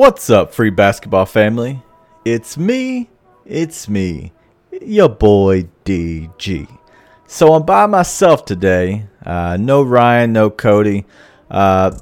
What's 0.00 0.30
up, 0.30 0.54
free 0.54 0.70
basketball 0.70 1.26
family? 1.26 1.82
It's 2.24 2.56
me, 2.56 3.10
it's 3.44 3.86
me, 3.86 4.32
your 4.80 5.10
boy 5.10 5.68
DG. 5.84 6.78
So 7.26 7.52
I'm 7.52 7.66
by 7.66 7.84
myself 7.84 8.46
today. 8.46 9.04
Uh, 9.26 9.58
no 9.60 9.82
Ryan, 9.82 10.32
no 10.32 10.48
Cody. 10.48 11.04
Uh, 11.50 11.98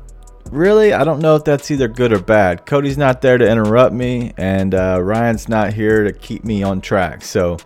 really, 0.52 0.92
I 0.92 1.02
don't 1.02 1.18
know 1.18 1.34
if 1.34 1.42
that's 1.42 1.72
either 1.72 1.88
good 1.88 2.12
or 2.12 2.20
bad. 2.20 2.66
Cody's 2.66 2.96
not 2.96 3.20
there 3.20 3.36
to 3.36 3.50
interrupt 3.50 3.92
me, 3.92 4.32
and 4.36 4.76
uh, 4.76 5.00
Ryan's 5.02 5.48
not 5.48 5.72
here 5.72 6.04
to 6.04 6.12
keep 6.12 6.44
me 6.44 6.62
on 6.62 6.80
track. 6.80 7.24
So, 7.24 7.56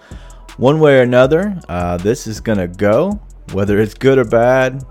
one 0.57 0.81
way 0.81 0.99
or 0.99 1.03
another, 1.03 1.61
uh, 1.69 1.99
this 1.99 2.27
is 2.27 2.41
going 2.41 2.57
to 2.57 2.69
go. 2.69 3.21
Whether 3.53 3.79
it's 3.81 3.93
good 3.93 4.17
or 4.17 4.25
bad, 4.25 4.83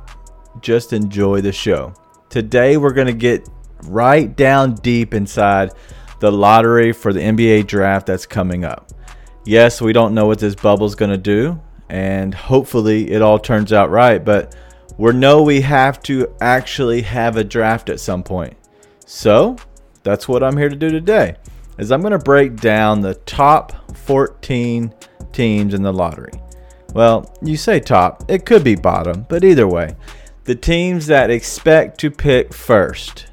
just 0.60 0.94
enjoy 0.94 1.42
the 1.42 1.52
show. 1.52 1.96
Today, 2.30 2.78
we're 2.78 2.94
going 2.94 3.08
to 3.08 3.14
get 3.14 3.50
right 3.84 4.36
down 4.36 4.76
deep 4.76 5.14
inside 5.14 5.72
the 6.20 6.32
lottery 6.32 6.94
for 6.94 7.12
the 7.12 7.20
NBA 7.20 7.68
draft 7.68 8.06
that's 8.06 8.26
coming 8.26 8.64
up. 8.64 8.92
Yes, 9.44 9.82
we 9.82 9.92
don't 9.92 10.14
know 10.14 10.28
what 10.28 10.40
this 10.40 10.56
bubble's 10.56 10.96
going 10.96 11.12
to 11.12 11.18
do, 11.18 11.60
and 11.90 12.34
hopefully 12.34 13.10
it 13.12 13.22
all 13.22 13.40
turns 13.40 13.74
out 13.74 13.90
right, 13.90 14.24
but 14.24 14.56
we 14.98 15.12
know 15.14 15.42
we 15.42 15.62
have 15.62 16.02
to 16.04 16.34
actually 16.40 17.02
have 17.02 17.38
a 17.38 17.44
draft 17.44 17.90
at 17.90 18.00
some 18.00 18.22
point. 18.22 18.56
So, 19.06 19.58
that's 20.04 20.28
what 20.28 20.44
I'm 20.44 20.58
here 20.58 20.70
to 20.70 20.76
do 20.76 20.90
today. 20.90 21.38
Is 21.80 21.92
I'm 21.92 22.02
going 22.02 22.12
to 22.12 22.20
break 22.20 22.58
down 22.58 23.02
the 23.02 23.16
top 23.16 23.98
14 23.98 24.94
teams 25.32 25.74
in 25.74 25.82
the 25.82 25.92
lottery. 25.92 26.34
Well, 26.94 27.34
you 27.42 27.58
say 27.58 27.80
top, 27.80 28.30
it 28.30 28.46
could 28.46 28.64
be 28.64 28.76
bottom, 28.76 29.26
but 29.28 29.44
either 29.44 29.68
way, 29.68 29.96
the 30.44 30.56
teams 30.56 31.08
that 31.08 31.32
expect 31.32 32.00
to 32.02 32.12
pick 32.12 32.54
first 32.54 33.31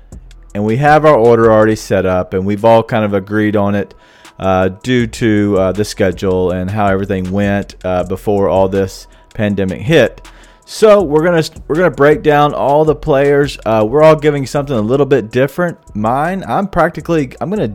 and 0.58 0.66
we 0.66 0.76
have 0.78 1.04
our 1.04 1.16
order 1.16 1.52
already 1.52 1.76
set 1.76 2.04
up, 2.04 2.34
and 2.34 2.44
we've 2.44 2.64
all 2.64 2.82
kind 2.82 3.04
of 3.04 3.14
agreed 3.14 3.54
on 3.54 3.76
it 3.76 3.94
uh, 4.40 4.66
due 4.68 5.06
to 5.06 5.56
uh, 5.56 5.70
the 5.70 5.84
schedule 5.84 6.50
and 6.50 6.68
how 6.68 6.88
everything 6.88 7.30
went 7.30 7.76
uh, 7.84 8.02
before 8.02 8.48
all 8.48 8.68
this 8.68 9.06
pandemic 9.34 9.80
hit. 9.80 10.28
So 10.64 11.00
we're 11.00 11.22
gonna 11.22 11.44
we're 11.68 11.76
gonna 11.76 11.92
break 11.92 12.24
down 12.24 12.54
all 12.54 12.84
the 12.84 12.96
players. 12.96 13.56
Uh, 13.64 13.86
we're 13.88 14.02
all 14.02 14.16
giving 14.16 14.46
something 14.46 14.74
a 14.74 14.80
little 14.80 15.06
bit 15.06 15.30
different. 15.30 15.78
Mine, 15.94 16.42
I'm 16.42 16.66
practically 16.66 17.30
I'm 17.40 17.50
gonna 17.50 17.72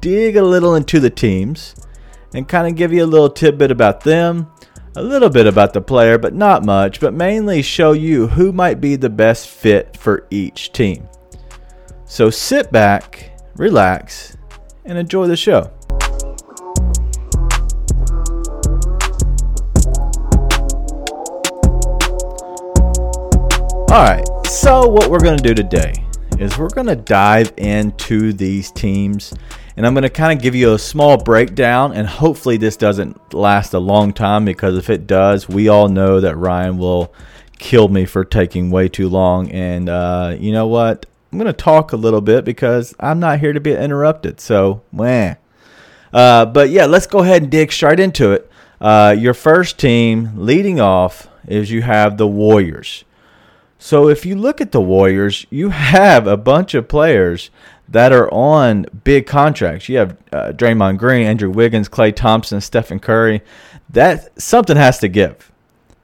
dig 0.00 0.34
a 0.34 0.42
little 0.42 0.74
into 0.74 0.98
the 0.98 1.10
teams 1.10 1.76
and 2.34 2.48
kind 2.48 2.66
of 2.66 2.74
give 2.74 2.92
you 2.92 3.04
a 3.04 3.06
little 3.06 3.30
tidbit 3.30 3.70
about 3.70 4.00
them, 4.00 4.50
a 4.96 5.02
little 5.04 5.30
bit 5.30 5.46
about 5.46 5.72
the 5.72 5.80
player, 5.80 6.18
but 6.18 6.34
not 6.34 6.64
much. 6.64 6.98
But 6.98 7.14
mainly 7.14 7.62
show 7.62 7.92
you 7.92 8.26
who 8.26 8.50
might 8.50 8.80
be 8.80 8.96
the 8.96 9.08
best 9.08 9.46
fit 9.46 9.96
for 9.96 10.26
each 10.32 10.72
team. 10.72 11.08
So 12.14 12.30
sit 12.30 12.70
back, 12.70 13.32
relax, 13.56 14.36
and 14.84 14.96
enjoy 14.96 15.26
the 15.26 15.36
show. 15.36 15.68
All 23.90 24.04
right, 24.04 24.24
so 24.46 24.86
what 24.86 25.10
we're 25.10 25.18
going 25.18 25.36
to 25.36 25.42
do 25.42 25.54
today 25.54 25.92
is 26.38 26.56
we're 26.56 26.68
going 26.68 26.86
to 26.86 26.94
dive 26.94 27.52
into 27.56 28.32
these 28.32 28.70
teams 28.70 29.34
and 29.76 29.84
I'm 29.84 29.92
going 29.92 30.02
to 30.02 30.08
kind 30.08 30.32
of 30.32 30.40
give 30.40 30.54
you 30.54 30.74
a 30.74 30.78
small 30.78 31.16
breakdown 31.16 31.94
and 31.94 32.06
hopefully 32.06 32.58
this 32.58 32.76
doesn't 32.76 33.34
last 33.34 33.74
a 33.74 33.80
long 33.80 34.12
time 34.12 34.44
because 34.44 34.78
if 34.78 34.88
it 34.88 35.08
does, 35.08 35.48
we 35.48 35.66
all 35.66 35.88
know 35.88 36.20
that 36.20 36.36
Ryan 36.36 36.78
will 36.78 37.12
kill 37.58 37.88
me 37.88 38.04
for 38.04 38.24
taking 38.24 38.70
way 38.70 38.88
too 38.88 39.08
long 39.08 39.50
and 39.50 39.88
uh, 39.88 40.36
you 40.38 40.52
know 40.52 40.68
what? 40.68 41.06
I'm 41.34 41.38
going 41.40 41.52
to 41.52 41.52
talk 41.52 41.92
a 41.92 41.96
little 41.96 42.20
bit 42.20 42.44
because 42.44 42.94
I'm 43.00 43.18
not 43.18 43.40
here 43.40 43.52
to 43.52 43.58
be 43.58 43.74
interrupted. 43.74 44.38
So, 44.38 44.82
meh. 44.92 45.34
Uh, 46.12 46.46
but 46.46 46.70
yeah, 46.70 46.86
let's 46.86 47.08
go 47.08 47.24
ahead 47.24 47.42
and 47.42 47.50
dig 47.50 47.72
straight 47.72 47.98
into 47.98 48.30
it. 48.30 48.48
Uh, 48.80 49.16
your 49.18 49.34
first 49.34 49.76
team 49.76 50.30
leading 50.36 50.80
off 50.80 51.26
is 51.48 51.72
you 51.72 51.82
have 51.82 52.18
the 52.18 52.28
Warriors. 52.28 53.04
So 53.80 54.08
if 54.08 54.24
you 54.24 54.36
look 54.36 54.60
at 54.60 54.70
the 54.70 54.80
Warriors, 54.80 55.44
you 55.50 55.70
have 55.70 56.28
a 56.28 56.36
bunch 56.36 56.72
of 56.72 56.86
players 56.86 57.50
that 57.88 58.12
are 58.12 58.32
on 58.32 58.86
big 59.02 59.26
contracts. 59.26 59.88
You 59.88 59.98
have 59.98 60.16
uh, 60.32 60.52
Draymond 60.52 60.98
Green, 60.98 61.26
Andrew 61.26 61.50
Wiggins, 61.50 61.88
Klay 61.88 62.14
Thompson, 62.14 62.60
Stephen 62.60 63.00
Curry. 63.00 63.42
That 63.90 64.40
something 64.40 64.76
has 64.76 65.00
to 65.00 65.08
give. 65.08 65.50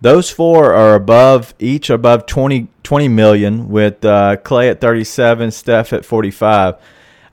Those 0.01 0.31
four 0.31 0.73
are 0.73 0.95
above 0.95 1.55
each 1.59 1.91
above 1.91 2.25
20, 2.27 2.69
20 2.83 3.09
million 3.09 3.69
with 3.69 4.05
uh, 4.05 4.37
Klay 4.37 4.71
at 4.71 4.81
37, 4.81 5.51
Steph 5.51 5.93
at 5.93 6.05
45. 6.05 6.77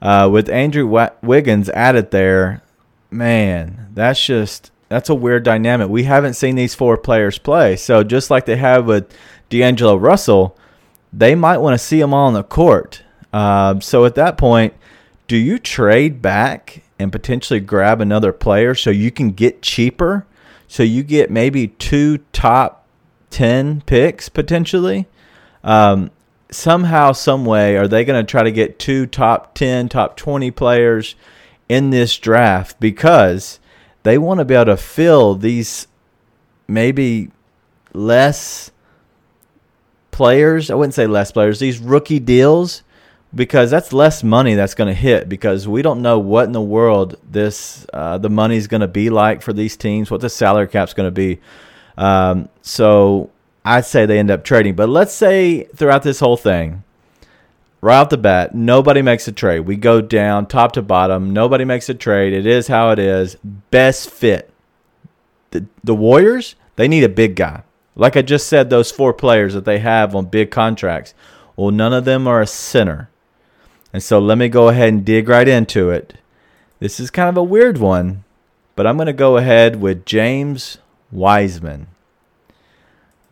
Uh, 0.01 0.29
with 0.31 0.49
Andrew 0.49 1.09
Wiggins 1.21 1.69
added 1.69 2.11
there, 2.11 2.61
man, 3.09 3.89
that's 3.93 4.23
just 4.23 4.71
that's 4.89 5.09
a 5.09 5.15
weird 5.15 5.43
dynamic. 5.43 5.89
We 5.89 6.03
haven't 6.03 6.35
seen 6.35 6.55
these 6.55 6.75
four 6.75 6.97
players 6.97 7.37
play. 7.37 7.75
So 7.77 8.03
just 8.03 8.29
like 8.29 8.45
they 8.45 8.57
have 8.57 8.85
with 8.85 9.11
D'Angelo 9.49 9.95
Russell, 9.95 10.57
they 11.11 11.35
might 11.35 11.57
want 11.57 11.73
to 11.73 11.83
see 11.83 11.99
them 11.99 12.13
all 12.13 12.27
on 12.27 12.33
the 12.33 12.43
court. 12.43 13.01
Uh, 13.33 13.79
so 13.79 14.05
at 14.05 14.15
that 14.15 14.37
point, 14.37 14.73
do 15.27 15.35
you 15.35 15.57
trade 15.57 16.21
back 16.21 16.83
and 16.99 17.11
potentially 17.11 17.59
grab 17.59 18.01
another 18.01 18.31
player 18.31 18.75
so 18.75 18.89
you 18.89 19.11
can 19.11 19.31
get 19.31 19.61
cheaper? 19.61 20.26
So 20.67 20.83
you 20.83 21.03
get 21.03 21.31
maybe 21.31 21.67
two 21.67 22.19
top 22.33 22.85
10 23.29 23.81
picks 23.81 24.29
potentially. 24.29 25.07
Um, 25.63 26.11
somehow, 26.51 27.11
some 27.11 27.45
way, 27.45 27.77
are 27.77 27.87
they 27.87 28.05
going 28.05 28.23
to 28.23 28.29
try 28.29 28.43
to 28.43 28.51
get 28.51 28.79
two 28.79 29.05
top 29.05 29.53
10, 29.55 29.89
top 29.89 30.17
20 30.17 30.51
players 30.51 31.15
in 31.69 31.89
this 31.89 32.17
draft 32.17 32.79
because 32.79 33.59
they 34.03 34.17
want 34.17 34.39
to 34.39 34.45
be 34.45 34.53
able 34.53 34.65
to 34.65 34.77
fill 34.77 35.35
these 35.35 35.87
maybe 36.67 37.31
less 37.93 38.71
players. 40.11 40.69
I 40.69 40.75
wouldn't 40.75 40.93
say 40.93 41.07
less 41.07 41.31
players, 41.31 41.59
these 41.59 41.79
rookie 41.79 42.19
deals 42.19 42.83
because 43.35 43.69
that's 43.69 43.93
less 43.93 44.23
money 44.23 44.55
that's 44.55 44.73
going 44.73 44.87
to 44.87 44.93
hit 44.93 45.27
because 45.29 45.67
we 45.67 45.81
don't 45.81 46.01
know 46.01 46.17
what 46.19 46.45
in 46.45 46.53
the 46.53 46.61
world 46.61 47.15
this 47.29 47.85
uh, 47.93 48.17
the 48.17 48.29
money's 48.29 48.67
going 48.67 48.81
to 48.81 48.87
be 48.87 49.09
like 49.09 49.41
for 49.41 49.53
these 49.53 49.75
teams, 49.75 50.09
what 50.09 50.21
the 50.21 50.29
salary 50.29 50.67
cap's 50.67 50.93
going 50.93 51.07
to 51.07 51.11
be. 51.11 51.39
Um, 51.97 52.49
so 52.61 53.29
I'd 53.65 53.85
say 53.85 54.05
they 54.05 54.19
end 54.19 54.31
up 54.31 54.43
trading. 54.43 54.75
But 54.75 54.89
let's 54.89 55.13
say 55.13 55.63
throughout 55.75 56.03
this 56.03 56.19
whole 56.19 56.37
thing, 56.37 56.83
right 57.81 57.97
off 57.97 58.09
the 58.09 58.17
bat, 58.17 58.55
nobody 58.55 59.01
makes 59.01 59.27
a 59.27 59.31
trade. 59.31 59.61
We 59.61 59.75
go 59.75 59.99
down 59.99 60.45
top 60.45 60.71
to 60.73 60.81
bottom. 60.81 61.33
Nobody 61.33 61.65
makes 61.65 61.89
a 61.89 61.93
trade. 61.93 62.33
It 62.33 62.45
is 62.45 62.67
how 62.67 62.91
it 62.91 62.99
is. 62.99 63.35
Best 63.71 64.09
fit. 64.09 64.51
The, 65.51 65.65
the 65.83 65.95
Warriors, 65.95 66.55
they 66.75 66.87
need 66.87 67.03
a 67.03 67.09
big 67.09 67.35
guy. 67.35 67.63
Like 67.95 68.15
I 68.15 68.21
just 68.21 68.47
said, 68.47 68.69
those 68.69 68.91
four 68.91 69.11
players 69.11 69.53
that 69.53 69.65
they 69.65 69.79
have 69.79 70.15
on 70.15 70.25
big 70.27 70.51
contracts. 70.51 71.13
Well, 71.55 71.71
none 71.71 71.93
of 71.93 72.05
them 72.05 72.27
are 72.27 72.41
a 72.41 72.47
center. 72.47 73.09
And 73.97 74.03
so 74.03 74.19
let 74.19 74.37
me 74.37 74.47
go 74.47 74.67
ahead 74.67 74.89
and 74.89 75.03
dig 75.03 75.27
right 75.27 75.47
into 75.47 75.89
it. 75.89 76.13
This 76.77 76.99
is 76.99 77.09
kind 77.09 77.29
of 77.29 77.35
a 77.35 77.41
weird 77.41 77.79
one, 77.79 78.25
but 78.75 78.85
I'm 78.85 78.95
going 78.95 79.07
to 79.07 79.11
go 79.11 79.37
ahead 79.37 79.81
with 79.81 80.05
James 80.05 80.77
Wiseman. 81.11 81.87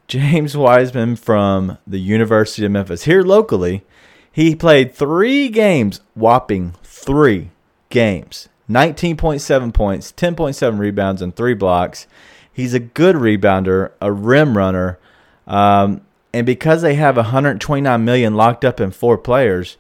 James 0.07 0.57
Wiseman 0.57 1.17
from 1.17 1.77
the 1.85 1.99
University 1.99 2.65
of 2.65 2.71
Memphis. 2.71 3.03
Here 3.03 3.21
locally, 3.21 3.83
he 4.31 4.55
played 4.55 4.95
three 4.95 5.49
games, 5.49 6.01
whopping 6.15 6.73
three 6.81 7.51
games. 7.91 8.49
19.7 8.67 9.71
points, 9.71 10.11
10.7 10.13 10.79
rebounds, 10.79 11.21
and 11.21 11.35
three 11.35 11.53
blocks. 11.53 12.07
He's 12.51 12.73
a 12.73 12.79
good 12.79 13.15
rebounder, 13.15 13.91
a 14.01 14.11
rim 14.11 14.57
runner. 14.57 14.97
Um, 15.45 16.01
and 16.33 16.43
because 16.43 16.81
they 16.81 16.95
have 16.95 17.17
129 17.17 18.03
million 18.03 18.33
locked 18.33 18.65
up 18.65 18.81
in 18.81 18.89
four 18.89 19.19
players, 19.19 19.77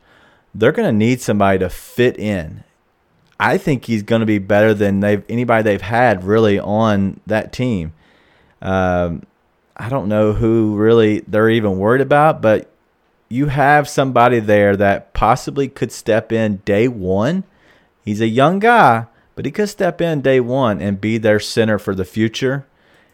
they're 0.55 0.71
going 0.71 0.87
to 0.87 0.97
need 0.97 1.21
somebody 1.21 1.59
to 1.59 1.69
fit 1.69 2.17
in. 2.17 2.63
I 3.39 3.57
think 3.57 3.85
he's 3.85 4.03
going 4.03 4.21
to 4.21 4.25
be 4.25 4.37
better 4.39 4.73
than 4.73 5.01
they've 5.01 5.23
anybody 5.27 5.63
they've 5.63 5.81
had 5.81 6.23
really 6.23 6.57
on 6.57 7.19
that 7.27 7.51
team. 7.51 7.93
Um, 8.61 9.23
I 9.75 9.89
don't 9.89 10.07
know 10.07 10.31
who 10.31 10.77
really 10.77 11.19
they're 11.27 11.49
even 11.49 11.77
worried 11.77 12.01
about, 12.01 12.41
but 12.41 12.71
you 13.27 13.47
have 13.47 13.89
somebody 13.89 14.39
there 14.39 14.77
that 14.77 15.13
possibly 15.13 15.67
could 15.67 15.91
step 15.91 16.31
in 16.31 16.57
day 16.57 16.87
one. 16.87 17.43
He's 18.05 18.21
a 18.21 18.27
young 18.27 18.59
guy, 18.59 19.07
but 19.35 19.45
he 19.45 19.51
could 19.51 19.67
step 19.67 19.99
in 19.99 20.21
day 20.21 20.39
one 20.39 20.81
and 20.81 21.01
be 21.01 21.17
their 21.17 21.41
center 21.41 21.77
for 21.77 21.93
the 21.93 22.05
future 22.05 22.65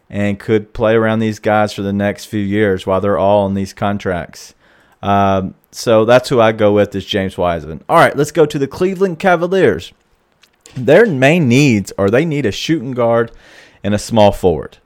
and 0.08 0.38
could 0.38 0.72
play 0.72 0.94
around 0.94 1.18
these 1.18 1.40
guys 1.40 1.72
for 1.72 1.82
the 1.82 1.92
next 1.92 2.26
few 2.26 2.40
years 2.40 2.86
while 2.86 3.00
they're 3.00 3.18
all 3.18 3.44
on 3.44 3.54
these 3.54 3.72
contracts. 3.72 4.54
Um, 5.02 5.54
so 5.72 6.04
that's 6.04 6.28
who 6.28 6.40
I 6.40 6.52
go 6.52 6.72
with 6.72 6.94
is 6.94 7.04
James 7.04 7.36
Wiseman. 7.38 7.82
All 7.88 7.96
right, 7.96 8.16
let's 8.16 8.30
go 8.30 8.46
to 8.46 8.58
the 8.58 8.68
Cleveland 8.68 9.18
Cavaliers. 9.18 9.92
Their 10.74 11.06
main 11.06 11.48
needs 11.48 11.92
are 11.98 12.10
they 12.10 12.24
need 12.24 12.46
a 12.46 12.52
shooting 12.52 12.92
guard 12.92 13.32
and 13.82 13.94
a 13.94 13.98
small 13.98 14.32
forward. 14.32 14.78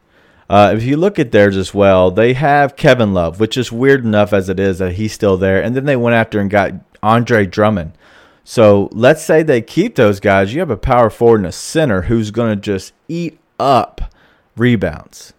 Uh, 0.49 0.73
if 0.77 0.85
you 0.85 0.97
look 0.97 1.19
at 1.19 1.33
theirs 1.33 1.57
as 1.57 1.75
well, 1.75 2.11
they 2.11 2.33
have 2.35 2.77
Kevin 2.77 3.13
Love, 3.13 3.41
which 3.41 3.57
is 3.57 3.73
weird 3.73 4.05
enough 4.05 4.33
as 4.33 4.49
it 4.49 4.61
is 4.61 4.79
that 4.79 4.93
he's 4.93 5.13
still 5.13 5.37
there. 5.37 5.61
And 5.61 5.75
then 5.75 5.87
they 5.87 5.97
went 5.97 6.15
after 6.15 6.41
and 6.41 6.49
got 6.49 6.73
Andre 7.03 7.47
Drummond. 7.47 7.93
So 8.45 8.89
let's 8.93 9.25
say 9.25 9.43
they 9.43 9.61
keep 9.61 9.97
those 9.97 10.21
guys. 10.21 10.55
You 10.55 10.61
have 10.61 10.71
a 10.71 10.77
power 10.77 11.11
forward 11.11 11.39
and 11.39 11.47
a 11.47 11.53
center 11.53 12.03
who's 12.03 12.31
going 12.31 12.55
to 12.55 12.61
just 12.61 12.93
eat 13.09 13.41
up 13.59 14.15
rebounds. 14.57 15.33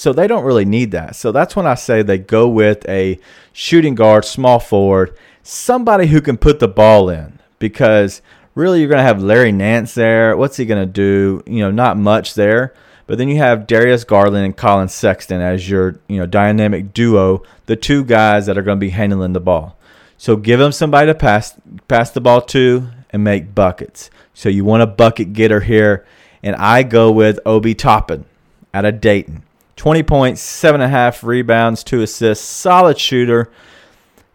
So 0.00 0.14
they 0.14 0.26
don't 0.26 0.46
really 0.46 0.64
need 0.64 0.92
that. 0.92 1.14
So 1.14 1.30
that's 1.30 1.54
when 1.54 1.66
I 1.66 1.74
say 1.74 2.00
they 2.00 2.16
go 2.16 2.48
with 2.48 2.88
a 2.88 3.18
shooting 3.52 3.94
guard, 3.94 4.24
small 4.24 4.58
forward, 4.58 5.14
somebody 5.42 6.06
who 6.06 6.22
can 6.22 6.38
put 6.38 6.58
the 6.58 6.68
ball 6.68 7.10
in 7.10 7.38
because 7.58 8.22
really 8.54 8.80
you're 8.80 8.88
going 8.88 9.00
to 9.00 9.02
have 9.02 9.22
Larry 9.22 9.52
Nance 9.52 9.92
there. 9.92 10.34
What's 10.38 10.56
he 10.56 10.64
going 10.64 10.80
to 10.80 10.90
do? 10.90 11.42
You 11.46 11.58
know, 11.58 11.70
not 11.70 11.98
much 11.98 12.32
there. 12.32 12.72
But 13.06 13.18
then 13.18 13.28
you 13.28 13.36
have 13.36 13.66
Darius 13.66 14.04
Garland 14.04 14.42
and 14.42 14.56
Collin 14.56 14.88
Sexton 14.88 15.42
as 15.42 15.68
your, 15.68 16.00
you 16.08 16.16
know, 16.16 16.24
dynamic 16.24 16.94
duo, 16.94 17.42
the 17.66 17.76
two 17.76 18.02
guys 18.02 18.46
that 18.46 18.56
are 18.56 18.62
going 18.62 18.78
to 18.78 18.86
be 18.86 18.88
handling 18.88 19.34
the 19.34 19.38
ball. 19.38 19.76
So 20.16 20.34
give 20.34 20.58
them 20.58 20.72
somebody 20.72 21.08
to 21.08 21.14
pass 21.14 21.52
pass 21.88 22.10
the 22.10 22.22
ball 22.22 22.40
to 22.40 22.88
and 23.10 23.22
make 23.22 23.54
buckets. 23.54 24.08
So 24.32 24.48
you 24.48 24.64
want 24.64 24.82
a 24.82 24.86
bucket 24.86 25.34
getter 25.34 25.60
here, 25.60 26.06
and 26.42 26.56
I 26.56 26.84
go 26.84 27.12
with 27.12 27.38
Obi 27.44 27.74
Toppin 27.74 28.24
out 28.72 28.86
of 28.86 29.02
Dayton. 29.02 29.42
20 29.80 30.02
points, 30.02 30.42
seven 30.42 30.82
and 30.82 30.92
a 30.92 30.94
half 30.94 31.24
rebounds, 31.24 31.82
two 31.82 32.02
assists, 32.02 32.44
solid 32.44 32.98
shooter. 32.98 33.50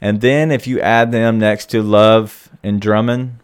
And 0.01 0.19
then 0.19 0.49
if 0.49 0.65
you 0.65 0.79
add 0.79 1.11
them 1.11 1.37
next 1.37 1.67
to 1.67 1.83
Love 1.83 2.49
and 2.63 2.81
Drummond, 2.81 3.37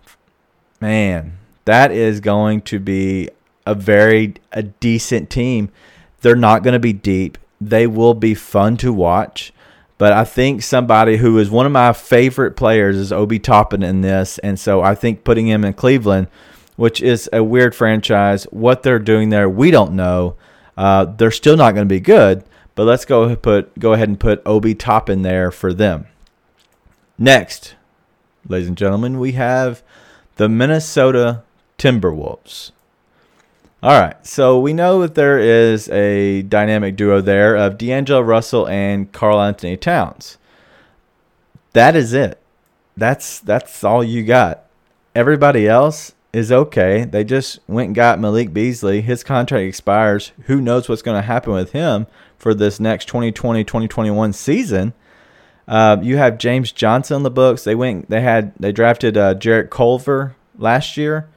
man, 0.80 1.38
that 1.66 1.92
is 1.92 2.20
going 2.20 2.62
to 2.64 2.80
be 2.80 3.30
a 3.68 3.76
very 3.76 4.34
a 4.52 4.64
decent 4.64 5.30
team. 5.30 5.70
They're 6.22 6.36
not 6.36 6.64
going 6.64 6.74
to 6.74 6.80
be 6.80 6.92
deep. 6.92 7.38
They 7.62 7.86
will 7.86 8.16
be 8.16 8.34
fun 8.34 8.78
to 8.78 8.92
watch. 8.92 9.54
But 10.00 10.12
I 10.12 10.24
think 10.24 10.64
somebody 10.64 11.18
who 11.18 11.38
is 11.38 11.52
one 11.52 11.68
of 11.68 11.72
my 11.72 11.94
favorite 11.94 12.56
players 12.56 12.98
is 12.98 13.14
Obi 13.14 13.38
Toppin 13.38 13.84
in 13.84 14.02
this. 14.02 14.40
And 14.40 14.60
so 14.60 14.82
I 14.82 14.96
think 14.96 15.24
putting 15.24 15.48
him 15.48 15.64
in 15.64 15.74
Cleveland, 15.74 16.30
which 16.78 17.00
is 17.00 17.30
a 17.32 17.44
weird 17.44 17.76
franchise, 17.76 18.46
what 18.46 18.82
they're 18.82 18.98
doing 18.98 19.30
there, 19.30 19.48
we 19.48 19.70
don't 19.70 19.94
know. 19.94 20.36
Uh, 20.82 21.06
they're 21.06 21.30
still 21.30 21.56
not 21.56 21.76
going 21.76 21.88
to 21.88 21.94
be 21.94 22.00
good, 22.00 22.44
but 22.74 22.86
let's 22.86 23.06
go 23.06 23.36
put 23.36 23.78
go 23.78 23.94
ahead 23.94 24.10
and 24.10 24.20
put 24.20 24.42
Obi 24.48 24.74
Toppin 24.74 25.22
there 25.22 25.52
for 25.52 25.74
them. 25.74 26.08
Next, 27.20 27.76
ladies 28.48 28.68
and 28.68 28.76
gentlemen, 28.76 29.20
we 29.20 29.34
have 29.34 29.84
the 30.38 30.50
Minnesota 30.50 31.44
Timberwolves. 31.78 32.72
All 33.84 34.02
right, 34.02 34.26
so 34.26 34.60
we 34.60 34.74
know 34.74 35.02
that 35.02 35.14
there 35.14 35.38
is 35.38 35.88
a 35.90 36.42
dynamic 36.42 36.96
duo 36.96 37.22
there 37.22 37.56
of 37.56 37.78
D'Angelo 37.78 38.22
Russell 38.22 38.68
and 38.68 39.12
Karl-Anthony 39.12 39.78
Towns. 39.78 40.40
That 41.74 41.96
is 41.96 42.12
it. 42.12 42.40
That's 42.98 43.40
that's 43.40 43.84
all 43.84 44.04
you 44.04 44.24
got. 44.24 44.66
Everybody 45.14 45.68
else 45.68 46.14
is 46.34 46.52
okay. 46.52 47.04
They 47.06 47.24
just 47.24 47.60
went 47.68 47.88
and 47.88 47.96
got 47.96 48.20
Malik 48.20 48.54
Beasley. 48.54 49.02
His 49.02 49.24
contract 49.24 49.64
expires. 49.64 50.32
Who 50.46 50.62
knows 50.62 50.88
what's 50.88 51.02
going 51.02 51.22
to 51.22 51.28
happen 51.28 51.54
with 51.54 51.72
him 51.72 52.08
for 52.38 52.54
this 52.54 52.80
next 52.80 53.10
2020-2021 53.10 54.34
season? 54.34 54.94
Uh, 55.68 55.98
you 56.02 56.18
have 56.18 56.38
James 56.38 56.72
Johnson 56.72 57.18
in 57.18 57.24
the 57.24 57.32
books. 57.32 57.64
They 57.64 57.76
went. 57.76 58.10
They 58.10 58.22
had. 58.22 58.54
They 58.60 58.72
drafted 58.72 59.18
uh, 59.18 59.36
Jarrett 59.36 59.70
Culver 59.70 60.36
last 60.58 60.98
year. 60.98 61.30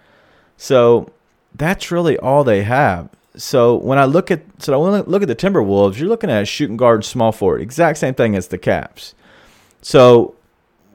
So 0.57 1.11
that's 1.55 1.91
really 1.91 2.19
all 2.19 2.45
they 2.45 2.63
have. 2.63 3.09
So 3.37 3.75
when 3.75 3.99
I 3.99 4.05
look 4.05 4.31
at 4.31 4.43
so 4.59 4.81
when 4.81 4.95
I 4.95 5.01
look 5.01 5.23
at 5.23 5.29
the 5.29 5.37
Timberwolves, 5.37 5.99
you're 5.99 6.09
looking 6.09 6.31
at 6.31 6.47
shooting 6.47 6.77
guard, 6.77 7.05
small 7.05 7.33
forward, 7.33 7.61
exact 7.61 7.99
same 7.99 8.15
thing 8.15 8.37
as 8.37 8.49
the 8.49 8.59
Caps. 8.59 9.15
So 9.83 10.35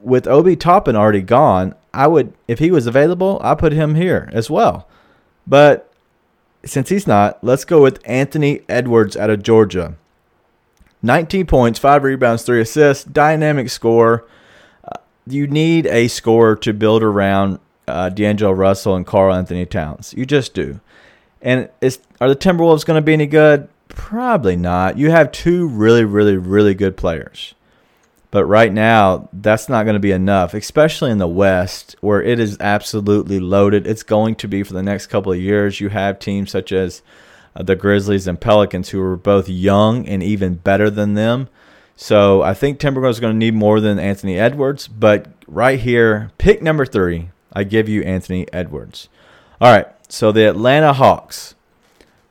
with 0.02 0.26
Obi 0.26 0.56
Toppin 0.56 0.96
already 0.96 1.22
gone, 1.22 1.74
I 1.92 2.06
would 2.06 2.32
if 2.46 2.58
he 2.58 2.70
was 2.70 2.86
available, 2.86 3.40
I 3.42 3.54
put 3.54 3.72
him 3.72 3.94
here 3.94 4.28
as 4.32 4.48
well. 4.48 4.88
But 5.46 5.92
since 6.64 6.88
he's 6.88 7.06
not, 7.06 7.42
let's 7.42 7.64
go 7.64 7.82
with 7.82 8.00
Anthony 8.04 8.62
Edwards 8.68 9.16
out 9.16 9.30
of 9.30 9.42
Georgia. 9.42 9.96
19 11.02 11.46
points, 11.46 11.78
5 11.78 12.04
rebounds, 12.04 12.42
3 12.42 12.60
assists, 12.60 13.04
dynamic 13.04 13.70
score. 13.70 14.26
Uh, 14.84 14.98
you 15.26 15.46
need 15.46 15.86
a 15.86 16.08
scorer 16.08 16.56
to 16.56 16.74
build 16.74 17.02
around 17.02 17.58
uh, 17.88 18.10
D'Angelo 18.10 18.52
Russell 18.52 18.94
and 18.94 19.06
Karl-Anthony 19.06 19.64
Towns. 19.66 20.14
You 20.16 20.26
just 20.26 20.52
do. 20.54 20.80
And 21.40 21.70
is 21.80 22.00
are 22.20 22.28
the 22.28 22.36
Timberwolves 22.36 22.84
going 22.84 22.98
to 22.98 23.04
be 23.04 23.14
any 23.14 23.26
good? 23.26 23.68
Probably 23.88 24.56
not. 24.56 24.98
You 24.98 25.10
have 25.10 25.32
two 25.32 25.66
really, 25.68 26.04
really, 26.04 26.36
really 26.36 26.74
good 26.74 26.96
players. 26.96 27.54
But 28.30 28.44
right 28.44 28.72
now, 28.72 29.28
that's 29.32 29.68
not 29.68 29.84
going 29.84 29.94
to 29.94 30.00
be 30.00 30.12
enough, 30.12 30.54
especially 30.54 31.10
in 31.10 31.18
the 31.18 31.26
West, 31.26 31.96
where 32.00 32.22
it 32.22 32.38
is 32.38 32.56
absolutely 32.60 33.40
loaded. 33.40 33.86
It's 33.86 34.04
going 34.04 34.36
to 34.36 34.48
be 34.48 34.62
for 34.62 34.72
the 34.72 34.82
next 34.82 35.08
couple 35.08 35.32
of 35.32 35.38
years. 35.38 35.80
You 35.80 35.88
have 35.88 36.20
teams 36.20 36.52
such 36.52 36.70
as 36.70 37.02
uh, 37.56 37.64
the 37.64 37.74
Grizzlies 37.74 38.28
and 38.28 38.40
Pelicans, 38.40 38.90
who 38.90 39.02
are 39.02 39.16
both 39.16 39.48
young 39.48 40.06
and 40.06 40.22
even 40.22 40.54
better 40.54 40.90
than 40.90 41.14
them. 41.14 41.48
So 41.96 42.40
I 42.40 42.54
think 42.54 42.78
Timberwolves 42.78 43.10
is 43.10 43.20
going 43.20 43.34
to 43.34 43.38
need 43.38 43.54
more 43.54 43.80
than 43.80 43.98
Anthony 43.98 44.38
Edwards. 44.38 44.86
But 44.86 45.26
right 45.48 45.80
here, 45.80 46.30
pick 46.38 46.62
number 46.62 46.86
three, 46.86 47.30
I 47.52 47.64
give 47.64 47.88
you 47.88 48.02
Anthony 48.02 48.46
Edwards. 48.52 49.08
All 49.60 49.72
right, 49.72 49.88
so 50.08 50.30
the 50.30 50.48
Atlanta 50.48 50.92
Hawks. 50.92 51.56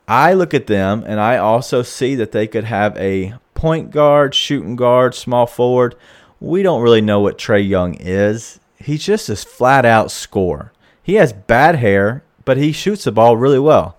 I 0.10 0.34
look 0.34 0.56
at 0.56 0.66
them 0.66 1.04
and 1.06 1.20
I 1.20 1.38
also 1.38 1.84
see 1.84 2.16
that 2.16 2.32
they 2.32 2.48
could 2.48 2.64
have 2.64 2.98
a 2.98 3.36
point 3.54 3.92
guard, 3.92 4.34
shooting 4.34 4.76
guard, 4.76 5.14
small 5.14 5.46
forward. 5.46 5.96
We 6.40 6.64
don't 6.64 6.82
really 6.82 7.00
know 7.00 7.20
what 7.20 7.38
Trae 7.38 7.66
Young 7.66 7.94
is. 7.94 8.60
He's 8.80 9.06
just 9.06 9.30
a 9.30 9.36
flat 9.36 9.86
out 9.86 10.10
scorer. 10.10 10.74
He 11.04 11.14
has 11.16 11.32
bad 11.32 11.76
hair, 11.76 12.24
but 12.44 12.58
he 12.58 12.72
shoots 12.72 13.04
the 13.04 13.12
ball 13.12 13.38
really 13.38 13.60
well. 13.60 13.98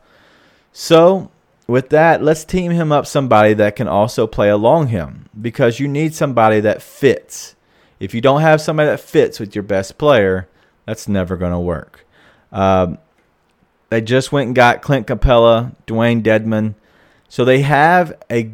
So, 0.73 1.31
with 1.69 1.91
that, 1.91 2.23
let's 2.23 2.45
team 2.45 2.73
him 2.73 2.91
up 2.91 3.07
somebody 3.07 3.55
that 3.55 3.77
can 3.77 3.87
also 3.87 4.27
play 4.27 4.49
along 4.49 4.89
him 4.89 5.29
because 5.41 5.79
you 5.79 5.87
need 5.87 6.15
somebody 6.15 6.59
that 6.59 6.83
fits. 6.83 7.55
If 8.01 8.15
you 8.15 8.21
don't 8.21 8.41
have 8.41 8.61
somebody 8.61 8.89
that 8.89 8.99
fits 8.99 9.39
with 9.39 9.55
your 9.55 9.63
best 9.63 9.97
player, 9.97 10.49
that's 10.87 11.07
never 11.07 11.37
going 11.37 11.53
to 11.53 11.61
work. 11.61 12.05
Um, 12.51 12.99
they 13.91 14.01
just 14.01 14.33
went 14.33 14.47
and 14.47 14.57
got 14.57 14.83
Clint 14.83 15.07
Capela, 15.07 15.75
Dewayne 15.87 16.23
Dedmon. 16.23 16.75
So 17.29 17.45
they 17.45 17.63
have 17.63 18.17
a 18.31 18.53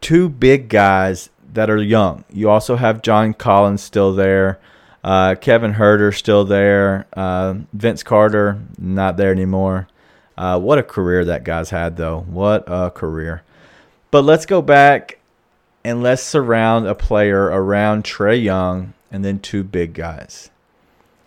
two 0.00 0.28
big 0.28 0.68
guys 0.68 1.30
that 1.52 1.70
are 1.70 1.82
young. 1.82 2.24
You 2.30 2.50
also 2.50 2.76
have 2.76 3.00
John 3.00 3.32
Collins 3.34 3.82
still 3.82 4.14
there. 4.14 4.58
Uh, 5.02 5.36
Kevin 5.36 5.74
Huerter 5.74 6.14
still 6.14 6.44
there. 6.44 7.06
Uh, 7.12 7.54
Vince 7.72 8.02
Carter 8.02 8.60
not 8.78 9.16
there 9.16 9.30
anymore. 9.30 9.88
Uh, 10.36 10.58
what 10.58 10.78
a 10.78 10.82
career 10.82 11.24
that 11.24 11.44
guy's 11.44 11.70
had, 11.70 11.96
though. 11.96 12.20
What 12.20 12.64
a 12.66 12.90
career. 12.90 13.42
But 14.10 14.24
let's 14.24 14.46
go 14.46 14.60
back 14.60 15.18
and 15.84 16.02
let's 16.02 16.22
surround 16.22 16.86
a 16.86 16.94
player 16.94 17.44
around 17.44 18.04
Trae 18.04 18.42
Young 18.42 18.94
and 19.12 19.24
then 19.24 19.38
two 19.38 19.62
big 19.62 19.94
guys. 19.94 20.50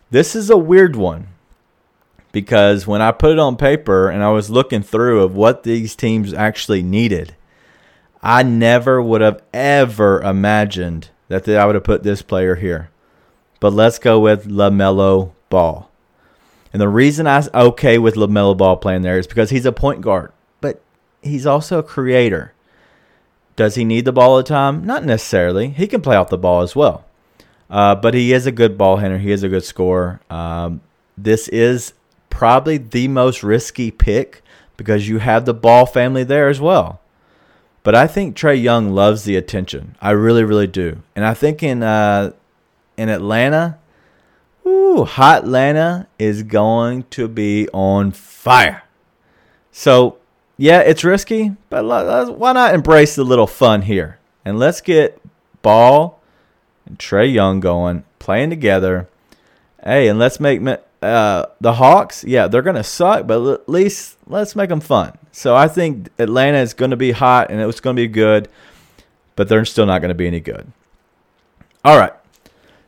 This 0.09 0.35
is 0.35 0.49
a 0.49 0.57
weird 0.57 0.95
one 0.95 1.27
because 2.37 2.85
when 2.85 3.01
I 3.01 3.11
put 3.13 3.31
it 3.31 3.39
on 3.39 3.55
paper 3.55 4.11
and 4.11 4.23
I 4.23 4.29
was 4.29 4.51
looking 4.51 4.83
through 4.83 5.23
of 5.23 5.35
what 5.35 5.63
these 5.63 5.95
teams 5.95 6.35
actually 6.35 6.83
needed, 6.83 7.35
I 8.21 8.43
never 8.43 9.01
would 9.01 9.21
have 9.21 9.41
ever 9.55 10.21
imagined 10.21 11.09
that 11.29 11.49
I 11.49 11.65
would 11.65 11.73
have 11.73 11.83
put 11.83 12.03
this 12.03 12.21
player 12.21 12.53
here. 12.53 12.91
But 13.59 13.73
let's 13.73 13.97
go 13.97 14.19
with 14.19 14.47
LaMelo 14.47 15.31
Ball. 15.49 15.89
And 16.71 16.79
the 16.79 16.87
reason 16.87 17.25
I'm 17.25 17.43
okay 17.51 17.97
with 17.97 18.13
LaMelo 18.13 18.55
Ball 18.55 18.77
playing 18.77 19.01
there 19.01 19.17
is 19.17 19.25
because 19.25 19.49
he's 19.49 19.65
a 19.65 19.71
point 19.71 20.01
guard, 20.01 20.31
but 20.61 20.79
he's 21.23 21.47
also 21.47 21.79
a 21.79 21.83
creator. 21.83 22.53
Does 23.55 23.73
he 23.73 23.83
need 23.83 24.05
the 24.05 24.11
ball 24.11 24.33
all 24.33 24.37
the 24.37 24.43
time? 24.43 24.85
Not 24.85 25.03
necessarily. 25.03 25.69
He 25.69 25.87
can 25.87 26.01
play 26.01 26.15
off 26.15 26.29
the 26.29 26.37
ball 26.37 26.61
as 26.61 26.75
well. 26.75 27.03
Uh, 27.67 27.95
but 27.95 28.13
he 28.13 28.31
is 28.31 28.45
a 28.45 28.51
good 28.51 28.77
ball 28.77 28.97
handler. 28.97 29.17
He 29.17 29.31
is 29.31 29.41
a 29.41 29.49
good 29.49 29.63
scorer. 29.63 30.21
Um, 30.29 30.81
this 31.17 31.47
is 31.47 31.93
probably 32.37 32.77
the 32.77 33.07
most 33.07 33.41
risky 33.41 33.89
pick 33.89 34.43
because 34.77 35.09
you 35.09 35.17
have 35.17 35.45
the 35.45 35.55
ball 35.55 35.87
family 35.87 36.23
there 36.23 36.49
as 36.49 36.61
well. 36.61 37.01
But 37.81 37.95
I 37.95 38.05
think 38.05 38.37
Trae 38.37 38.61
Young 38.61 38.91
loves 38.91 39.23
the 39.23 39.35
attention. 39.35 39.95
I 39.99 40.11
really, 40.11 40.43
really 40.43 40.67
do. 40.67 41.01
And 41.15 41.25
I 41.25 41.33
think 41.33 41.63
in 41.63 41.81
uh, 41.81 42.33
in 42.95 43.09
Atlanta, 43.09 43.79
ooh, 44.67 45.03
hot 45.03 45.45
Atlanta 45.45 46.05
is 46.19 46.43
going 46.43 47.05
to 47.09 47.27
be 47.27 47.67
on 47.69 48.11
fire. 48.11 48.83
So 49.71 50.19
yeah, 50.57 50.81
it's 50.81 51.03
risky, 51.03 51.55
but 51.71 52.37
why 52.37 52.53
not 52.53 52.75
embrace 52.75 53.15
the 53.15 53.23
little 53.23 53.47
fun 53.47 53.81
here 53.81 54.19
and 54.45 54.59
let's 54.59 54.81
get 54.81 55.19
Ball 55.63 56.21
and 56.85 56.99
Trae 56.99 57.33
Young 57.33 57.61
going, 57.61 58.03
playing 58.19 58.51
together. 58.51 59.09
Hey, 59.83 60.07
and 60.07 60.19
let's 60.19 60.39
make 60.39 60.61
uh, 61.07 61.45
the 61.61 61.73
Hawks. 61.73 62.23
Yeah, 62.23 62.47
they're 62.47 62.61
gonna 62.61 62.83
suck, 62.83 63.27
but 63.27 63.45
at 63.53 63.69
least 63.69 64.17
let's 64.27 64.55
make 64.55 64.69
them 64.69 64.79
fun. 64.79 65.17
So 65.31 65.55
I 65.55 65.67
think 65.67 66.09
Atlanta 66.17 66.57
is 66.57 66.73
going 66.73 66.91
to 66.91 66.97
be 66.97 67.11
hot 67.11 67.51
and 67.51 67.61
it's 67.61 67.79
going 67.79 67.95
to 67.95 68.01
be 68.01 68.07
good, 68.07 68.49
but 69.35 69.47
they're 69.47 69.65
still 69.65 69.85
not 69.85 69.99
going 69.99 70.09
to 70.09 70.15
be 70.15 70.25
any 70.25 70.39
good. 70.39 70.71
All 71.85 71.97
right. 71.97 72.13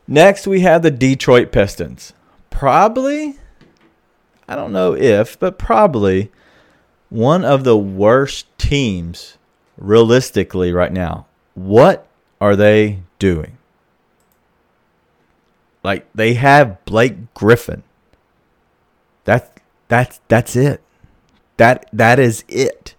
Next, 0.07 0.47
we 0.47 0.61
have 0.61 0.81
the 0.81 0.89
Detroit 0.89 1.51
Pistons. 1.51 2.13
probably, 2.49 3.35
I 4.47 4.55
don't 4.55 4.73
know 4.73 4.95
if, 4.95 5.39
but 5.39 5.59
probably 5.59 6.31
one 7.09 7.45
of 7.45 7.63
the 7.63 7.77
worst 7.77 8.47
teams 8.57 9.37
realistically 9.77 10.73
right 10.73 10.91
now. 10.91 11.27
What 11.53 12.07
are 12.41 12.55
they 12.55 13.03
doing? 13.19 13.57
Like 15.83 16.07
they 16.15 16.33
have 16.33 16.83
Blake 16.85 17.33
Griffin. 17.35 17.83
That 19.29 19.61
that's 19.89 20.21
that's 20.27 20.55
it. 20.55 20.81
That 21.57 21.87
that 21.93 22.17
is 22.17 22.43
it. 22.47 22.95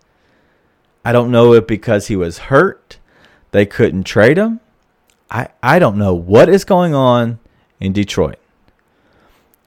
I 1.04 1.10
don't 1.10 1.32
know 1.32 1.54
if 1.54 1.66
because 1.66 2.06
he 2.06 2.14
was 2.14 2.38
hurt, 2.38 2.98
they 3.50 3.66
couldn't 3.66 4.04
trade 4.04 4.38
him. 4.38 4.60
I 5.28 5.48
I 5.60 5.80
don't 5.80 5.98
know 5.98 6.14
what 6.14 6.48
is 6.48 6.64
going 6.64 6.94
on 6.94 7.40
in 7.80 7.92
Detroit. 7.92 8.38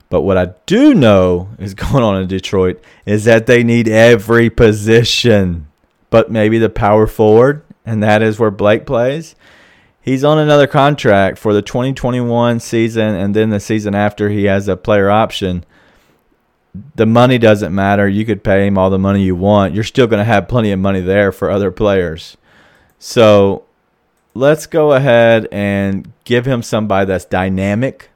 But 0.07 0.21
what 0.21 0.37
I 0.37 0.53
do 0.65 0.93
know 0.93 1.49
is 1.59 1.73
going 1.73 2.01
on 2.01 2.21
in 2.21 2.29
Detroit 2.29 2.81
is 3.05 3.25
that 3.25 3.45
they 3.45 3.61
need 3.65 3.89
every 3.89 4.49
position, 4.49 5.67
but 6.09 6.31
maybe 6.31 6.59
the 6.59 6.69
power 6.69 7.07
forward, 7.07 7.65
and 7.85 8.01
that 8.03 8.21
is 8.21 8.39
where 8.39 8.51
Blake 8.51 8.85
plays. 8.85 9.35
He's 9.99 10.23
on 10.23 10.39
another 10.39 10.67
contract 10.67 11.39
for 11.39 11.53
the 11.53 11.61
2021 11.61 12.61
season, 12.61 13.15
and 13.15 13.35
then 13.35 13.49
the 13.49 13.59
season 13.59 13.93
after, 13.93 14.29
he 14.29 14.45
has 14.45 14.69
a 14.69 14.77
player 14.77 15.09
option. 15.09 15.65
The 16.95 17.05
money 17.05 17.37
doesn't 17.37 17.73
matter. 17.73 18.07
You 18.07 18.25
could 18.25 18.43
pay 18.43 18.65
him 18.65 18.77
all 18.77 18.89
the 18.89 18.97
money 18.97 19.21
you 19.21 19.35
want. 19.35 19.75
You're 19.75 19.83
still 19.83 20.07
going 20.07 20.19
to 20.19 20.25
have 20.25 20.47
plenty 20.47 20.71
of 20.71 20.79
money 20.79 21.01
there 21.01 21.31
for 21.31 21.51
other 21.51 21.71
players. 21.71 22.35
So 22.97 23.65
let's 24.33 24.65
go 24.65 24.93
ahead 24.93 25.47
and 25.51 26.11
give 26.23 26.45
him 26.45 26.63
somebody 26.63 27.05
that's 27.05 27.25
dynamic, 27.25 28.09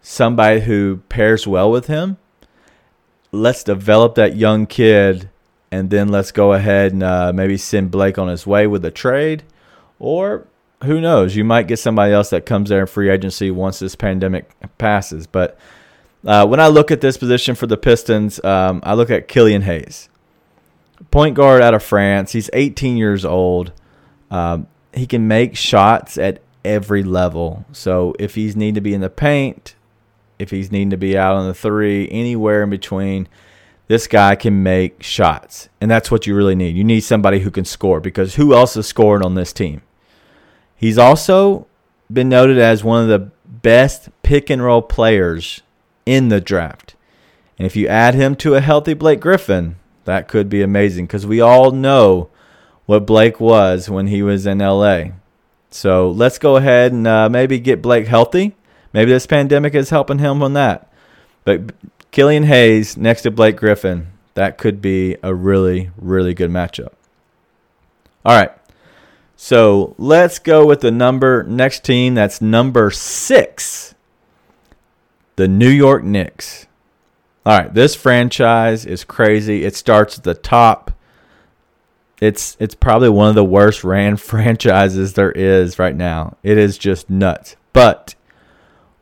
somebody 0.00 0.60
who 0.60 1.02
pairs 1.08 1.46
well 1.46 1.70
with 1.70 1.86
him. 1.88 2.18
Let's 3.32 3.64
develop 3.64 4.14
that 4.16 4.36
young 4.36 4.66
kid, 4.66 5.30
and 5.70 5.90
then 5.90 6.08
let's 6.08 6.32
go 6.32 6.52
ahead 6.52 6.92
and 6.92 7.02
uh, 7.02 7.32
maybe 7.34 7.56
send 7.56 7.90
Blake 7.90 8.18
on 8.18 8.28
his 8.28 8.46
way 8.46 8.66
with 8.66 8.84
a 8.84 8.90
trade, 8.90 9.42
or 9.98 10.46
who 10.84 11.00
knows? 11.00 11.34
You 11.34 11.44
might 11.44 11.68
get 11.68 11.78
somebody 11.78 12.12
else 12.12 12.30
that 12.30 12.44
comes 12.46 12.68
there 12.68 12.80
in 12.80 12.86
free 12.86 13.08
agency 13.08 13.50
once 13.50 13.78
this 13.78 13.94
pandemic 13.94 14.50
passes. 14.78 15.26
But 15.26 15.58
uh, 16.26 16.46
when 16.46 16.60
I 16.60 16.68
look 16.68 16.90
at 16.90 17.00
this 17.00 17.16
position 17.16 17.54
for 17.54 17.66
the 17.66 17.76
Pistons, 17.76 18.42
um, 18.44 18.80
I 18.84 18.94
look 18.94 19.10
at 19.10 19.28
Killian 19.28 19.62
Hayes, 19.62 20.08
point 21.10 21.34
guard 21.34 21.62
out 21.62 21.74
of 21.74 21.82
France. 21.82 22.32
He's 22.32 22.48
18 22.52 22.96
years 22.96 23.24
old. 23.24 23.72
Um, 24.30 24.66
he 24.94 25.06
can 25.06 25.26
make 25.26 25.56
shots 25.56 26.18
at 26.18 26.40
every 26.64 27.02
level. 27.02 27.64
So 27.72 28.14
if 28.18 28.34
he's 28.34 28.54
need 28.56 28.74
to 28.76 28.80
be 28.80 28.94
in 28.94 29.00
the 29.00 29.10
paint, 29.10 29.74
if 30.38 30.50
he's 30.50 30.70
needing 30.70 30.90
to 30.90 30.96
be 30.96 31.16
out 31.16 31.34
on 31.34 31.46
the 31.46 31.54
three, 31.54 32.08
anywhere 32.10 32.62
in 32.62 32.70
between, 32.70 33.28
this 33.88 34.06
guy 34.06 34.36
can 34.36 34.62
make 34.62 35.02
shots. 35.02 35.68
And 35.80 35.90
that's 35.90 36.10
what 36.10 36.26
you 36.26 36.34
really 36.34 36.54
need. 36.54 36.76
You 36.76 36.84
need 36.84 37.00
somebody 37.00 37.40
who 37.40 37.50
can 37.50 37.64
score 37.64 38.00
because 38.00 38.36
who 38.36 38.54
else 38.54 38.76
is 38.76 38.86
scoring 38.86 39.24
on 39.24 39.34
this 39.34 39.52
team? 39.52 39.82
He's 40.76 40.98
also 40.98 41.66
been 42.12 42.28
noted 42.28 42.58
as 42.58 42.84
one 42.84 43.02
of 43.02 43.08
the 43.08 43.30
best 43.46 44.08
pick 44.22 44.50
and 44.50 44.62
roll 44.62 44.82
players 44.82 45.62
in 46.06 46.28
the 46.28 46.40
draft. 46.40 46.94
And 47.58 47.66
if 47.66 47.76
you 47.76 47.86
add 47.86 48.14
him 48.14 48.34
to 48.36 48.54
a 48.54 48.60
healthy 48.60 48.94
Blake 48.94 49.20
Griffin, 49.20 49.76
that 50.04 50.28
could 50.28 50.48
be 50.48 50.62
amazing 50.62 51.06
because 51.06 51.26
we 51.26 51.40
all 51.40 51.70
know 51.70 52.28
what 52.86 53.06
Blake 53.06 53.40
was 53.40 53.88
when 53.88 54.08
he 54.08 54.22
was 54.22 54.46
in 54.46 54.58
LA. 54.58 55.04
So 55.70 56.10
let's 56.10 56.38
go 56.38 56.56
ahead 56.56 56.92
and 56.92 57.06
uh, 57.06 57.28
maybe 57.28 57.58
get 57.58 57.82
Blake 57.82 58.06
healthy. 58.06 58.54
Maybe 58.92 59.10
this 59.10 59.26
pandemic 59.26 59.74
is 59.74 59.90
helping 59.90 60.18
him 60.18 60.42
on 60.42 60.52
that. 60.54 60.92
But 61.44 61.72
Killian 62.10 62.44
Hayes 62.44 62.96
next 62.96 63.22
to 63.22 63.30
Blake 63.30 63.56
Griffin, 63.56 64.08
that 64.34 64.58
could 64.58 64.82
be 64.82 65.16
a 65.22 65.34
really, 65.34 65.90
really 65.96 66.34
good 66.34 66.50
matchup. 66.50 66.92
All 68.24 68.36
right. 68.36 68.52
So 69.36 69.94
let's 69.98 70.38
go 70.38 70.66
with 70.66 70.82
the 70.82 70.90
number 70.90 71.42
next 71.44 71.84
team. 71.84 72.14
That's 72.14 72.40
number 72.40 72.90
six, 72.90 73.91
the 75.36 75.48
New 75.48 75.68
York 75.68 76.04
Knicks. 76.04 76.66
All 77.44 77.58
right, 77.58 77.74
this 77.74 77.94
franchise 77.94 78.86
is 78.86 79.04
crazy. 79.04 79.64
It 79.64 79.74
starts 79.74 80.18
at 80.18 80.24
the 80.24 80.34
top. 80.34 80.92
It's 82.20 82.56
it's 82.60 82.74
probably 82.74 83.08
one 83.08 83.30
of 83.30 83.34
the 83.34 83.44
worst 83.44 83.82
ran 83.82 84.16
franchises 84.18 85.14
there 85.14 85.32
is 85.32 85.78
right 85.78 85.96
now. 85.96 86.36
It 86.42 86.56
is 86.56 86.78
just 86.78 87.10
nuts. 87.10 87.56
But 87.72 88.14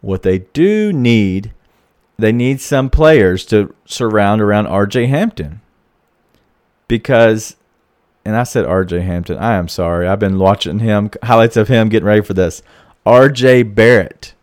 what 0.00 0.22
they 0.22 0.38
do 0.38 0.92
need, 0.92 1.52
they 2.18 2.32
need 2.32 2.60
some 2.60 2.88
players 2.88 3.44
to 3.46 3.74
surround 3.84 4.40
around 4.40 4.66
RJ 4.66 5.08
Hampton. 5.08 5.60
Because 6.88 7.56
and 8.24 8.36
I 8.36 8.44
said 8.44 8.64
RJ 8.64 9.02
Hampton. 9.02 9.38
I 9.38 9.56
am 9.56 9.68
sorry. 9.68 10.06
I've 10.06 10.18
been 10.18 10.38
watching 10.38 10.78
him, 10.78 11.10
highlights 11.22 11.56
of 11.56 11.68
him 11.68 11.88
getting 11.88 12.06
ready 12.06 12.20
for 12.22 12.34
this. 12.34 12.62
RJ 13.06 13.74
Barrett. 13.74 14.34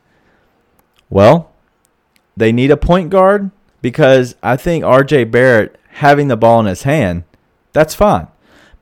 Well, 1.10 1.52
they 2.38 2.54
need 2.54 2.72
a 2.72 2.78
point 2.78 3.10
guard 3.10 3.52
because 3.82 4.36
I 4.42 4.56
think 4.56 4.86
RJ 4.86 5.30
Barrett 5.32 5.78
having 5.90 6.30
the 6.30 6.38
ball 6.38 6.62
in 6.62 6.68
his 6.68 6.84
hand, 6.84 7.24
that's 7.74 7.96
fine. 7.96 8.28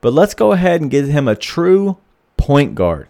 But 0.00 0.12
let's 0.12 0.34
go 0.34 0.52
ahead 0.52 0.80
and 0.80 0.90
give 0.90 1.08
him 1.08 1.26
a 1.26 1.34
true 1.34 1.96
point 2.36 2.76
guard. 2.76 3.08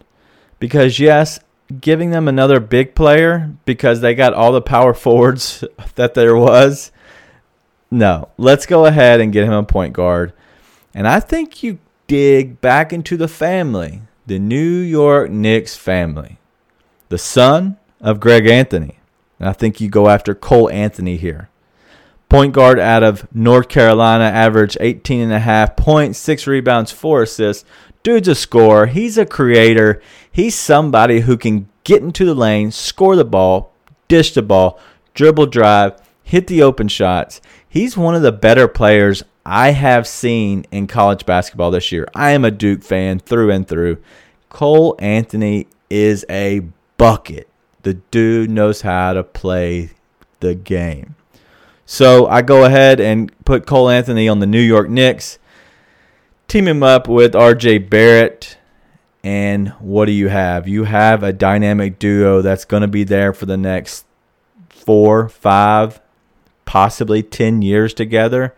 Because, 0.58 0.98
yes, 0.98 1.38
giving 1.80 2.10
them 2.10 2.28
another 2.28 2.60
big 2.60 2.94
player 2.94 3.52
because 3.66 4.00
they 4.00 4.14
got 4.14 4.32
all 4.32 4.52
the 4.52 4.62
power 4.62 4.94
forwards 4.94 5.62
that 5.96 6.14
there 6.14 6.36
was. 6.36 6.92
No, 7.90 8.30
let's 8.38 8.64
go 8.64 8.86
ahead 8.86 9.20
and 9.20 9.32
get 9.32 9.44
him 9.44 9.52
a 9.52 9.62
point 9.62 9.92
guard 9.92 10.32
and 10.96 11.06
I 11.06 11.20
think 11.20 11.62
you 11.62 11.78
dig 12.06 12.62
back 12.62 12.90
into 12.90 13.18
the 13.18 13.28
family, 13.28 14.00
the 14.26 14.38
New 14.38 14.78
York 14.78 15.30
Knicks 15.30 15.76
family, 15.76 16.38
the 17.10 17.18
son 17.18 17.76
of 18.00 18.18
Greg 18.18 18.46
Anthony. 18.46 18.98
And 19.38 19.48
I 19.48 19.52
think 19.52 19.80
you 19.80 19.88
go 19.88 20.08
after 20.08 20.34
Cole 20.34 20.70
Anthony 20.70 21.16
here. 21.16 21.48
Point 22.28 22.52
guard 22.54 22.80
out 22.80 23.02
of 23.02 23.32
North 23.34 23.68
Carolina, 23.68 24.24
average 24.24 24.76
18 24.80 25.20
and 25.20 25.32
a 25.32 25.38
half 25.38 25.76
points, 25.76 26.18
six 26.18 26.46
rebounds, 26.46 26.90
four 26.90 27.22
assists. 27.22 27.64
Dude's 28.02 28.28
a 28.28 28.34
scorer. 28.34 28.86
He's 28.86 29.16
a 29.16 29.26
creator. 29.26 30.00
He's 30.30 30.54
somebody 30.54 31.20
who 31.20 31.36
can 31.36 31.68
get 31.84 32.02
into 32.02 32.24
the 32.24 32.34
lane, 32.34 32.72
score 32.72 33.14
the 33.14 33.24
ball, 33.24 33.72
dish 34.08 34.34
the 34.34 34.42
ball, 34.42 34.80
dribble 35.14 35.46
drive, 35.46 36.00
hit 36.22 36.48
the 36.48 36.62
open 36.62 36.88
shots. 36.88 37.40
He's 37.68 37.96
one 37.96 38.14
of 38.14 38.22
the 38.22 38.32
better 38.32 38.66
players 38.66 39.22
I 39.44 39.70
have 39.70 40.08
seen 40.08 40.66
in 40.72 40.88
college 40.88 41.24
basketball 41.24 41.70
this 41.70 41.92
year. 41.92 42.08
I 42.14 42.32
am 42.32 42.44
a 42.44 42.50
Duke 42.50 42.82
fan 42.82 43.20
through 43.20 43.52
and 43.52 43.66
through. 43.68 43.98
Cole 44.48 44.96
Anthony 44.98 45.68
is 45.88 46.26
a 46.28 46.62
bucket. 46.98 47.48
The 47.86 47.94
dude 47.94 48.50
knows 48.50 48.80
how 48.80 49.12
to 49.12 49.22
play 49.22 49.90
the 50.40 50.56
game. 50.56 51.14
So 51.84 52.26
I 52.26 52.42
go 52.42 52.64
ahead 52.64 52.98
and 52.98 53.30
put 53.44 53.64
Cole 53.64 53.88
Anthony 53.88 54.28
on 54.28 54.40
the 54.40 54.46
New 54.46 54.60
York 54.60 54.88
Knicks, 54.88 55.38
team 56.48 56.66
him 56.66 56.82
up 56.82 57.06
with 57.06 57.34
RJ 57.34 57.88
Barrett. 57.88 58.58
And 59.22 59.68
what 59.78 60.06
do 60.06 60.12
you 60.12 60.26
have? 60.26 60.66
You 60.66 60.82
have 60.82 61.22
a 61.22 61.32
dynamic 61.32 62.00
duo 62.00 62.42
that's 62.42 62.64
going 62.64 62.80
to 62.80 62.88
be 62.88 63.04
there 63.04 63.32
for 63.32 63.46
the 63.46 63.56
next 63.56 64.04
four, 64.68 65.28
five, 65.28 66.00
possibly 66.64 67.22
10 67.22 67.62
years 67.62 67.94
together 67.94 68.52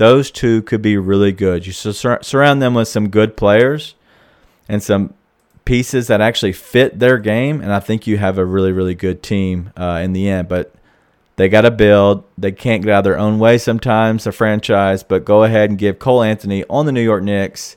those 0.00 0.30
two 0.30 0.62
could 0.62 0.80
be 0.80 0.96
really 0.96 1.30
good. 1.30 1.66
You 1.66 1.74
sur- 1.74 2.22
surround 2.22 2.62
them 2.62 2.72
with 2.72 2.88
some 2.88 3.10
good 3.10 3.36
players 3.36 3.94
and 4.66 4.82
some 4.82 5.12
pieces 5.64 6.06
that 6.08 6.20
actually 6.20 6.52
fit 6.52 6.98
their 6.98 7.18
game, 7.18 7.60
and 7.60 7.72
I 7.72 7.80
think 7.80 8.06
you 8.06 8.18
have 8.18 8.38
a 8.38 8.44
really, 8.44 8.72
really 8.72 8.94
good 8.94 9.22
team 9.22 9.72
uh, 9.76 10.00
in 10.02 10.12
the 10.12 10.28
end. 10.28 10.48
But 10.48 10.74
they 11.36 11.48
got 11.48 11.62
to 11.62 11.70
build. 11.70 12.24
They 12.36 12.52
can't 12.52 12.82
get 12.82 12.92
out 12.92 12.98
of 12.98 13.04
their 13.04 13.18
own 13.18 13.38
way 13.38 13.58
sometimes, 13.58 14.24
the 14.24 14.32
franchise. 14.32 15.02
But 15.02 15.24
go 15.24 15.44
ahead 15.44 15.70
and 15.70 15.78
give 15.78 15.98
Cole 15.98 16.22
Anthony 16.22 16.64
on 16.68 16.86
the 16.86 16.92
New 16.92 17.02
York 17.02 17.22
Knicks. 17.22 17.76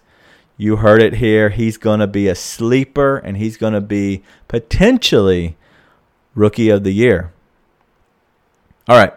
You 0.58 0.78
heard 0.78 1.02
it 1.02 1.16
here. 1.16 1.50
He's 1.50 1.78
going 1.78 2.00
to 2.00 2.08
be 2.08 2.28
a 2.28 2.36
sleeper, 2.36 3.18
and 3.18 3.38
he's 3.38 3.58
going 3.58 3.74
to 3.74 3.82
be 3.82 4.24
potentially 4.48 5.58
rookie 6.36 6.70
of 6.70 6.84
the 6.84 6.94
year. 6.94 7.34
All 8.88 8.98
right 8.98 9.14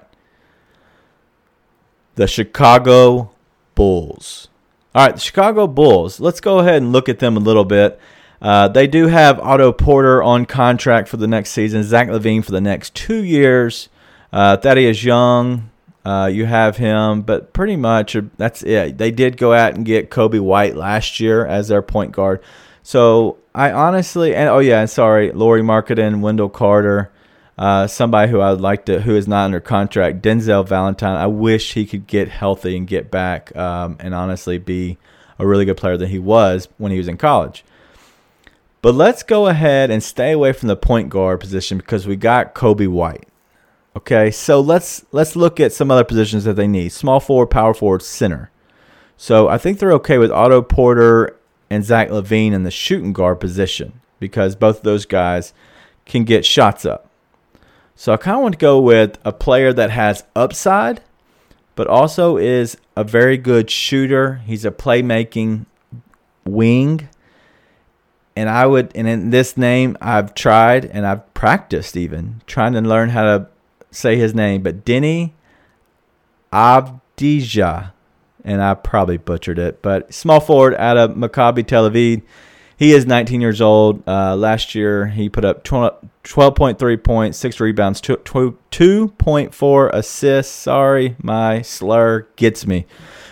the 2.16 2.26
Chicago 2.26 3.30
Bulls. 3.74 4.48
All 4.94 5.06
right, 5.06 5.14
the 5.14 5.20
Chicago 5.20 5.66
Bulls. 5.66 6.18
Let's 6.18 6.40
go 6.40 6.58
ahead 6.58 6.82
and 6.82 6.92
look 6.92 7.08
at 7.08 7.20
them 7.20 7.36
a 7.36 7.40
little 7.40 7.64
bit. 7.64 8.00
Uh, 8.40 8.68
they 8.68 8.86
do 8.86 9.06
have 9.06 9.40
Otto 9.40 9.72
Porter 9.72 10.22
on 10.22 10.46
contract 10.46 11.08
for 11.08 11.16
the 11.16 11.26
next 11.26 11.50
season, 11.50 11.82
Zach 11.82 12.08
LaVine 12.08 12.44
for 12.44 12.52
the 12.52 12.60
next 12.60 12.94
two 12.94 13.22
years. 13.22 13.88
Uh, 14.32 14.56
Thaddeus 14.56 15.02
Young, 15.02 15.70
uh, 16.04 16.26
you 16.26 16.44
have 16.44 16.76
him, 16.76 17.22
but 17.22 17.52
pretty 17.52 17.76
much 17.76 18.14
uh, 18.14 18.22
that's 18.36 18.62
it. 18.62 18.98
They 18.98 19.10
did 19.10 19.36
go 19.36 19.52
out 19.52 19.74
and 19.74 19.84
get 19.84 20.10
Coby 20.10 20.40
White 20.40 20.76
last 20.76 21.18
year 21.18 21.46
as 21.46 21.68
their 21.68 21.82
point 21.82 22.12
guard. 22.12 22.42
So 22.82 23.38
I 23.54 23.72
honestly, 23.72 24.34
and 24.34 24.48
oh 24.48 24.58
yeah, 24.58 24.84
sorry, 24.84 25.32
Lauri 25.32 25.62
Markkanen, 25.62 26.20
Wendell 26.20 26.48
Carter. 26.48 27.10
Uh, 27.58 27.86
somebody 27.86 28.30
who 28.30 28.38
I 28.38 28.50
would 28.50 28.60
like 28.60 28.84
to, 28.84 29.00
who 29.00 29.16
is 29.16 29.26
not 29.26 29.46
under 29.46 29.60
contract, 29.60 30.20
Denzel 30.20 30.68
Valentine. 30.68 31.16
I 31.16 31.26
wish 31.26 31.72
he 31.72 31.86
could 31.86 32.06
get 32.06 32.28
healthy 32.28 32.76
and 32.76 32.86
get 32.86 33.10
back, 33.10 33.56
um, 33.56 33.96
and 33.98 34.14
honestly 34.14 34.58
be 34.58 34.98
a 35.38 35.46
really 35.46 35.64
good 35.64 35.78
player 35.78 35.96
that 35.96 36.08
he 36.08 36.18
was 36.18 36.68
when 36.76 36.92
he 36.92 36.98
was 36.98 37.08
in 37.08 37.16
college. 37.16 37.64
But 38.86 38.94
let's 38.94 39.24
go 39.24 39.48
ahead 39.48 39.90
and 39.90 40.00
stay 40.00 40.30
away 40.30 40.52
from 40.52 40.68
the 40.68 40.76
point 40.76 41.08
guard 41.08 41.40
position 41.40 41.76
because 41.76 42.06
we 42.06 42.14
got 42.14 42.54
Coby 42.54 42.86
White. 42.86 43.26
Okay, 43.96 44.30
so 44.30 44.60
let's 44.60 45.04
let's 45.10 45.34
look 45.34 45.58
at 45.58 45.72
some 45.72 45.90
other 45.90 46.04
positions 46.04 46.44
that 46.44 46.54
they 46.54 46.68
need: 46.68 46.90
small 46.90 47.18
forward, 47.18 47.48
power 47.48 47.74
forward, 47.74 48.02
center. 48.02 48.52
So 49.16 49.48
I 49.48 49.58
think 49.58 49.80
they're 49.80 49.90
okay 49.94 50.18
with 50.18 50.30
Otto 50.30 50.62
Porter 50.62 51.36
and 51.68 51.84
Zach 51.84 52.10
LaVine 52.10 52.52
in 52.52 52.62
the 52.62 52.70
shooting 52.70 53.12
guard 53.12 53.40
position 53.40 54.02
because 54.20 54.54
both 54.54 54.76
of 54.76 54.82
those 54.84 55.04
guys 55.04 55.52
can 56.04 56.22
get 56.22 56.46
shots 56.46 56.86
up. 56.86 57.10
So 57.96 58.12
I 58.12 58.18
kind 58.18 58.36
of 58.36 58.42
want 58.44 58.52
to 58.54 58.58
go 58.58 58.80
with 58.80 59.18
a 59.24 59.32
player 59.32 59.72
that 59.72 59.90
has 59.90 60.22
upside, 60.36 61.02
but 61.74 61.88
also 61.88 62.36
is 62.36 62.76
a 62.94 63.02
very 63.02 63.36
good 63.36 63.68
shooter. 63.68 64.42
He's 64.46 64.64
a 64.64 64.70
playmaking 64.70 65.66
wing. 66.44 67.08
And 68.36 68.50
I 68.50 68.66
would, 68.66 68.92
and 68.94 69.08
in 69.08 69.30
this 69.30 69.56
name, 69.56 69.96
I've 70.00 70.34
tried 70.34 70.84
and 70.84 71.06
I've 71.06 71.32
practiced 71.32 71.96
even 71.96 72.42
trying 72.46 72.74
to 72.74 72.82
learn 72.82 73.08
how 73.08 73.22
to 73.22 73.48
say 73.90 74.16
his 74.16 74.34
name, 74.34 74.62
but 74.62 74.84
Deni 74.84 75.32
Avdija, 76.52 77.92
and 78.44 78.62
I 78.62 78.74
probably 78.74 79.16
butchered 79.16 79.58
it, 79.58 79.82
but 79.82 80.12
small 80.12 80.40
forward 80.40 80.74
out 80.74 80.96
of 80.96 81.12
Maccabi 81.12 81.66
Tel 81.66 81.90
Aviv. 81.90 82.22
He 82.78 82.92
is 82.92 83.06
19 83.06 83.40
years 83.40 83.62
old. 83.62 84.06
Uh, 84.06 84.36
last 84.36 84.74
year, 84.74 85.06
he 85.06 85.30
put 85.30 85.46
up 85.46 85.64
12.3 85.64 87.02
points, 87.02 87.38
six 87.38 87.58
rebounds, 87.58 88.02
2.4 88.02 89.90
assists. 89.94 90.52
Sorry, 90.54 91.16
my 91.22 91.62
slur 91.62 92.26
gets 92.36 92.66
me. 92.66 92.84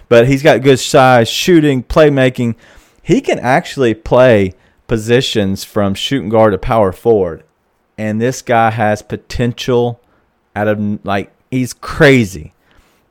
But 0.09 0.29
he's 0.29 0.43
got 0.43 0.63
good 0.63 0.79
size, 0.79 1.29
shooting, 1.29 1.83
playmaking. 1.83 2.55
He 3.03 3.21
can 3.21 3.39
actually 3.39 3.93
play 3.93 4.55
positions 4.87 5.64
from 5.64 5.95
shooting 5.95 6.29
guard 6.29 6.53
to 6.53 6.59
power 6.59 6.93
forward. 6.93 7.45
And 7.97 8.21
this 8.21 8.43
guy 8.43 8.71
has 8.71 9.03
potential 9.03 10.00
out 10.57 10.69
of 10.69 11.05
like 11.05 11.33
he's 11.50 11.73
crazy. 11.73 12.53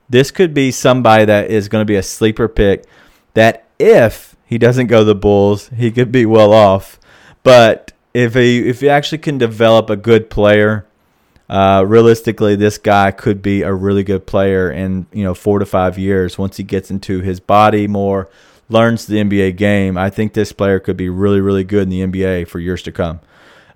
This 0.10 0.32
could 0.32 0.54
be 0.54 0.72
somebody 0.72 1.26
that 1.26 1.50
is 1.50 1.70
going 1.70 1.82
to 1.82 1.86
be 1.86 1.96
a 1.96 2.04
sleeper 2.04 2.48
pick 2.48 2.86
that 3.34 3.66
if 3.80 4.36
he 4.46 4.58
doesn't 4.58 4.88
go 4.88 5.04
the 5.04 5.16
Bulls, 5.16 5.70
he 5.70 5.92
could 5.92 6.12
be 6.12 6.26
well 6.26 6.54
off. 6.54 7.00
But 7.44 7.92
if 8.14 8.36
he 8.36 8.68
if 8.70 8.82
he 8.82 8.90
actually 8.90 9.18
can 9.20 9.38
develop 9.38 9.90
a 9.90 9.96
good 9.96 10.30
player, 10.30 10.86
uh, 11.50 11.84
realistically, 11.88 12.56
this 12.56 12.78
guy 12.78 13.12
could 13.12 13.42
be 13.42 13.62
a 13.62 13.74
really 13.74 14.04
good 14.04 14.26
player 14.26 14.72
in 14.72 15.06
you 15.12 15.24
know 15.24 15.34
four 15.34 15.60
to 15.60 15.66
five 15.66 15.98
years 15.98 16.38
once 16.38 16.58
he 16.58 16.64
gets 16.64 16.92
into 16.92 17.22
his 17.22 17.40
body 17.40 17.88
more, 17.88 18.30
learns 18.70 19.06
the 19.06 19.18
NBA 19.18 19.58
game. 19.58 19.98
I 19.98 20.10
think 20.10 20.34
this 20.34 20.52
player 20.52 20.80
could 20.80 20.98
be 20.98 21.10
really 21.10 21.42
really 21.42 21.64
good 21.64 21.84
in 21.84 21.90
the 21.90 22.02
NBA 22.02 22.48
for 22.48 22.60
years 22.60 22.82
to 22.84 22.92
come. 22.92 23.20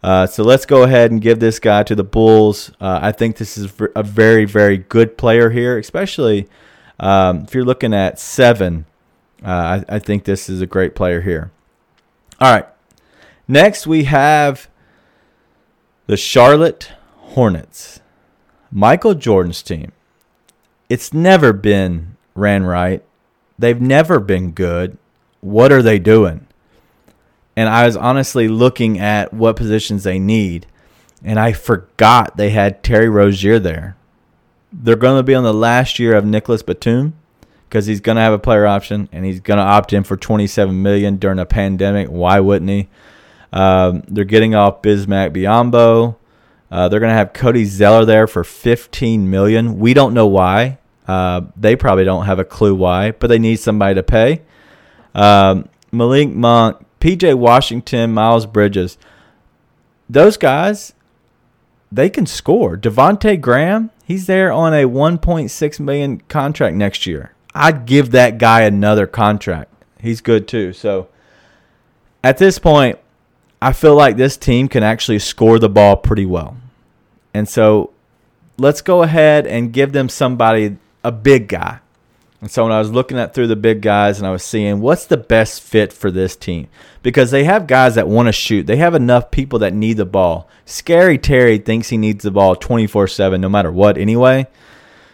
Uh, 0.03 0.27
so 0.27 0.43
let's 0.43 0.65
go 0.65 0.83
ahead 0.83 1.11
and 1.11 1.21
give 1.21 1.39
this 1.39 1.59
guy 1.59 1.83
to 1.83 1.95
the 1.95 2.03
Bulls. 2.03 2.71
Uh, 2.79 2.99
I 3.01 3.11
think 3.11 3.37
this 3.37 3.57
is 3.57 3.73
a 3.95 4.03
very, 4.03 4.45
very 4.45 4.77
good 4.77 5.17
player 5.17 5.49
here, 5.49 5.77
especially 5.77 6.47
um, 6.99 7.39
if 7.43 7.53
you're 7.53 7.65
looking 7.65 7.93
at 7.93 8.19
seven. 8.19 8.85
Uh, 9.43 9.83
I, 9.89 9.95
I, 9.95 9.99
think 9.99 10.23
this 10.23 10.49
is 10.49 10.61
a 10.61 10.65
great 10.65 10.95
player 10.95 11.21
here. 11.21 11.51
All 12.39 12.51
right. 12.51 12.65
Next, 13.47 13.85
we 13.85 14.05
have 14.05 14.67
the 16.07 16.17
Charlotte 16.17 16.91
Hornets. 17.17 17.99
Michael 18.71 19.13
Jordan's 19.13 19.61
team. 19.61 19.91
It's 20.89 21.13
never 21.13 21.53
been 21.53 22.17
ran 22.33 22.63
right. 22.63 23.03
They've 23.59 23.81
never 23.81 24.19
been 24.19 24.51
good. 24.51 24.97
What 25.41 25.71
are 25.71 25.81
they 25.81 25.99
doing? 25.99 26.47
and 27.57 27.67
I 27.67 27.87
was 27.87 27.97
honestly 27.97 28.47
looking 28.47 28.99
at 28.99 29.33
what 29.33 29.55
positions 29.55 30.03
they 30.03 30.19
need, 30.19 30.67
and 31.23 31.39
I 31.39 31.53
forgot 31.53 32.37
they 32.37 32.51
had 32.51 32.83
Terry 32.83 33.09
Rozier 33.09 33.57
there. 33.57 33.97
They're 34.71 34.95
going 34.95 35.17
to 35.17 35.23
be 35.23 35.33
on 35.33 35.43
the 35.43 35.55
last 35.55 35.97
year 35.97 36.13
of 36.13 36.23
Nicholas 36.23 36.61
Batum 36.61 37.15
because 37.67 37.87
he's 37.87 37.99
going 37.99 38.17
to 38.17 38.21
have 38.21 38.33
a 38.33 38.37
player 38.37 38.67
option 38.67 39.09
and 39.11 39.25
he's 39.25 39.39
going 39.39 39.57
to 39.57 39.63
opt 39.63 39.91
in 39.91 40.03
for 40.03 40.15
27 40.15 40.83
million 40.83 41.17
during 41.17 41.39
a 41.39 41.47
pandemic. 41.47 42.09
Why 42.09 42.39
wouldn't 42.39 42.69
he? 42.69 42.89
Um, 43.51 44.03
they're 44.07 44.23
getting 44.23 44.53
off 44.53 44.83
Bismack 44.83 45.31
Biyombo. 45.31 46.15
Uh, 46.69 46.89
they're 46.89 46.99
going 46.99 47.09
to 47.09 47.15
have 47.15 47.33
Cody 47.33 47.65
Zeller 47.65 48.05
there 48.05 48.27
for 48.27 48.43
15 48.43 49.31
million. 49.31 49.79
We 49.79 49.95
don't 49.95 50.13
know 50.13 50.27
why. 50.27 50.77
Uh, 51.07 51.41
they 51.55 51.75
probably 51.75 52.03
don't 52.03 52.25
have 52.25 52.39
a 52.39 52.43
clue 52.43 52.75
why, 52.75 53.11
but 53.11 53.27
they 53.27 53.39
need 53.39 53.57
somebody 53.57 53.95
to 53.95 54.03
pay. 54.03 54.41
Um, 55.15 55.69
Malik 55.91 56.29
Monk, 56.29 56.85
PJ 56.99 57.35
Washington, 57.35 58.13
Miles 58.13 58.45
Bridges, 58.45 58.97
those 60.09 60.37
guys, 60.37 60.93
they 61.91 62.09
can 62.09 62.25
score. 62.25 62.77
Devonte 62.77 63.39
Graham, 63.39 63.91
he's 64.05 64.27
there 64.27 64.51
on 64.51 64.73
a 64.73 64.83
1.6 64.83 65.79
million 65.79 66.21
contract 66.27 66.75
next 66.75 67.05
year. 67.05 67.33
I'd 67.55 67.85
give 67.85 68.11
that 68.11 68.37
guy 68.37 68.61
another 68.61 69.07
contract. 69.07 69.71
He's 69.99 70.21
good 70.21 70.47
too. 70.47 70.73
So 70.73 71.07
at 72.23 72.37
this 72.37 72.59
point, 72.59 72.99
I 73.61 73.73
feel 73.73 73.95
like 73.95 74.17
this 74.17 74.37
team 74.37 74.67
can 74.67 74.83
actually 74.83 75.19
score 75.19 75.57
the 75.57 75.69
ball 75.69 75.97
pretty 75.97 76.25
well. 76.25 76.57
And 77.33 77.49
so 77.49 77.91
let's 78.57 78.81
go 78.81 79.03
ahead 79.03 79.47
and 79.47 79.73
give 79.73 79.93
them 79.93 80.09
somebody, 80.09 80.77
a 81.03 81.11
big 81.11 81.47
guy. 81.47 81.79
And 82.39 82.51
so 82.51 82.63
when 82.63 82.71
I 82.71 82.79
was 82.79 82.91
looking 82.91 83.17
at 83.17 83.33
through 83.33 83.47
the 83.47 83.55
big 83.55 83.81
guys 83.81 84.19
and 84.19 84.27
I 84.27 84.31
was 84.31 84.43
seeing 84.43 84.79
what's 84.79 85.05
the 85.05 85.17
best 85.17 85.61
fit 85.61 85.91
for 85.91 86.11
this 86.11 86.35
team 86.35 86.67
because 87.01 87.31
they 87.31 87.45
have 87.45 87.65
guys 87.65 87.95
that 87.95 88.07
want 88.07 88.27
to 88.27 88.31
shoot. 88.31 88.67
They 88.67 88.77
have 88.77 88.93
enough 88.93 89.31
people 89.31 89.57
that 89.59 89.73
need 89.73 89.97
the 89.97 90.05
ball. 90.05 90.47
Scary 90.63 91.17
Terry 91.17 91.57
thinks 91.57 91.89
he 91.89 91.97
needs 91.97 92.23
the 92.23 92.29
ball 92.29 92.55
24/7 92.55 93.39
no 93.39 93.49
matter 93.49 93.71
what 93.71 93.97
anyway. 93.97 94.45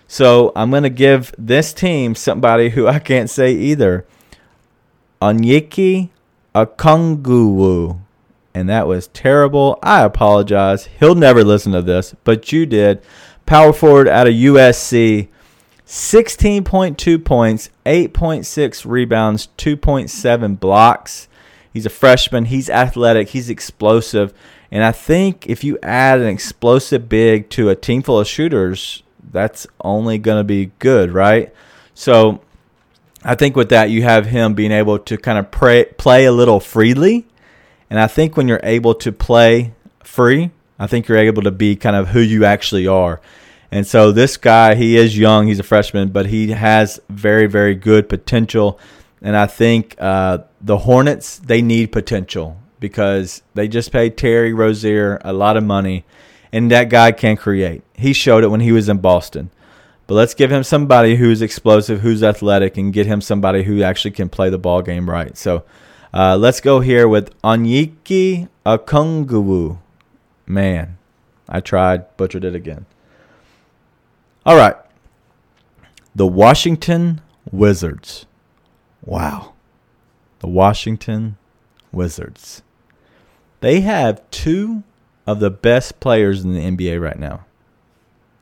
So 0.06 0.52
I'm 0.56 0.69
going 0.69 0.84
to 0.84 0.89
give 0.89 1.34
this 1.38 1.72
team 1.74 2.13
somebody 2.13 2.69
who 2.69 2.88
I 2.88 3.00
can't 3.00 3.30
say 3.30 3.54
either. 3.54 4.06
Onyeki 5.22 6.10
Okongwu. 6.54 8.00
And 8.54 8.69
that 8.69 8.86
was 8.86 9.08
terrible. 9.08 9.80
I 9.82 10.04
apologize. 10.04 10.89
He'll 11.00 11.15
never 11.15 11.43
listen 11.43 11.72
to 11.72 11.82
this, 11.82 12.15
but 12.24 12.52
you 12.52 12.65
did. 12.65 13.02
Power 13.46 13.74
forward 13.74 14.08
out 14.08 14.28
of 14.28 14.34
USC 14.34 15.30
16.2 15.93 17.23
points, 17.23 17.69
8.6 17.86 18.84
rebounds, 18.84 19.49
2.7 19.60 20.60
blocks. 20.60 21.27
He's 21.71 21.86
a 21.86 21.91
freshman. 21.91 22.45
He's 22.45 22.67
athletic. 22.67 23.29
He's 23.29 23.47
explosive. 23.47 24.34
And 24.71 24.84
I 24.84 24.91
think 24.91 25.47
if 25.47 25.63
you 25.63 25.77
add 25.84 26.19
an 26.19 26.25
explosive 26.25 27.08
big 27.08 27.47
to 27.51 27.69
a 27.69 27.75
team 27.75 28.01
full 28.01 28.19
of 28.19 28.27
shooters, 28.27 29.03
that's 29.32 29.67
only 29.82 30.17
going 30.17 30.39
to 30.39 30.43
be 30.43 30.71
good, 30.79 31.12
right? 31.12 31.53
So 31.93 32.41
I 33.23 33.36
think 33.36 33.56
with 33.56 33.69
that, 33.69 33.91
you 33.91 34.01
have 34.01 34.25
him 34.25 34.56
being 34.56 34.71
able 34.71 34.97
to 34.97 35.15
kind 35.15 35.38
of 35.38 35.51
pray, 35.51 35.86
play 35.86 36.25
a 36.25 36.32
little 36.32 36.60
freely. 36.60 37.27
And 37.91 37.99
I 37.99 38.08
think 38.08 38.36
when 38.36 38.47
you're 38.47 38.60
able 38.63 38.95
to 38.95 39.12
play 39.12 39.75
free, 40.03 40.49
I 40.79 40.88
think 40.88 41.08
you're 41.08 41.19
able 41.19 41.43
to 41.43 41.51
be 41.51 41.75
kind 41.75 41.95
of 41.95 42.08
who 42.08 42.19
you 42.19 42.45
actually 42.45 42.88
are. 42.88 43.21
And 43.74 43.88
so 43.88 44.12
this 44.12 44.38
guy, 44.38 44.76
he 44.76 44.98
is 44.98 45.18
young. 45.18 45.48
He's 45.48 45.58
a 45.58 45.64
freshman, 45.64 46.10
but 46.10 46.28
he 46.28 46.52
has 46.52 47.02
very, 47.10 47.48
very 47.48 47.74
good 47.74 48.08
potential. 48.08 48.80
And 49.20 49.36
I 49.36 49.48
think 49.48 49.96
uh, 49.98 50.44
the 50.62 50.78
Hornets, 50.78 51.40
they 51.40 51.64
need 51.64 51.92
potential 51.92 52.60
because 52.80 53.42
they 53.56 53.68
just 53.68 53.92
paid 53.92 54.16
Terry 54.16 54.54
Rozier 54.54 55.20
a 55.26 55.34
lot 55.34 55.58
of 55.58 55.64
money, 55.64 56.06
and 56.52 56.70
that 56.70 56.90
guy 56.90 57.12
can 57.14 57.36
create. 57.36 57.82
He 57.96 58.14
showed 58.14 58.44
it 58.44 58.50
when 58.50 58.60
he 58.60 58.72
was 58.72 58.90
in 58.90 59.00
Boston. 59.00 59.50
But 60.06 60.14
let's 60.14 60.36
give 60.36 60.52
him 60.52 60.62
somebody 60.62 61.16
who's 61.16 61.42
explosive, 61.42 62.02
who's 62.02 62.22
athletic, 62.22 62.78
and 62.78 62.94
get 62.94 63.08
him 63.08 63.22
somebody 63.22 63.64
who 63.64 63.82
actually 63.82 64.12
can 64.12 64.30
play 64.30 64.52
the 64.52 64.60
ball 64.60 64.84
game 64.84 65.10
right. 65.10 65.36
So 65.36 65.64
uh, 66.14 66.38
let's 66.38 66.62
go 66.62 66.80
here 66.82 67.08
with 67.08 67.36
Onyeki 67.42 68.50
Okongwu. 68.68 69.80
Man, 70.46 71.00
I 71.50 71.60
tried, 71.60 72.16
butchered 72.18 72.46
it 72.46 72.54
again. 72.54 72.86
All 74.45 74.58
right. 74.58 74.75
The 76.15 76.27
Washington 76.27 77.21
Wizards. 77.51 78.25
Wow. 79.03 79.53
The 80.39 80.47
Washington 80.47 81.38
Wizards. 81.91 82.62
They 83.62 83.82
have 83.82 84.29
two 84.29 84.84
of 85.25 85.39
the 85.39 85.49
best 85.49 85.99
players 85.99 86.43
in 86.43 86.53
the 86.53 86.60
NBA 86.60 87.01
right 87.01 87.17
now. 87.17 87.45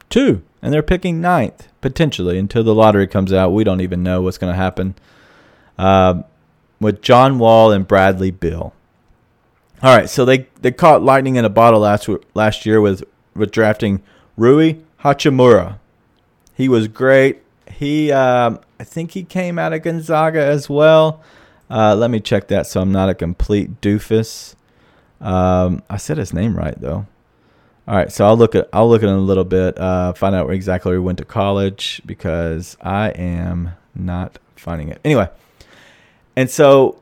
Two. 0.09 0.41
And 0.61 0.73
they're 0.73 0.83
picking 0.83 1.21
ninth, 1.21 1.67
potentially, 1.81 2.37
until 2.37 2.63
the 2.63 2.75
lottery 2.75 3.07
comes 3.07 3.31
out. 3.31 3.53
We 3.53 3.63
don't 3.63 3.81
even 3.81 4.03
know 4.03 4.21
what's 4.21 4.37
going 4.37 4.53
to 4.53 4.57
happen. 4.57 4.95
Uh, 5.77 6.23
with 6.79 7.01
John 7.01 7.37
Wall 7.39 7.71
and 7.71 7.87
Bradley 7.87 8.31
Beal. 8.31 8.73
All 9.83 9.95
right, 9.95 10.09
so 10.09 10.25
they, 10.25 10.47
they 10.61 10.71
caught 10.71 11.03
lightning 11.03 11.35
in 11.35 11.45
a 11.45 11.49
bottle 11.49 11.79
last 11.79 12.07
last 12.35 12.65
year 12.65 12.79
with 12.81 13.03
with 13.33 13.51
drafting 13.51 14.03
Rui 14.37 14.75
Hachimura. 15.01 15.79
He 16.61 16.69
was 16.69 16.87
great. 16.87 17.41
He, 17.71 18.11
um, 18.11 18.59
I 18.79 18.83
think 18.83 19.13
he 19.13 19.23
came 19.23 19.57
out 19.57 19.73
of 19.73 19.81
Gonzaga 19.81 20.45
as 20.45 20.69
well. 20.69 21.23
Uh, 21.71 21.95
let 21.95 22.11
me 22.11 22.19
check 22.19 22.49
that 22.49 22.67
so 22.67 22.81
I'm 22.81 22.91
not 22.91 23.09
a 23.09 23.15
complete 23.15 23.81
doofus. 23.81 24.53
Um, 25.19 25.81
I 25.89 25.97
said 25.97 26.19
his 26.19 26.35
name 26.35 26.55
right 26.55 26.79
though. 26.79 27.07
All 27.87 27.95
right, 27.95 28.11
so 28.11 28.27
I'll 28.27 28.37
look 28.37 28.53
at 28.53 28.69
I'll 28.71 28.87
look 28.87 29.01
at 29.01 29.09
in 29.09 29.15
a 29.15 29.19
little 29.19 29.43
bit, 29.43 29.75
uh, 29.79 30.13
find 30.13 30.35
out 30.35 30.51
exactly 30.51 30.89
where 30.91 30.99
he 30.99 31.03
went 31.03 31.17
to 31.17 31.25
college 31.25 31.99
because 32.05 32.77
I 32.79 33.09
am 33.09 33.71
not 33.95 34.37
finding 34.55 34.89
it 34.89 35.01
anyway. 35.03 35.29
And 36.35 36.47
so, 36.47 37.01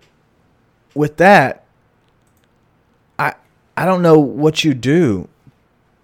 with 0.96 1.18
that, 1.18 1.66
I 3.20 3.34
I 3.76 3.84
don't 3.84 4.04
know 4.04 4.20
what 4.20 4.64
you 4.64 4.74
do 4.74 5.28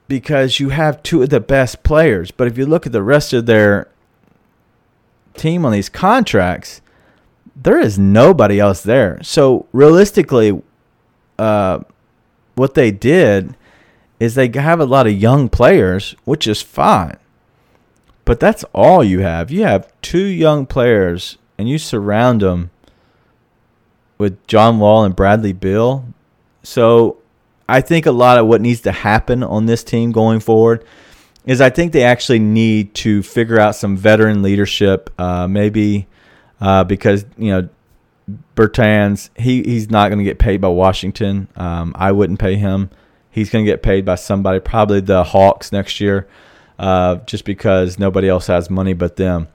because 0.07 0.59
you 0.59 0.69
have 0.69 1.01
two 1.03 1.23
of 1.23 1.29
the 1.29 1.39
best 1.39 1.83
players, 1.83 2.31
but 2.31 2.47
if 2.47 2.57
you 2.57 2.65
look 2.65 2.85
at 2.85 2.91
the 2.91 3.03
rest 3.03 3.33
of 3.33 3.45
their 3.45 3.89
team 5.33 5.65
on 5.65 5.71
these 5.71 5.89
contracts, 5.89 6.81
there 7.55 7.79
is 7.79 7.97
nobody 7.97 8.59
else 8.59 8.83
there. 8.83 9.19
So 9.23 9.65
realistically, 9.71 10.61
uh, 11.39 11.79
what 12.55 12.73
they 12.73 12.91
did 12.91 13.55
is 14.19 14.35
they 14.35 14.49
have 14.53 14.79
a 14.79 14.85
lot 14.85 15.07
of 15.07 15.13
young 15.13 15.49
players, 15.49 16.15
which 16.23 16.47
is 16.47 16.61
fine. 16.61 17.17
But 18.23 18.39
that's 18.39 18.63
all 18.73 19.03
you 19.03 19.19
have. 19.19 19.51
You 19.51 19.63
have 19.63 19.91
two 20.01 20.25
young 20.25 20.65
players, 20.65 21.37
and 21.57 21.69
you 21.69 21.77
surround 21.77 22.41
them 22.41 22.71
with 24.17 24.45
John 24.47 24.79
Wall 24.79 25.03
and 25.03 25.15
Bradley 25.15 25.53
Beal. 25.53 26.05
So 26.63 27.17
I 27.67 27.81
think 27.81 28.05
a 28.05 28.11
lot 28.11 28.37
of 28.37 28.47
what 28.47 28.61
needs 28.61 28.81
to 28.81 28.91
happen 28.91 29.43
on 29.43 29.65
this 29.65 29.83
team 29.83 30.11
going 30.11 30.39
forward 30.39 30.85
is 31.45 31.61
I 31.61 31.69
think 31.69 31.91
they 31.91 32.03
actually 32.03 32.39
need 32.39 32.93
to 32.95 33.23
figure 33.23 33.59
out 33.59 33.75
some 33.75 33.97
veteran 33.97 34.41
leadership. 34.41 35.09
Uh, 35.19 35.47
maybe 35.47 36.07
uh, 36.61 36.83
because 36.83 37.25
you 37.37 37.51
know 37.51 37.69
Bertans 38.55 39.29
he 39.35 39.63
he's 39.63 39.89
not 39.89 40.09
going 40.09 40.19
to 40.19 40.25
get 40.25 40.39
paid 40.39 40.61
by 40.61 40.67
Washington. 40.67 41.47
Um, 41.55 41.93
I 41.95 42.11
wouldn't 42.11 42.39
pay 42.39 42.55
him. 42.55 42.89
He's 43.29 43.49
going 43.49 43.65
to 43.65 43.71
get 43.71 43.83
paid 43.83 44.05
by 44.05 44.15
somebody, 44.15 44.59
probably 44.59 45.01
the 45.01 45.23
Hawks 45.23 45.71
next 45.71 45.99
year, 45.99 46.25
uh, 46.79 47.15
just 47.25 47.43
because 47.43 47.99
nobody 47.99 48.29
else 48.29 48.47
has 48.47 48.69
money 48.69 48.93
but 48.93 49.17
them. 49.17 49.49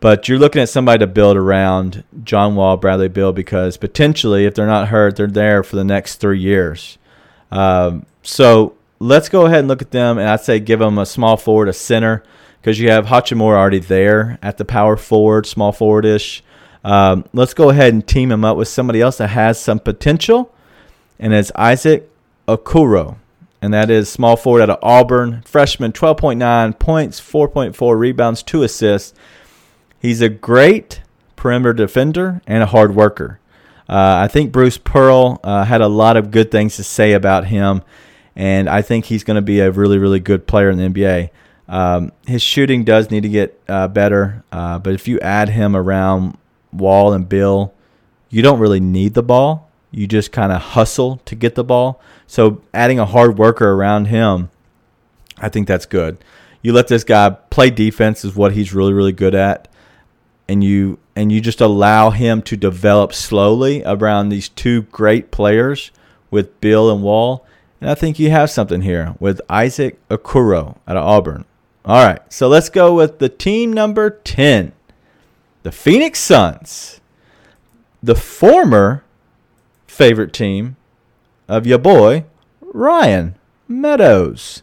But 0.00 0.28
you're 0.28 0.40
looking 0.40 0.60
at 0.60 0.68
somebody 0.68 0.98
to 0.98 1.06
build 1.06 1.36
around 1.36 2.02
John 2.24 2.56
Wall, 2.56 2.76
Bradley 2.76 3.08
Beal, 3.08 3.32
because 3.32 3.76
potentially, 3.76 4.44
if 4.44 4.54
they're 4.56 4.66
not 4.66 4.88
hurt, 4.88 5.14
they're 5.14 5.28
there 5.28 5.62
for 5.62 5.76
the 5.76 5.84
next 5.84 6.16
three 6.16 6.40
years. 6.40 6.98
Um, 7.52 8.06
so 8.22 8.74
let's 8.98 9.28
go 9.28 9.46
ahead 9.46 9.60
and 9.60 9.68
look 9.68 9.82
at 9.82 9.90
them, 9.90 10.18
and 10.18 10.28
I'd 10.28 10.40
say 10.40 10.58
give 10.58 10.80
them 10.80 10.98
a 10.98 11.06
small 11.06 11.36
forward, 11.36 11.68
a 11.68 11.72
center, 11.72 12.24
because 12.60 12.80
you 12.80 12.90
have 12.90 13.06
Hachimura 13.06 13.56
already 13.56 13.78
there 13.78 14.38
at 14.42 14.56
the 14.56 14.64
power 14.64 14.96
forward, 14.96 15.46
small 15.46 15.70
forward 15.70 16.04
ish. 16.04 16.42
Um, 16.82 17.24
let's 17.32 17.54
go 17.54 17.70
ahead 17.70 17.92
and 17.92 18.04
team 18.04 18.32
him 18.32 18.44
up 18.44 18.56
with 18.56 18.68
somebody 18.68 19.00
else 19.00 19.18
that 19.18 19.28
has 19.28 19.60
some 19.60 19.78
potential, 19.78 20.52
and 21.18 21.32
it's 21.34 21.52
Isaac 21.54 22.10
Okoro, 22.48 23.16
and 23.60 23.72
that 23.74 23.90
is 23.90 24.08
small 24.08 24.36
forward 24.36 24.62
out 24.62 24.70
of 24.70 24.78
Auburn, 24.82 25.42
freshman, 25.42 25.92
12.9 25.92 26.78
points, 26.78 27.20
4.4 27.20 27.98
rebounds, 27.98 28.42
two 28.42 28.62
assists. 28.62 29.14
He's 30.00 30.20
a 30.20 30.28
great 30.28 31.02
perimeter 31.36 31.72
defender 31.72 32.40
and 32.46 32.62
a 32.62 32.66
hard 32.66 32.96
worker. 32.96 33.38
Uh, 33.88 34.22
I 34.24 34.28
think 34.28 34.52
Bruce 34.52 34.78
Pearl 34.78 35.40
uh, 35.42 35.64
had 35.64 35.80
a 35.80 35.88
lot 35.88 36.16
of 36.16 36.30
good 36.30 36.50
things 36.50 36.76
to 36.76 36.84
say 36.84 37.12
about 37.12 37.46
him, 37.46 37.82
and 38.36 38.68
I 38.68 38.82
think 38.82 39.06
he's 39.06 39.24
going 39.24 39.36
to 39.36 39.42
be 39.42 39.60
a 39.60 39.70
really, 39.70 39.98
really 39.98 40.20
good 40.20 40.46
player 40.46 40.70
in 40.70 40.78
the 40.78 40.88
NBA. 40.88 41.30
Um, 41.68 42.12
his 42.26 42.42
shooting 42.42 42.84
does 42.84 43.10
need 43.10 43.22
to 43.22 43.28
get 43.28 43.60
uh, 43.68 43.88
better, 43.88 44.44
uh, 44.52 44.78
but 44.78 44.94
if 44.94 45.08
you 45.08 45.18
add 45.20 45.48
him 45.48 45.74
around 45.74 46.36
Wall 46.72 47.12
and 47.12 47.28
Bill, 47.28 47.74
you 48.30 48.42
don't 48.42 48.58
really 48.58 48.80
need 48.80 49.14
the 49.14 49.22
ball. 49.22 49.70
You 49.90 50.06
just 50.06 50.32
kind 50.32 50.52
of 50.52 50.60
hustle 50.60 51.20
to 51.26 51.34
get 51.34 51.54
the 51.54 51.64
ball. 51.64 52.00
So 52.26 52.62
adding 52.72 52.98
a 52.98 53.04
hard 53.04 53.38
worker 53.38 53.72
around 53.72 54.06
him, 54.06 54.50
I 55.38 55.48
think 55.48 55.68
that's 55.68 55.86
good. 55.86 56.16
You 56.62 56.72
let 56.72 56.88
this 56.88 57.04
guy 57.04 57.30
play 57.30 57.70
defense 57.70 58.24
is 58.24 58.34
what 58.34 58.52
he's 58.52 58.72
really 58.72 58.92
really 58.92 59.12
good 59.12 59.34
at, 59.34 59.68
and 60.48 60.62
you 60.62 60.98
and 61.14 61.30
you 61.30 61.40
just 61.40 61.60
allow 61.60 62.10
him 62.10 62.42
to 62.42 62.56
develop 62.56 63.12
slowly 63.12 63.82
around 63.84 64.28
these 64.28 64.48
two 64.48 64.82
great 64.82 65.30
players 65.30 65.90
with 66.30 66.60
Bill 66.60 66.90
and 66.90 67.02
Wall. 67.02 67.46
And 67.80 67.90
I 67.90 67.94
think 67.94 68.18
you 68.18 68.30
have 68.30 68.50
something 68.50 68.82
here 68.82 69.14
with 69.20 69.40
Isaac 69.48 69.98
Okoro 70.08 70.78
out 70.86 70.96
of 70.96 71.04
Auburn. 71.04 71.44
All 71.84 72.04
right, 72.04 72.20
so 72.32 72.48
let's 72.48 72.68
go 72.68 72.94
with 72.94 73.18
the 73.18 73.28
team 73.28 73.72
number 73.72 74.08
10, 74.08 74.72
the 75.64 75.72
Phoenix 75.72 76.20
Suns. 76.20 77.00
The 78.02 78.14
former 78.14 79.04
favorite 79.86 80.32
team 80.32 80.76
of 81.48 81.66
your 81.66 81.78
boy, 81.78 82.24
Ryan 82.60 83.36
Meadows. 83.68 84.62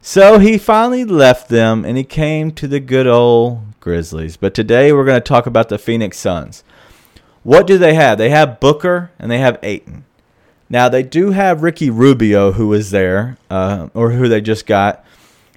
So 0.00 0.38
he 0.38 0.56
finally 0.56 1.04
left 1.04 1.48
them 1.48 1.84
and 1.84 1.96
he 1.96 2.04
came 2.04 2.52
to 2.52 2.68
the 2.68 2.80
good 2.80 3.06
old 3.06 3.65
Grizzlies. 3.86 4.36
But 4.36 4.52
today 4.52 4.92
we're 4.92 5.04
going 5.04 5.22
to 5.22 5.28
talk 5.28 5.46
about 5.46 5.68
the 5.68 5.78
Phoenix 5.78 6.18
Suns. 6.18 6.64
What 7.44 7.68
do 7.68 7.78
they 7.78 7.94
have? 7.94 8.18
They 8.18 8.30
have 8.30 8.58
Booker 8.58 9.12
and 9.16 9.30
they 9.30 9.38
have 9.38 9.60
Ayton. 9.62 10.04
Now 10.68 10.88
they 10.88 11.04
do 11.04 11.30
have 11.30 11.62
Ricky 11.62 11.88
Rubio, 11.88 12.50
who 12.50 12.66
was 12.66 12.90
there, 12.90 13.38
uh, 13.48 13.88
or 13.94 14.10
who 14.10 14.28
they 14.28 14.40
just 14.40 14.66
got, 14.66 15.04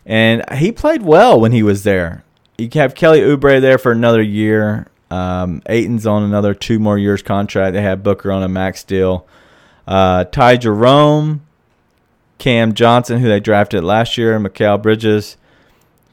and 0.06 0.44
he 0.60 0.72
played 0.72 1.02
well 1.02 1.42
when 1.42 1.52
he 1.52 1.64
was 1.64 1.84
there. 1.84 2.24
You 2.60 2.70
have 2.76 2.94
Kelly 2.94 3.22
Oubre 3.22 3.60
there 3.60 3.80
for 3.80 3.92
another 3.92 4.22
year. 4.22 4.86
Um, 5.10 5.64
Ayton's 5.66 6.06
on 6.06 6.22
another 6.22 6.54
two 6.54 6.78
more 6.78 7.00
years 7.00 7.24
contract. 7.24 7.74
They 7.74 7.82
have 7.82 8.04
Booker 8.04 8.32
on 8.32 8.44
a 8.44 8.48
max 8.48 8.84
deal. 8.84 9.26
Uh, 9.88 10.26
Ty 10.26 10.58
Jerome, 10.58 11.42
Cam 12.38 12.76
Johnson, 12.76 13.22
who 13.22 13.28
they 13.28 13.40
drafted 13.40 13.84
last 13.84 14.20
year, 14.20 14.36
and 14.36 14.46
Mikal 14.46 14.80
Bridges, 14.80 15.36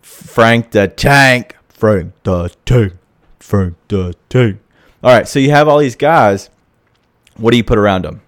Frank 0.01 0.71
the 0.71 0.89
Tank, 0.89 1.56
Frank 1.77 2.15
the 2.23 2.51
Tank, 2.65 2.95
Frank 3.39 3.75
the 3.89 4.15
Tank. 4.31 4.61
All 5.03 5.13
right, 5.13 5.29
so 5.29 5.39
you 5.39 5.51
have 5.51 5.69
all 5.69 5.79
these 5.79 5.95
guys. 5.95 6.49
What 7.37 7.51
do 7.51 7.59
you 7.59 7.65
put 7.65 7.77
around 7.77 8.07
them? 8.07 8.23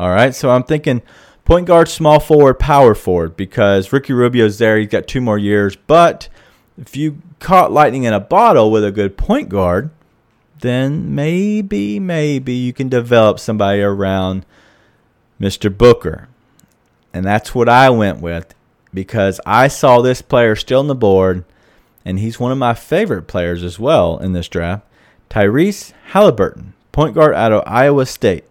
All 0.00 0.10
right, 0.10 0.34
so 0.34 0.50
I'm 0.50 0.64
thinking 0.64 1.00
point 1.44 1.66
guard, 1.66 1.88
small 1.88 2.18
forward, 2.18 2.54
power 2.54 2.96
forward, 2.96 3.36
because 3.36 3.92
Ricky 3.92 4.12
Rubio's 4.12 4.58
there. 4.58 4.76
He's 4.76 4.88
got 4.88 5.06
two 5.06 5.20
more 5.20 5.38
years, 5.38 5.76
but 5.76 6.28
if 6.76 6.96
you 6.96 7.22
caught 7.38 7.70
lightning 7.70 8.02
in 8.02 8.12
a 8.12 8.18
bottle 8.18 8.72
with 8.72 8.84
a 8.84 8.90
good 8.90 9.16
point 9.16 9.48
guard, 9.48 9.90
then 10.58 11.14
maybe, 11.14 12.00
maybe 12.00 12.54
you 12.54 12.72
can 12.72 12.88
develop 12.88 13.38
somebody 13.38 13.82
around 13.82 14.44
Mr. 15.40 15.76
Booker. 15.76 16.28
And 17.12 17.24
that's 17.24 17.54
what 17.54 17.68
I 17.68 17.90
went 17.90 18.20
with 18.20 18.52
because 18.92 19.40
I 19.46 19.68
saw 19.68 20.00
this 20.00 20.22
player 20.22 20.56
still 20.56 20.80
on 20.80 20.88
the 20.88 20.94
board, 20.96 21.44
and 22.04 22.18
he's 22.18 22.40
one 22.40 22.52
of 22.52 22.58
my 22.58 22.74
favorite 22.74 23.22
players 23.22 23.62
as 23.62 23.78
well 23.78 24.18
in 24.18 24.32
this 24.32 24.48
draft 24.48 24.86
Tyrese 25.30 25.92
Halliburton, 26.08 26.74
point 26.92 27.14
guard 27.14 27.34
out 27.34 27.52
of 27.52 27.62
Iowa 27.66 28.06
State. 28.06 28.44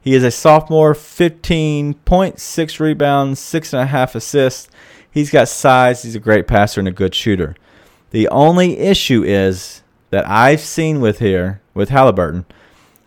He 0.00 0.14
is 0.14 0.24
a 0.24 0.30
sophomore, 0.30 0.94
15.6 0.94 2.80
rebounds, 2.80 3.40
6.5 3.40 4.14
assists. 4.14 4.68
He's 5.10 5.30
got 5.30 5.48
size. 5.48 6.02
He's 6.02 6.14
a 6.14 6.20
great 6.20 6.46
passer 6.46 6.80
and 6.80 6.88
a 6.88 6.92
good 6.92 7.14
shooter. 7.14 7.54
The 8.10 8.28
only 8.28 8.78
issue 8.78 9.22
is 9.24 9.82
that 10.10 10.26
I've 10.28 10.60
seen 10.60 11.00
with 11.00 11.18
here 11.18 11.60
with 11.74 11.90
Halliburton 11.90 12.46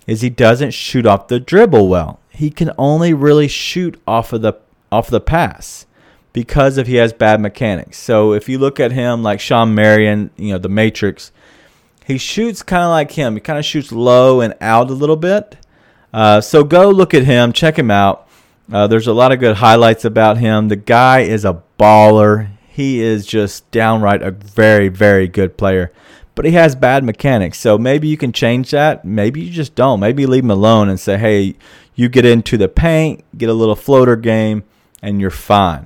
is 0.05 0.21
he 0.21 0.29
doesn't 0.29 0.71
shoot 0.71 1.05
off 1.05 1.27
the 1.27 1.39
dribble 1.39 1.87
well. 1.87 2.19
He 2.29 2.49
can 2.49 2.71
only 2.77 3.13
really 3.13 3.47
shoot 3.47 4.01
off 4.07 4.33
of 4.33 4.41
the 4.41 4.53
off 4.91 5.09
the 5.09 5.21
pass 5.21 5.85
because 6.33 6.77
if 6.77 6.87
he 6.87 6.95
has 6.95 7.13
bad 7.13 7.39
mechanics. 7.39 7.99
So 7.99 8.33
if 8.33 8.49
you 8.49 8.57
look 8.57 8.79
at 8.79 8.91
him 8.91 9.23
like 9.23 9.39
Shawn 9.39 9.73
Marion, 9.73 10.31
you 10.35 10.53
know, 10.53 10.57
the 10.57 10.69
Matrix, 10.69 11.31
he 12.05 12.17
shoots 12.17 12.63
kind 12.63 12.83
of 12.83 12.89
like 12.89 13.11
him. 13.11 13.35
He 13.35 13.39
kind 13.39 13.59
of 13.59 13.65
shoots 13.65 13.91
low 13.91 14.41
and 14.41 14.55
out 14.59 14.89
a 14.89 14.93
little 14.93 15.15
bit. 15.15 15.55
Uh, 16.11 16.41
so 16.41 16.63
go 16.63 16.89
look 16.89 17.13
at 17.13 17.23
him, 17.23 17.53
check 17.53 17.77
him 17.77 17.89
out. 17.89 18.27
Uh, 18.71 18.87
there's 18.87 19.07
a 19.07 19.13
lot 19.13 19.31
of 19.31 19.39
good 19.39 19.57
highlights 19.57 20.05
about 20.05 20.37
him. 20.37 20.67
The 20.67 20.75
guy 20.75 21.21
is 21.21 21.45
a 21.45 21.61
baller. 21.79 22.49
He 22.67 23.01
is 23.01 23.25
just 23.25 23.69
downright 23.71 24.21
a 24.21 24.31
very, 24.31 24.89
very 24.89 25.27
good 25.27 25.57
player. 25.57 25.91
But 26.35 26.45
he 26.45 26.51
has 26.51 26.75
bad 26.75 27.03
mechanics. 27.03 27.59
So 27.59 27.77
maybe 27.77 28.07
you 28.07 28.17
can 28.17 28.31
change 28.31 28.71
that. 28.71 29.05
Maybe 29.05 29.41
you 29.41 29.51
just 29.51 29.75
don't. 29.75 29.99
Maybe 29.99 30.25
leave 30.25 30.43
him 30.43 30.49
alone 30.49 30.89
and 30.89 30.99
say, 30.99 31.17
hey, 31.17 31.55
you 31.93 32.09
get 32.09 32.25
into 32.25 32.57
the 32.57 32.67
paint, 32.67 33.23
get 33.37 33.49
a 33.49 33.53
little 33.53 33.75
floater 33.75 34.15
game, 34.15 34.63
and 35.01 35.21
you're 35.21 35.29
fine. 35.29 35.85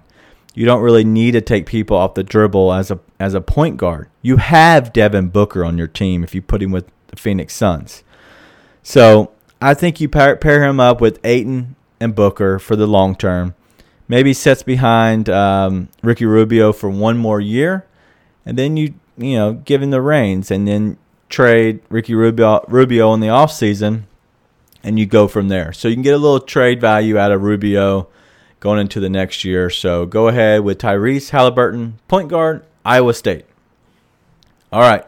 You 0.58 0.66
don't 0.66 0.82
really 0.82 1.04
need 1.04 1.32
to 1.32 1.42
take 1.42 1.66
people 1.68 1.98
off 1.98 2.16
the 2.16 2.24
dribble 2.24 2.74
as 2.74 2.90
a 2.90 3.00
as 3.20 3.34
a 3.34 3.42
point 3.42 3.78
guard. 3.78 4.10
You 4.22 4.38
have 4.38 4.92
Devin 4.92 5.30
Booker 5.30 5.64
on 5.64 5.78
your 5.78 5.88
team 5.88 6.24
if 6.24 6.34
you 6.34 6.42
put 6.42 6.64
him 6.64 6.72
with 6.72 6.90
the 7.08 7.16
Phoenix 7.16 7.54
Suns. 7.54 8.04
So 8.82 9.32
I 9.62 9.74
think 9.74 10.02
you 10.02 10.10
pair, 10.10 10.36
pair 10.36 10.64
him 10.64 10.80
up 10.80 11.00
with 11.00 11.20
Ayton 11.24 11.76
and 12.00 12.16
Booker 12.16 12.58
for 12.58 12.76
the 12.76 12.88
long 12.88 13.16
term 13.16 13.54
maybe 14.08 14.34
sets 14.34 14.64
behind 14.64 15.30
um, 15.30 15.90
Ricky 16.02 16.26
Rubio 16.26 16.74
for 16.74 16.90
one 16.90 17.18
more 17.18 17.40
year, 17.40 17.86
and 18.46 18.58
then 18.58 18.78
you 18.78 18.94
you 19.18 19.36
know 19.36 19.54
give 19.54 19.82
him 19.82 19.92
the 19.92 20.02
reins, 20.02 20.52
and 20.52 20.68
then 20.68 20.98
trade 21.30 21.82
Ricky 21.90 22.16
Rubio 22.16 22.64
Rubio 22.68 23.14
in 23.14 23.20
the 23.20 23.28
offseason, 23.28 24.04
and 24.84 24.98
you 24.98 25.06
go 25.06 25.28
from 25.28 25.50
there. 25.50 25.74
So 25.74 25.88
you 25.88 25.96
can 25.96 26.04
get 26.04 26.14
a 26.14 26.18
little 26.18 26.40
trade 26.40 26.82
value 26.82 27.18
out 27.18 27.32
of 27.32 27.42
Rubio 27.42 28.08
going 28.60 28.80
into 28.80 29.00
the 29.00 29.10
next 29.10 29.44
year. 29.44 29.70
So 29.70 30.06
go 30.06 30.28
ahead 30.28 30.62
with 30.62 30.80
Tyrese 30.80 31.30
Halliburton, 31.30 32.00
point 32.08 32.30
guard, 32.30 32.66
Iowa 32.86 33.14
State. 33.14 33.46
All 34.72 34.82
right. 34.82 35.06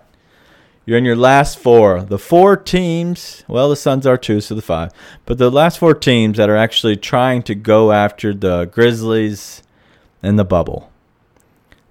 You're 0.86 0.98
in 0.98 1.06
your 1.06 1.16
last 1.16 1.60
four. 1.60 2.02
The 2.02 2.18
four 2.18 2.58
teams, 2.58 3.44
well, 3.48 3.70
the 3.70 3.76
Suns 3.76 4.08
are 4.08 4.18
two, 4.18 4.42
so 4.42 4.56
the 4.56 4.62
five. 4.62 4.92
But 5.26 5.38
the 5.38 5.52
last 5.52 5.78
four 5.78 5.94
teams 5.94 6.38
that 6.38 6.50
are 6.50 6.58
actually 6.58 6.96
trying 6.96 7.44
to 7.44 7.54
go 7.54 7.92
after 7.92 8.34
the 8.34 8.66
Grizzlies 8.66 9.62
and 10.24 10.40
the 10.40 10.44
bubble. 10.44 10.92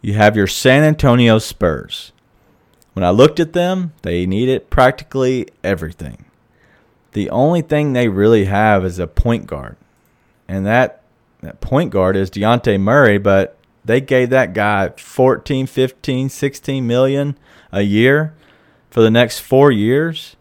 You 0.00 0.14
have 0.14 0.36
your 0.36 0.48
San 0.48 0.82
Antonio 0.82 1.38
Spurs. 1.38 2.12
When 2.94 3.04
I 3.04 3.10
looked 3.10 3.38
at 3.38 3.52
them, 3.52 3.92
they 4.02 4.26
needed 4.26 4.70
practically 4.70 5.46
everything. 5.62 6.24
The 7.12 7.30
only 7.30 7.62
thing 7.62 7.92
they 7.92 8.08
really 8.08 8.46
have 8.46 8.84
is 8.84 8.98
a 8.98 9.06
point 9.06 9.46
guard. 9.46 9.76
And 10.48 10.66
that, 10.66 11.02
that 11.40 11.60
point 11.60 11.90
guard 11.90 12.16
is 12.16 12.30
Dejounte 12.30 12.80
Murray, 12.80 13.18
but 13.18 13.56
they 13.84 14.00
gave 14.00 14.30
that 14.30 14.52
guy 14.52 14.90
14, 14.90 15.66
15, 15.66 16.28
16 16.28 16.86
million 16.86 17.38
a 17.72 17.82
year 17.82 18.34
for 18.90 19.00
the 19.00 19.10
next 19.10 19.38
four 19.38 19.70
years. 19.70 20.36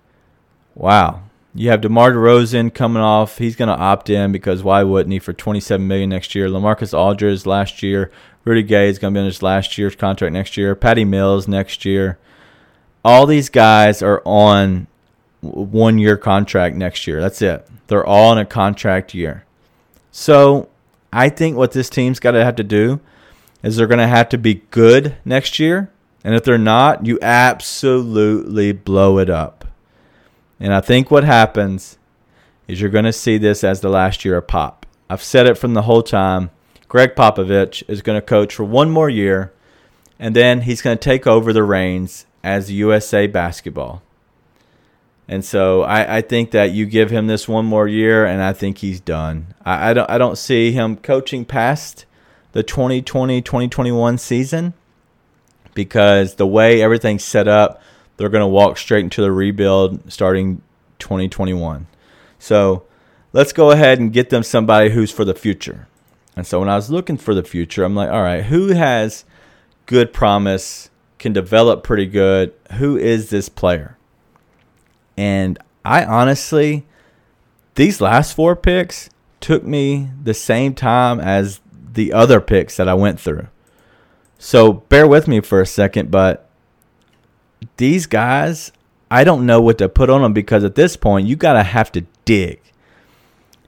Wow. 0.75 1.23
You 1.53 1.69
have 1.69 1.81
DeMar 1.81 2.11
DeRozan 2.11 2.73
coming 2.73 3.01
off. 3.01 3.37
He's 3.39 3.55
going 3.55 3.69
to 3.69 3.81
opt 3.81 4.09
in 4.09 4.31
because 4.31 4.63
why 4.63 4.83
wouldn't 4.83 5.13
he 5.13 5.19
for 5.19 5.33
27 5.33 5.87
million 5.87 6.09
next 6.09 6.35
year? 6.35 6.47
LaMarcus 6.47 6.97
Aldridge 6.97 7.45
last 7.45 7.81
year. 7.81 8.11
Rudy 8.43 8.63
Gay 8.63 8.89
is 8.89 8.99
going 8.99 9.13
to 9.13 9.17
be 9.17 9.21
on 9.21 9.25
his 9.25 9.41
last 9.41 9.77
year's 9.77 9.95
contract 9.95 10.33
next 10.33 10.55
year. 10.55 10.75
Patty 10.75 11.03
Mills 11.03 11.47
next 11.47 11.83
year. 11.83 12.17
All 13.03 13.25
these 13.25 13.49
guys 13.49 14.01
are 14.01 14.21
on 14.25 14.87
one 15.41 15.97
year 15.97 16.17
contract 16.17 16.75
next 16.75 17.07
year. 17.07 17.21
That's 17.21 17.41
it. 17.41 17.67
They're 17.87 18.05
all 18.05 18.31
in 18.33 18.37
a 18.37 18.45
contract 18.45 19.13
year. 19.13 19.45
So 20.11 20.69
I 21.11 21.29
think 21.29 21.57
what 21.57 21.71
this 21.71 21.89
team's 21.89 22.19
got 22.19 22.31
to 22.31 22.43
have 22.43 22.55
to 22.57 22.63
do 22.63 22.99
is 23.63 23.75
they're 23.75 23.87
going 23.87 23.97
to 23.99 24.07
have 24.07 24.29
to 24.29 24.37
be 24.37 24.61
good 24.71 25.15
next 25.25 25.59
year 25.59 25.91
and 26.27 26.35
if 26.35 26.43
they're 26.43 26.57
not, 26.57 27.05
you 27.05 27.17
absolutely 27.21 28.73
blow 28.73 29.17
it 29.17 29.29
up. 29.29 29.63
And 30.59 30.73
I 30.73 30.81
think 30.81 31.09
what 31.09 31.23
happens 31.23 31.97
is 32.67 32.81
you're 32.81 32.89
going 32.89 33.05
to 33.05 33.13
see 33.13 33.37
this 33.37 33.63
as 33.63 33.79
the 33.79 33.87
last 33.87 34.25
year 34.25 34.35
of 34.35 34.45
Pop. 34.45 34.85
I've 35.09 35.23
said 35.23 35.47
it 35.47 35.57
from 35.57 35.73
the 35.73 35.83
whole 35.83 36.03
time. 36.03 36.49
Gregg 36.89 37.15
Popovich 37.15 37.81
is 37.87 38.01
going 38.01 38.19
to 38.19 38.25
coach 38.25 38.55
for 38.55 38.65
one 38.65 38.89
more 38.89 39.09
year, 39.09 39.53
and 40.19 40.35
then 40.35 40.63
he's 40.63 40.81
going 40.81 40.97
to 40.97 41.01
take 41.01 41.25
over 41.25 41.53
the 41.53 41.63
reins 41.63 42.25
as 42.43 42.71
USA 42.71 43.25
basketball. 43.27 44.01
And 45.27 45.43
so 45.43 45.81
I, 45.81 46.17
I 46.17 46.21
think 46.21 46.51
that 46.51 46.71
you 46.71 46.85
give 46.85 47.09
him 47.09 47.27
this 47.27 47.47
one 47.47 47.65
more 47.65 47.87
year, 47.87 48.25
and 48.25 48.41
I 48.41 48.53
think 48.53 48.77
he's 48.77 48.99
done. 48.99 49.53
I, 49.65 49.89
I 49.89 49.93
don't 49.93 50.09
I 50.09 50.17
don't 50.17 50.37
see 50.37 50.71
him 50.71 50.95
coaching 50.97 51.43
past 51.43 52.05
the 52.53 52.63
2020 52.63 53.41
2021 53.41 54.17
season 54.17 54.73
because 55.73 56.35
the 56.35 56.47
way 56.47 56.81
everything's 56.81 57.23
set 57.23 57.47
up, 57.47 57.81
they're 58.15 58.29
going 58.29 58.41
to 58.41 58.47
walk 58.47 58.77
straight 58.77 59.03
into 59.03 59.21
the 59.21 59.31
rebuild 59.31 60.11
starting 60.11 60.61
2021. 60.99 61.87
So 62.39 62.83
let's 63.33 63.53
go 63.53 63.71
ahead 63.71 63.99
and 63.99 64.13
get 64.13 64.29
them 64.29 64.43
somebody 64.43 64.89
who's 64.89 65.11
for 65.11 65.25
the 65.25 65.35
future. 65.35 65.87
And 66.35 66.47
so 66.47 66.59
when 66.59 66.69
I 66.69 66.75
was 66.75 66.89
looking 66.89 67.17
for 67.17 67.35
the 67.35 67.43
future, 67.43 67.83
I'm 67.83 67.95
like, 67.95 68.09
all 68.09 68.21
right, 68.21 68.43
who 68.43 68.67
has 68.69 69.25
good 69.87 70.13
promise, 70.13 70.89
can 71.19 71.33
develop 71.33 71.83
pretty 71.83 72.05
good? 72.05 72.53
Who 72.73 72.97
is 72.97 73.29
this 73.29 73.49
player? 73.49 73.96
And 75.17 75.57
I 75.83 76.05
honestly, 76.05 76.85
these 77.75 77.99
last 77.99 78.33
four 78.35 78.55
picks 78.55 79.09
took 79.39 79.63
me 79.63 80.09
the 80.23 80.33
same 80.33 80.73
time 80.73 81.19
as 81.19 81.59
the 81.93 82.13
other 82.13 82.39
picks 82.39 82.77
that 82.77 82.87
I 82.87 82.93
went 82.93 83.19
through. 83.19 83.47
So 84.39 84.73
bear 84.73 85.07
with 85.07 85.27
me 85.27 85.41
for 85.41 85.61
a 85.61 85.65
second, 85.65 86.11
but 86.11 86.47
these 87.77 88.05
guys, 88.05 88.71
I 89.09 89.23
don't 89.23 89.45
know 89.45 89.61
what 89.61 89.79
to 89.79 89.89
put 89.89 90.09
on 90.09 90.21
them 90.21 90.33
because 90.33 90.63
at 90.63 90.75
this 90.75 90.95
point, 90.95 91.27
you 91.27 91.35
got 91.35 91.53
to 91.53 91.63
have 91.63 91.91
to 91.93 92.05
dig. 92.25 92.61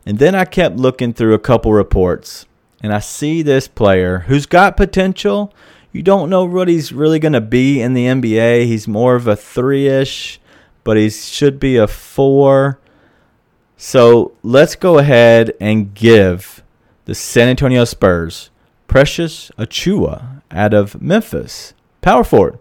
And 0.05 0.19
then 0.19 0.35
I 0.35 0.45
kept 0.45 0.77
looking 0.77 1.13
through 1.13 1.33
a 1.33 1.39
couple 1.39 1.73
reports, 1.73 2.45
and 2.81 2.93
I 2.93 2.99
see 2.99 3.41
this 3.41 3.67
player 3.67 4.19
who's 4.19 4.45
got 4.45 4.77
potential. 4.77 5.53
You 5.91 6.03
don't 6.03 6.29
know 6.29 6.45
what 6.45 6.67
he's 6.67 6.91
really 6.91 7.19
going 7.19 7.33
to 7.33 7.41
be 7.41 7.81
in 7.81 7.93
the 7.93 8.05
NBA. 8.05 8.65
He's 8.65 8.87
more 8.87 9.15
of 9.15 9.27
a 9.27 9.35
three 9.35 9.87
ish, 9.87 10.39
but 10.83 10.97
he 10.97 11.09
should 11.09 11.59
be 11.59 11.77
a 11.77 11.87
four. 11.87 12.79
So 13.77 14.33
let's 14.43 14.75
go 14.75 14.97
ahead 14.97 15.53
and 15.59 15.93
give 15.93 16.63
the 17.05 17.15
San 17.15 17.47
Antonio 17.47 17.85
Spurs 17.85 18.49
Precious 18.87 19.51
Achiuwa 19.57 20.41
out 20.51 20.73
of 20.73 21.01
Memphis. 21.01 21.73
Power 22.01 22.23
forward. 22.23 22.59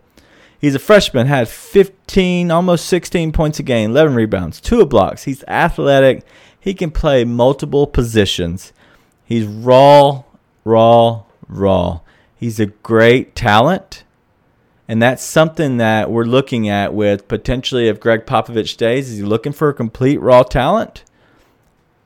He's 0.61 0.75
a 0.75 0.81
freshman, 0.81 1.27
had 1.27 1.49
15, 1.49 2.51
almost 2.51 2.87
16 2.87 3.33
points 3.33 3.61
a 3.61 3.63
game, 3.63 3.91
11 3.91 4.15
rebounds, 4.15 4.61
two 4.61 4.85
blocks. 4.87 5.25
He's 5.25 5.45
athletic. 5.45 6.25
He 6.59 6.75
can 6.75 6.91
play 6.91 7.25
multiple 7.25 7.87
positions. 7.87 8.73
He's 9.25 9.47
raw, 9.47 10.25
raw, 10.65 11.23
raw. 11.47 12.01
He's 12.35 12.59
a 12.59 12.67
great 12.67 13.35
talent. 13.35 14.05
And 14.89 15.03
that's 15.03 15.23
something 15.23 15.77
that 15.77 16.11
we're 16.11 16.25
looking 16.25 16.69
at 16.69 16.95
with 16.95 17.29
potentially 17.29 17.89
if 17.89 18.01
Gregg 18.01 18.25
Popovich 18.25 18.69
stays. 18.69 19.11
Is 19.11 19.19
he 19.19 19.23
looking 19.23 19.53
for 19.53 19.69
a 19.69 19.75
complete 19.75 20.19
raw 20.19 20.43
talent? 20.43 21.05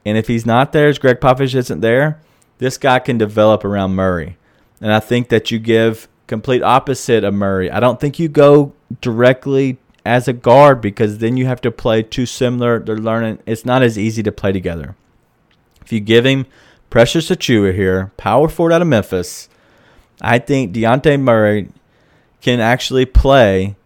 And 0.05 0.18
if 0.18 0.27
he's 0.27 0.45
not 0.45 0.73
there, 0.73 0.88
as 0.88 0.99
Gregg 0.99 1.21
Popovich 1.21 1.55
isn't 1.55 1.81
there, 1.81 2.21
this 2.59 2.77
guy 2.77 2.99
can 2.99 3.18
develop 3.18 3.64
around 3.64 3.95
Murray. 3.95 4.37
And 4.81 4.92
I 4.92 4.99
think 4.99 5.29
that 5.29 5.53
you 5.53 5.61
give 5.61 6.09
complete 6.27 6.62
opposite 6.62 7.23
of 7.23 7.35
Murray. 7.35 7.71
I 7.71 7.79
don't 7.79 8.01
think 8.01 8.18
you 8.18 8.29
go 8.29 8.73
directly 9.01 9.79
as 10.05 10.27
a 10.27 10.33
guard 10.33 10.81
because 10.81 11.18
then 11.18 11.37
you 11.37 11.47
have 11.47 11.61
to 11.61 11.71
play 11.71 12.03
too 12.03 12.27
similar. 12.27 12.81
They're 12.81 12.97
learning 12.97 13.38
it's 13.47 13.64
not 13.64 13.83
as 13.83 13.97
easy 13.97 14.25
to 14.25 14.33
play 14.33 14.51
together. 14.51 14.97
If 15.83 15.92
you 15.92 16.01
give 16.01 16.27
him 16.27 16.47
Precious 16.90 17.31
Achiuwa 17.31 17.75
here, 17.75 18.12
power 18.16 18.49
forward 18.49 18.73
out 18.73 18.83
of 18.83 18.88
Memphis, 18.88 19.49
I 20.21 20.38
think 20.38 20.75
Dejounte 20.75 21.21
Murray 21.21 21.68
can 22.43 22.61
actually 22.61 23.07
play 23.07 23.77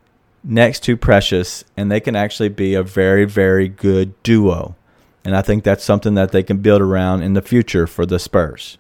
next 0.43 0.83
to 0.85 0.97
Precious 0.97 1.65
and 1.77 1.91
they 1.91 2.01
can 2.01 2.17
actually 2.17 2.49
be 2.49 2.75
a 2.75 2.83
very, 2.83 3.25
very 3.25 3.69
good 3.69 4.21
duo. 4.23 4.75
And 5.25 5.37
I 5.37 5.43
think 5.43 5.63
that's 5.63 5.85
something 5.85 6.15
that 6.15 6.33
they 6.33 6.43
can 6.43 6.59
build 6.59 6.81
around 6.81 7.23
in 7.23 7.35
the 7.35 7.43
future 7.43 7.87
for 7.87 8.07
the 8.07 8.19
Spurs. 8.19 8.79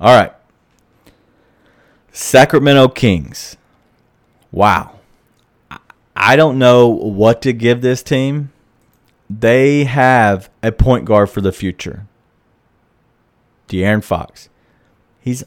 All 0.00 0.16
right. 0.16 0.32
Sacramento 2.12 2.88
Kings. 2.88 3.56
Wow. 4.50 5.00
I 6.14 6.36
don't 6.36 6.58
know 6.58 6.88
what 6.88 7.42
to 7.42 7.52
give 7.52 7.80
this 7.80 8.02
team. 8.02 8.52
They 9.28 9.84
have 9.84 10.50
a 10.62 10.72
point 10.72 11.04
guard 11.04 11.30
for 11.30 11.40
the 11.40 11.52
future. 11.52 12.06
De'Aaron 13.68 14.04
Fox. 14.04 14.48
He's 15.20 15.44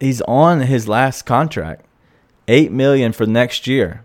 he's 0.00 0.20
on 0.22 0.62
his 0.62 0.88
last 0.88 1.22
contract. 1.22 1.86
8 2.52 2.70
million 2.70 3.12
for 3.12 3.26
next 3.26 3.66
year. 3.66 4.04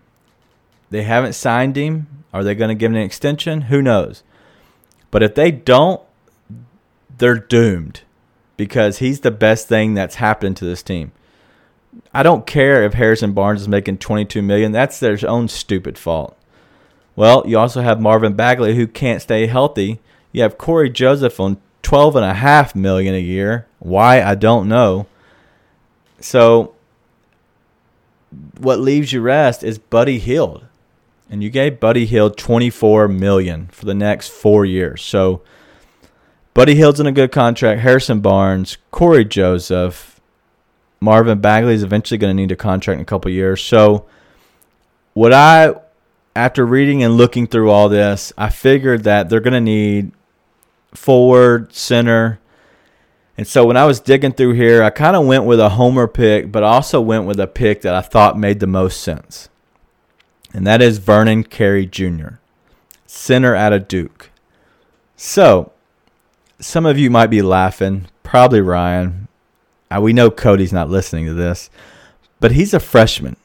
They 0.88 1.02
haven't 1.02 1.34
signed 1.34 1.76
him. 1.76 2.06
Are 2.32 2.42
they 2.42 2.54
going 2.54 2.70
to 2.70 2.74
give 2.74 2.90
him 2.90 2.96
an 2.96 3.02
extension? 3.02 3.62
Who 3.62 3.82
knows? 3.82 4.22
But 5.10 5.22
if 5.22 5.34
they 5.34 5.50
don't, 5.50 6.00
they're 7.18 7.38
doomed 7.38 8.02
because 8.56 8.98
he's 8.98 9.20
the 9.20 9.30
best 9.30 9.68
thing 9.68 9.92
that's 9.92 10.16
happened 10.16 10.56
to 10.56 10.64
this 10.64 10.82
team. 10.82 11.12
I 12.14 12.22
don't 12.22 12.46
care 12.46 12.84
if 12.84 12.94
Harrison 12.94 13.32
Barnes 13.32 13.62
is 13.62 13.68
making 13.68 13.98
22 13.98 14.40
million. 14.40 14.72
That's 14.72 14.98
their 14.98 15.18
own 15.26 15.48
stupid 15.48 15.98
fault. 15.98 16.34
Well, 17.16 17.44
you 17.46 17.58
also 17.58 17.82
have 17.82 18.00
Marvin 18.00 18.32
Bagley 18.32 18.76
who 18.76 18.86
can't 18.86 19.20
stay 19.20 19.46
healthy. 19.46 20.00
You 20.32 20.42
have 20.42 20.56
Cory 20.56 20.88
Joseph 20.88 21.38
on 21.38 21.60
12 21.82 22.16
and 22.16 22.24
a 22.24 22.34
half 22.34 22.74
million 22.74 23.14
a 23.14 23.20
year. 23.20 23.66
Why 23.78 24.22
I 24.22 24.34
don't 24.34 24.68
know. 24.68 25.06
So 26.20 26.74
what 28.58 28.78
leaves 28.78 29.12
you 29.12 29.20
rest 29.20 29.62
is 29.62 29.78
Buddy 29.78 30.18
Hield 30.18 30.64
and 31.30 31.42
you 31.42 31.50
gave 31.50 31.80
Buddy 31.80 32.06
Hield 32.06 32.36
24 32.36 33.08
million 33.08 33.66
for 33.68 33.84
the 33.84 33.94
next 33.94 34.28
4 34.28 34.64
years. 34.64 35.02
So 35.02 35.42
Buddy 36.54 36.74
Hield's 36.74 37.00
in 37.00 37.06
a 37.06 37.12
good 37.12 37.32
contract, 37.32 37.80
Harrison 37.80 38.20
Barnes, 38.20 38.78
Cory 38.90 39.24
Joseph, 39.24 40.20
Marvin 41.00 41.40
Bagley 41.40 41.74
is 41.74 41.82
eventually 41.82 42.18
going 42.18 42.36
to 42.36 42.42
need 42.42 42.50
a 42.50 42.56
contract 42.56 42.98
in 42.98 43.02
a 43.02 43.06
couple 43.06 43.30
years. 43.30 43.62
So 43.62 44.06
what 45.14 45.32
I 45.32 45.74
after 46.34 46.64
reading 46.64 47.02
and 47.02 47.16
looking 47.16 47.46
through 47.46 47.70
all 47.70 47.88
this, 47.88 48.32
I 48.38 48.48
figured 48.50 49.04
that 49.04 49.28
they're 49.28 49.40
going 49.40 49.54
to 49.54 49.60
need 49.60 50.12
forward, 50.94 51.72
center, 51.72 52.38
And 53.38 53.46
so 53.46 53.64
when 53.64 53.76
I 53.76 53.84
was 53.84 54.00
digging 54.00 54.32
through 54.32 54.54
here, 54.54 54.82
I 54.82 54.90
kind 54.90 55.14
of 55.14 55.24
went 55.24 55.44
with 55.44 55.60
a 55.60 55.68
homer 55.68 56.08
pick, 56.08 56.50
but 56.50 56.64
also 56.64 57.00
went 57.00 57.24
with 57.24 57.38
a 57.38 57.46
pick 57.46 57.82
that 57.82 57.94
I 57.94 58.00
thought 58.00 58.36
made 58.36 58.58
the 58.58 58.66
most 58.66 59.00
sense. 59.00 59.48
And 60.52 60.66
that 60.66 60.82
is 60.82 60.98
Vernon 60.98 61.44
Carey 61.44 61.86
Jr., 61.86 62.40
center 63.06 63.54
out 63.54 63.72
of 63.72 63.86
Duke. 63.86 64.30
So, 65.14 65.70
some 66.58 66.84
of 66.84 66.98
you 66.98 67.10
might 67.10 67.28
be 67.28 67.40
laughing, 67.40 68.08
probably 68.24 68.60
Ryan. 68.60 69.28
We 70.00 70.12
know 70.12 70.32
Cody's 70.32 70.72
not 70.72 70.90
listening 70.90 71.26
to 71.26 71.34
this, 71.34 71.70
but 72.40 72.52
he's 72.52 72.74
a 72.74 72.80
freshman. 72.80 73.36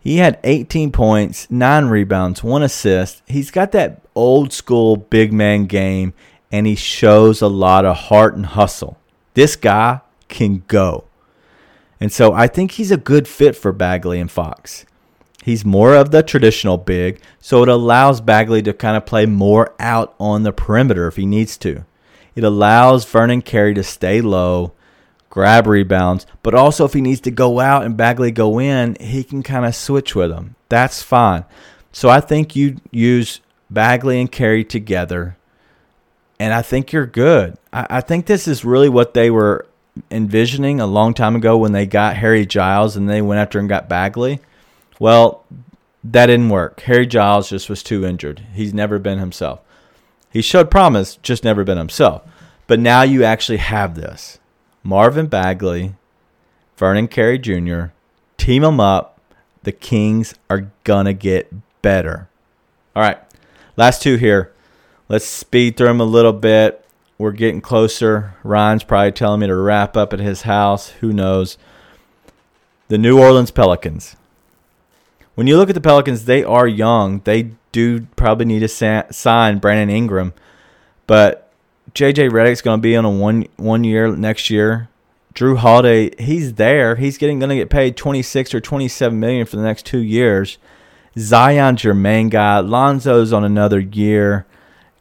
He 0.00 0.16
had 0.16 0.40
18 0.44 0.92
points, 0.92 1.50
nine 1.50 1.86
rebounds, 1.86 2.42
one 2.42 2.62
assist. 2.62 3.22
He's 3.26 3.50
got 3.50 3.72
that 3.72 4.00
old 4.14 4.50
school 4.50 4.96
big 4.96 5.30
man 5.30 5.66
game, 5.66 6.14
and 6.50 6.66
he 6.66 6.74
shows 6.74 7.42
a 7.42 7.48
lot 7.48 7.84
of 7.84 7.96
heart 7.96 8.34
and 8.34 8.46
hustle. 8.46 8.98
This 9.34 9.56
guy 9.56 10.00
can 10.28 10.64
go. 10.68 11.04
And 12.00 12.12
so 12.12 12.32
I 12.32 12.48
think 12.48 12.72
he's 12.72 12.90
a 12.90 12.96
good 12.96 13.28
fit 13.28 13.56
for 13.56 13.72
Bagley 13.72 14.18
and 14.18 14.30
Fox. 14.30 14.84
He's 15.42 15.64
more 15.64 15.94
of 15.94 16.10
the 16.10 16.22
traditional 16.22 16.78
big, 16.78 17.20
so 17.40 17.62
it 17.62 17.68
allows 17.68 18.20
Bagley 18.20 18.62
to 18.62 18.72
kind 18.72 18.96
of 18.96 19.06
play 19.06 19.26
more 19.26 19.74
out 19.80 20.14
on 20.18 20.42
the 20.42 20.52
perimeter 20.52 21.06
if 21.06 21.16
he 21.16 21.26
needs 21.26 21.56
to. 21.58 21.84
It 22.34 22.44
allows 22.44 23.04
Vernon 23.04 23.42
Carey 23.42 23.74
to 23.74 23.82
stay 23.82 24.20
low, 24.20 24.72
grab 25.30 25.66
rebounds, 25.66 26.26
but 26.42 26.54
also 26.54 26.84
if 26.84 26.92
he 26.92 27.00
needs 27.00 27.20
to 27.22 27.30
go 27.30 27.58
out 27.58 27.84
and 27.84 27.96
Bagley 27.96 28.30
go 28.30 28.60
in, 28.60 28.96
he 29.00 29.24
can 29.24 29.42
kind 29.42 29.64
of 29.66 29.74
switch 29.74 30.14
with 30.14 30.30
him. 30.30 30.54
That's 30.68 31.02
fine. 31.02 31.44
So 31.90 32.08
I 32.08 32.20
think 32.20 32.54
you 32.54 32.76
use 32.90 33.40
Bagley 33.68 34.20
and 34.20 34.30
Carey 34.30 34.64
together 34.64 35.36
and 36.42 36.52
I 36.52 36.60
think 36.60 36.92
you're 36.92 37.06
good. 37.06 37.56
I, 37.72 37.86
I 37.88 38.00
think 38.00 38.26
this 38.26 38.48
is 38.48 38.64
really 38.64 38.88
what 38.88 39.14
they 39.14 39.30
were 39.30 39.64
envisioning 40.10 40.80
a 40.80 40.88
long 40.88 41.14
time 41.14 41.36
ago 41.36 41.56
when 41.56 41.70
they 41.70 41.86
got 41.86 42.16
Harry 42.16 42.44
Giles 42.44 42.96
and 42.96 43.08
they 43.08 43.22
went 43.22 43.38
after 43.38 43.60
and 43.60 43.68
got 43.68 43.88
Bagley. 43.88 44.40
Well, 44.98 45.44
that 46.02 46.26
didn't 46.26 46.48
work. 46.48 46.80
Harry 46.80 47.06
Giles 47.06 47.50
just 47.50 47.70
was 47.70 47.84
too 47.84 48.04
injured. 48.04 48.44
He's 48.54 48.74
never 48.74 48.98
been 48.98 49.20
himself. 49.20 49.60
He 50.32 50.42
showed 50.42 50.68
promise, 50.68 51.14
just 51.22 51.44
never 51.44 51.62
been 51.62 51.78
himself. 51.78 52.22
But 52.66 52.80
now 52.80 53.02
you 53.02 53.22
actually 53.22 53.58
have 53.58 53.94
this. 53.94 54.40
Marvin 54.82 55.28
Bagley, 55.28 55.94
Vernon 56.76 57.06
Carey 57.06 57.38
Jr., 57.38 57.92
team 58.36 58.62
them 58.62 58.80
up. 58.80 59.20
The 59.62 59.70
Kings 59.70 60.34
are 60.50 60.72
going 60.82 61.06
to 61.06 61.12
get 61.12 61.52
better. 61.82 62.28
All 62.96 63.02
right, 63.04 63.20
last 63.76 64.02
two 64.02 64.16
here. 64.16 64.52
Let's 65.12 65.26
speed 65.26 65.76
through 65.76 65.88
them 65.88 66.00
a 66.00 66.04
little 66.04 66.32
bit. 66.32 66.86
We're 67.18 67.32
getting 67.32 67.60
closer. 67.60 68.32
Ryan's 68.42 68.82
probably 68.82 69.12
telling 69.12 69.40
me 69.40 69.46
to 69.46 69.54
wrap 69.54 69.94
up 69.94 70.14
at 70.14 70.20
his 70.20 70.42
house. 70.42 70.88
Who 71.00 71.12
knows? 71.12 71.58
The 72.88 72.96
New 72.96 73.20
Orleans 73.20 73.50
Pelicans. 73.50 74.16
When 75.34 75.46
you 75.46 75.58
look 75.58 75.68
at 75.68 75.74
the 75.74 75.82
Pelicans, 75.82 76.24
they 76.24 76.42
are 76.42 76.66
young. 76.66 77.20
They 77.24 77.50
do 77.72 78.06
probably 78.16 78.46
need 78.46 78.60
to 78.60 79.04
sign 79.12 79.58
Brandon 79.58 79.94
Ingram, 79.94 80.32
but 81.06 81.52
JJ 81.94 82.30
Redick's 82.30 82.62
going 82.62 82.78
to 82.78 82.82
be 82.82 82.96
on 82.96 83.04
a 83.04 83.10
one 83.10 83.44
one 83.58 83.84
year 83.84 84.16
next 84.16 84.48
year. 84.48 84.88
Jrue 85.34 85.58
Holiday, 85.58 86.10
he's 86.24 86.54
there. 86.54 86.96
He's 86.96 87.18
getting 87.18 87.38
going 87.38 87.50
to 87.50 87.56
get 87.56 87.68
paid 87.68 87.98
26 87.98 88.54
or 88.54 88.62
27 88.62 89.20
million 89.20 89.44
for 89.44 89.56
the 89.56 89.62
next 89.62 89.84
2 89.84 89.98
years. 89.98 90.56
Zion's 91.18 91.84
your 91.84 91.92
main 91.92 92.30
guy. 92.30 92.60
Lonzo's 92.60 93.34
on 93.34 93.44
another 93.44 93.78
year. 93.78 94.46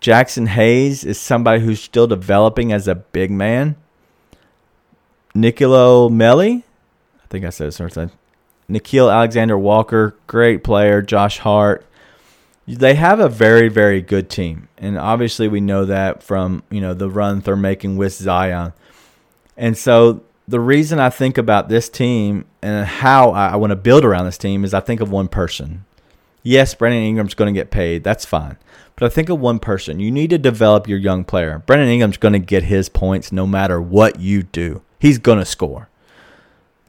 Jaxson 0.02 0.48
Hayes 0.48 1.04
is 1.04 1.20
somebody 1.20 1.62
who's 1.62 1.82
still 1.82 2.08
developing 2.08 2.74
as 2.74 2.88
a 2.88 2.96
big 2.96 3.30
man. 3.30 3.76
Nicolo 5.36 6.10
Melli, 6.10 6.64
I 7.24 7.28
think 7.30 7.46
I 7.46 7.52
said 7.52 7.68
it 7.68 7.72
something. 7.74 8.12
Nickeil 8.70 9.14
Alexander 9.14 9.58
Walker, 9.58 10.16
great 10.28 10.64
player. 10.64 11.02
Josh 11.02 11.38
Hart. 11.40 11.86
They 12.68 12.96
have 12.96 13.20
a 13.20 13.30
very, 13.30 13.70
very 13.70 14.02
good 14.02 14.30
team. 14.30 14.70
And 14.78 14.98
obviously 14.98 15.48
we 15.48 15.62
know 15.62 15.86
that 15.86 16.24
from, 16.24 16.64
you 16.70 16.82
know, 16.82 16.94
the 16.94 17.10
run 17.10 17.42
they're 17.42 17.56
making 17.56 17.98
with 17.98 18.14
Zion. 18.14 18.74
And 19.58 19.78
so 19.78 20.24
the 20.48 20.60
reason 20.60 21.00
I 21.00 21.10
think 21.10 21.38
about 21.38 21.70
this 21.70 21.90
team 21.90 22.46
and 22.62 22.86
how 22.86 23.32
I 23.32 23.56
want 23.58 23.72
to 23.72 23.76
build 23.76 24.06
around 24.06 24.26
this 24.26 24.38
team 24.38 24.64
is 24.64 24.74
I 24.74 24.80
think 24.80 25.02
of 25.02 25.12
one 25.12 25.28
person. 25.28 25.86
Yes, 26.44 26.74
Brandon 26.74 27.04
Ingram's 27.04 27.34
going 27.34 27.54
to 27.54 27.60
get 27.60 27.72
paid. 27.72 28.04
That's 28.04 28.26
fine. 28.26 28.58
But 28.96 29.06
I 29.06 29.10
think 29.10 29.30
of 29.30 29.40
one 29.40 29.60
person. 29.60 30.00
You 30.00 30.12
need 30.12 30.30
to 30.32 30.38
develop 30.38 30.88
your 30.88 30.98
young 30.98 31.24
player. 31.24 31.64
Brandon 31.66 31.88
Ingram's 31.88 32.18
going 32.18 32.34
to 32.34 32.40
get 32.40 32.64
his 32.64 32.90
points 32.90 33.32
no 33.32 33.46
matter 33.46 33.82
what 33.82 34.20
you 34.20 34.44
do. 34.44 34.82
He's 35.00 35.18
going 35.18 35.40
to 35.40 35.46
score. 35.46 35.90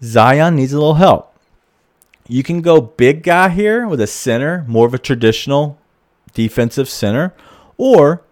Zion 0.03 0.57
needs 0.57 0.73
a 0.73 0.79
little 0.79 0.95
help. 0.95 1.37
You 2.29 2.43
can 2.43 2.61
go 2.61 2.81
big 2.81 3.23
guy 3.23 3.49
here 3.49 3.87
with 3.87 4.01
a 4.01 4.07
center, 4.07 4.65
more 4.67 4.87
of 4.87 4.95
a 4.95 4.99
traditional 4.99 5.79
defensive 6.35 6.89
center, 6.89 7.35
or 7.77 8.23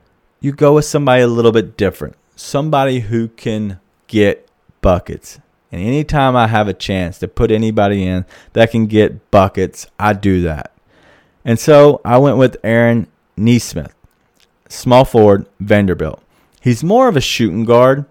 you 0.40 0.52
go 0.52 0.74
with 0.74 0.84
somebody 0.84 1.22
a 1.22 1.26
little 1.26 1.52
bit 1.52 1.76
different. 1.76 2.16
Somebody 2.34 3.00
who 3.00 3.28
can 3.28 3.78
get 4.06 4.48
buckets. 4.80 5.38
And 5.70 5.82
anytime 5.82 6.34
I 6.34 6.48
have 6.48 6.66
a 6.66 6.74
chance 6.74 7.18
to 7.18 7.28
put 7.28 7.50
anybody 7.50 8.04
in 8.04 8.24
that 8.54 8.70
can 8.70 8.86
get 8.86 9.30
buckets, 9.30 9.86
I 9.98 10.14
do 10.14 10.42
that. 10.42 10.72
And 11.44 11.58
so 11.58 12.00
I 12.04 12.18
went 12.18 12.36
with 12.36 12.56
Aaron 12.62 13.06
Nesmith, 13.36 13.94
small 14.68 15.04
forward, 15.04 15.46
Vanderbilt. 15.58 16.22
He's 16.60 16.84
more 16.84 17.08
of 17.08 17.16
a 17.16 17.20
shooting 17.20 17.64
guard. 17.64 18.04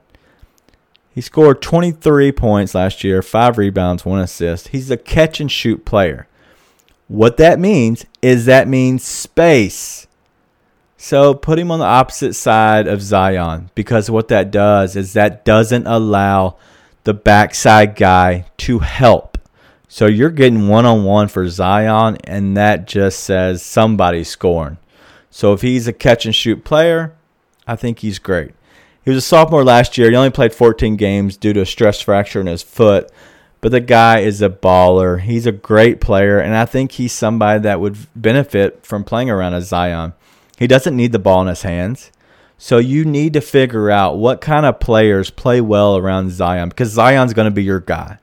He 1.13 1.21
scored 1.21 1.61
23 1.61 2.31
points 2.31 2.73
last 2.73 3.03
year, 3.03 3.21
five 3.21 3.57
rebounds, 3.57 4.05
one 4.05 4.19
assist. 4.19 4.69
He's 4.69 4.89
a 4.89 4.97
catch 4.97 5.39
and 5.39 5.51
shoot 5.51 5.85
player. 5.85 6.27
What 7.07 7.37
that 7.37 7.59
means 7.59 8.05
is 8.21 8.45
that 8.45 8.67
means 8.67 9.03
space. 9.03 10.07
So 10.97 11.33
put 11.33 11.59
him 11.59 11.71
on 11.71 11.79
the 11.79 11.85
opposite 11.85 12.33
side 12.33 12.87
of 12.87 13.01
Zion 13.01 13.69
because 13.73 14.11
what 14.11 14.27
that 14.27 14.51
does 14.51 14.95
is 14.95 15.13
that 15.13 15.45
doesn't 15.45 15.87
allow 15.87 16.57
the 17.05 17.13
backside 17.13 17.95
guy 17.95 18.45
to 18.57 18.79
help. 18.79 19.28
So 19.91 20.05
you're 20.05 20.29
getting 20.29 20.67
one 20.67 20.85
on 20.85 21.03
one 21.03 21.29
for 21.29 21.49
Zion, 21.49 22.17
and 22.23 22.55
that 22.55 22.85
just 22.85 23.21
says 23.21 23.63
somebody's 23.63 24.29
scoring. 24.29 24.77
So 25.31 25.51
if 25.51 25.63
he's 25.63 25.87
a 25.87 25.93
catch 25.93 26.25
and 26.25 26.35
shoot 26.35 26.63
player, 26.63 27.15
I 27.65 27.75
think 27.75 27.99
he's 27.99 28.19
great. 28.19 28.51
He 29.03 29.09
was 29.09 29.17
a 29.17 29.21
sophomore 29.21 29.63
last 29.63 29.97
year. 29.97 30.11
He 30.11 30.15
only 30.15 30.29
played 30.29 30.53
14 30.53 30.95
games 30.95 31.37
due 31.37 31.53
to 31.53 31.61
a 31.61 31.65
stress 31.65 32.01
fracture 32.01 32.39
in 32.39 32.45
his 32.45 32.61
foot. 32.61 33.11
But 33.61 33.71
the 33.71 33.79
guy 33.79 34.19
is 34.19 34.43
a 34.43 34.49
baller. 34.49 35.19
He's 35.19 35.47
a 35.47 35.51
great 35.51 35.99
player, 35.99 36.39
and 36.39 36.55
I 36.55 36.65
think 36.65 36.91
he's 36.91 37.11
somebody 37.11 37.59
that 37.61 37.81
would 37.81 37.97
benefit 38.15 38.85
from 38.85 39.03
playing 39.03 39.31
around 39.31 39.55
a 39.55 39.61
Zion. 39.63 40.13
He 40.59 40.67
doesn't 40.67 40.95
need 40.95 41.13
the 41.13 41.19
ball 41.19 41.41
in 41.41 41.47
his 41.47 41.63
hands. 41.63 42.11
So 42.59 42.77
you 42.77 43.05
need 43.05 43.33
to 43.33 43.41
figure 43.41 43.89
out 43.89 44.19
what 44.19 44.39
kind 44.39 44.67
of 44.67 44.79
players 44.79 45.31
play 45.31 45.61
well 45.61 45.97
around 45.97 46.29
Zion 46.29 46.69
because 46.69 46.89
Zion's 46.89 47.33
going 47.33 47.49
to 47.49 47.51
be 47.51 47.63
your 47.63 47.79
guy. 47.79 48.19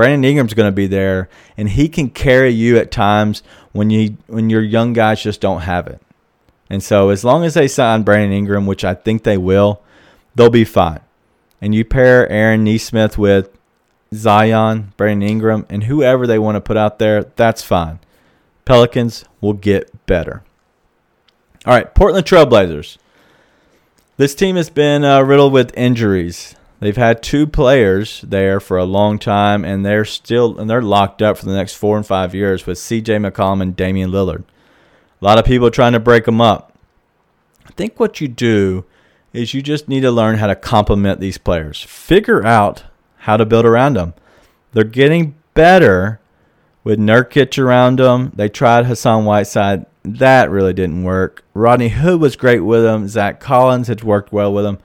Brandon 0.00 0.24
Ingram's 0.24 0.54
going 0.54 0.66
to 0.66 0.74
be 0.74 0.86
there, 0.86 1.28
and 1.58 1.68
he 1.68 1.86
can 1.86 2.08
carry 2.08 2.48
you 2.48 2.78
at 2.78 2.90
times 2.90 3.42
when 3.72 3.90
you 3.90 4.16
when 4.28 4.48
your 4.48 4.62
young 4.62 4.94
guys 4.94 5.22
just 5.22 5.42
don't 5.42 5.60
have 5.60 5.86
it. 5.86 6.00
And 6.70 6.82
so, 6.82 7.10
as 7.10 7.22
long 7.22 7.44
as 7.44 7.52
they 7.52 7.68
sign 7.68 8.02
Brandon 8.02 8.32
Ingram, 8.32 8.64
which 8.64 8.82
I 8.82 8.94
think 8.94 9.24
they 9.24 9.36
will, 9.36 9.82
they'll 10.34 10.48
be 10.48 10.64
fine. 10.64 11.00
And 11.60 11.74
you 11.74 11.84
pair 11.84 12.26
Aaron 12.30 12.64
Nesmith 12.64 13.18
with 13.18 13.50
Zion, 14.14 14.94
Brandon 14.96 15.28
Ingram, 15.28 15.66
and 15.68 15.84
whoever 15.84 16.26
they 16.26 16.38
want 16.38 16.56
to 16.56 16.62
put 16.62 16.78
out 16.78 16.98
there, 16.98 17.24
that's 17.36 17.62
fine. 17.62 17.98
Pelicans 18.64 19.26
will 19.42 19.52
get 19.52 20.06
better. 20.06 20.42
All 21.66 21.74
right, 21.74 21.94
Portland 21.94 22.24
Trailblazers. 22.24 22.96
This 24.16 24.34
team 24.34 24.56
has 24.56 24.70
been 24.70 25.04
uh, 25.04 25.20
riddled 25.20 25.52
with 25.52 25.76
injuries. 25.76 26.54
They've 26.80 26.96
had 26.96 27.22
two 27.22 27.46
players 27.46 28.22
there 28.22 28.58
for 28.58 28.78
a 28.78 28.84
long 28.84 29.18
time, 29.18 29.64
and 29.64 29.84
they're 29.84 30.06
still 30.06 30.58
and 30.58 30.68
they're 30.68 30.82
locked 30.82 31.20
up 31.20 31.36
for 31.36 31.44
the 31.44 31.54
next 31.54 31.74
four 31.74 31.98
and 31.98 32.06
five 32.06 32.34
years 32.34 32.66
with 32.66 32.78
C.J. 32.78 33.18
McCollum 33.18 33.60
and 33.62 33.76
Damian 33.76 34.10
Lillard. 34.10 34.44
A 35.20 35.24
lot 35.24 35.38
of 35.38 35.44
people 35.44 35.70
trying 35.70 35.92
to 35.92 36.00
break 36.00 36.24
them 36.24 36.40
up. 36.40 36.74
I 37.66 37.72
think 37.72 38.00
what 38.00 38.20
you 38.20 38.28
do 38.28 38.86
is 39.34 39.52
you 39.52 39.60
just 39.60 39.88
need 39.88 40.00
to 40.00 40.10
learn 40.10 40.38
how 40.38 40.46
to 40.46 40.56
complement 40.56 41.20
these 41.20 41.38
players. 41.38 41.82
Figure 41.82 42.44
out 42.44 42.84
how 43.18 43.36
to 43.36 43.44
build 43.44 43.66
around 43.66 43.94
them. 43.94 44.14
They're 44.72 44.84
getting 44.84 45.34
better 45.52 46.20
with 46.82 46.98
Nurkic 46.98 47.62
around 47.62 47.98
them. 47.98 48.32
They 48.34 48.48
tried 48.48 48.86
Hassan 48.86 49.26
Whiteside. 49.26 49.84
That 50.02 50.50
really 50.50 50.72
didn't 50.72 51.04
work. 51.04 51.44
Rodney 51.52 51.90
Hood 51.90 52.20
was 52.20 52.36
great 52.36 52.60
with 52.60 52.82
them. 52.82 53.06
Zach 53.06 53.38
Collins 53.38 53.88
had 53.88 54.02
worked 54.02 54.32
well 54.32 54.52
with 54.52 54.64
them. 54.64 54.78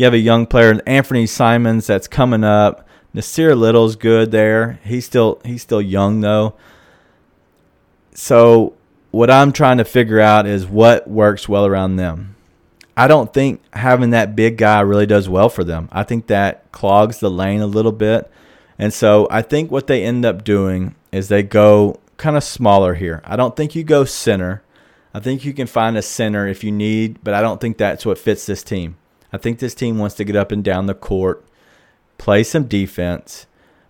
You 0.00 0.06
have 0.06 0.14
a 0.14 0.18
young 0.18 0.46
player, 0.46 0.80
Anthony 0.86 1.26
Simons, 1.26 1.86
that's 1.86 2.08
coming 2.08 2.42
up. 2.42 2.88
Nassir 3.14 3.54
Little's 3.54 3.96
good 3.96 4.30
there. 4.30 4.80
He's 4.82 5.04
still 5.04 5.42
he's 5.44 5.60
still 5.60 5.82
young 5.82 6.22
though. 6.22 6.54
So 8.14 8.72
what 9.10 9.30
I'm 9.30 9.52
trying 9.52 9.76
to 9.76 9.84
figure 9.84 10.18
out 10.18 10.46
is 10.46 10.66
what 10.66 11.06
works 11.06 11.50
well 11.50 11.66
around 11.66 11.96
them. 11.96 12.34
I 12.96 13.08
don't 13.08 13.30
think 13.34 13.60
having 13.74 14.08
that 14.08 14.34
big 14.34 14.56
guy 14.56 14.80
really 14.80 15.04
does 15.04 15.28
well 15.28 15.50
for 15.50 15.64
them. 15.64 15.90
I 15.92 16.02
think 16.02 16.28
that 16.28 16.72
clogs 16.72 17.20
the 17.20 17.30
lane 17.30 17.60
a 17.60 17.66
little 17.66 17.92
bit. 17.92 18.30
And 18.78 18.94
so 18.94 19.28
I 19.30 19.42
think 19.42 19.70
what 19.70 19.86
they 19.86 20.02
end 20.02 20.24
up 20.24 20.44
doing 20.44 20.94
is 21.12 21.28
they 21.28 21.42
go 21.42 22.00
kind 22.16 22.38
of 22.38 22.42
smaller 22.42 22.94
here. 22.94 23.20
I 23.22 23.36
don't 23.36 23.54
think 23.54 23.74
you 23.74 23.84
go 23.84 24.06
center. 24.06 24.62
I 25.12 25.20
think 25.20 25.44
you 25.44 25.52
can 25.52 25.66
find 25.66 25.98
a 25.98 26.02
center 26.02 26.48
if 26.48 26.64
you 26.64 26.72
need, 26.72 27.22
but 27.22 27.34
I 27.34 27.42
don't 27.42 27.60
think 27.60 27.76
that's 27.76 28.06
what 28.06 28.16
fits 28.16 28.46
this 28.46 28.62
team. 28.62 28.96
I 29.32 29.38
think 29.38 29.58
this 29.58 29.74
team 29.74 29.98
wants 29.98 30.16
to 30.16 30.24
get 30.24 30.36
up 30.36 30.52
and 30.52 30.64
down 30.64 30.86
the 30.86 30.94
court, 30.94 31.44
play 32.18 32.42
some 32.42 32.64
defense, 32.64 33.46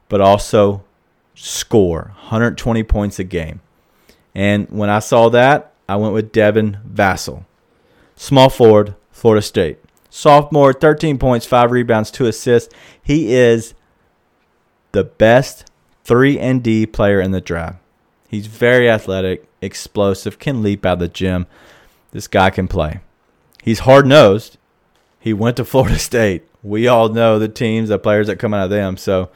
but 0.09 0.20
also 0.20 0.84
score 1.34 2.12
120 2.16 2.82
points 2.82 3.18
a 3.18 3.24
game. 3.24 3.61
And 4.34 4.68
when 4.70 4.91
I 4.91 4.99
saw 4.99 5.28
that, 5.30 5.72
I 5.88 5.97
went 5.97 6.14
with 6.14 6.32
Devin 6.32 6.78
Vassell, 6.88 7.45
small 8.16 8.51
forward, 8.51 8.95
Florida 9.11 9.43
State. 9.43 9.78
Sophomore, 10.12 10.72
13 10.72 11.18
points, 11.18 11.47
5 11.47 11.70
rebounds, 11.70 12.11
2 12.11 12.26
assists. 12.26 12.74
He 13.01 13.32
is 13.32 13.74
the 14.93 15.05
best 15.05 15.70
3 16.05 16.38
and 16.38 16.62
D 16.62 16.84
player 16.84 17.20
in 17.20 17.30
the 17.30 17.41
draft. 17.41 17.78
He's 18.28 18.47
very 18.47 18.91
athletic, 18.91 19.49
explosive, 19.61 20.38
can 20.38 20.62
leap 20.62 20.84
out 20.84 20.95
of 20.95 20.99
the 21.01 21.09
gym. 21.09 21.47
This 22.11 22.26
guy 22.26 22.51
can 22.51 22.68
play. 22.68 23.01
He's 23.62 23.80
hard 23.80 24.07
nosed. 24.07 24.59
He 25.20 25.32
went 25.32 25.56
to 25.58 25.64
Florida 25.64 25.98
State. 26.00 26.44
We 26.62 26.88
all 26.88 27.08
know 27.08 27.38
the 27.38 27.48
teams, 27.48 27.90
the 27.90 27.98
players 27.98 28.26
that 28.26 28.36
come 28.36 28.52
out 28.52 28.64
of 28.64 28.70
them. 28.70 28.96
So 28.96 29.30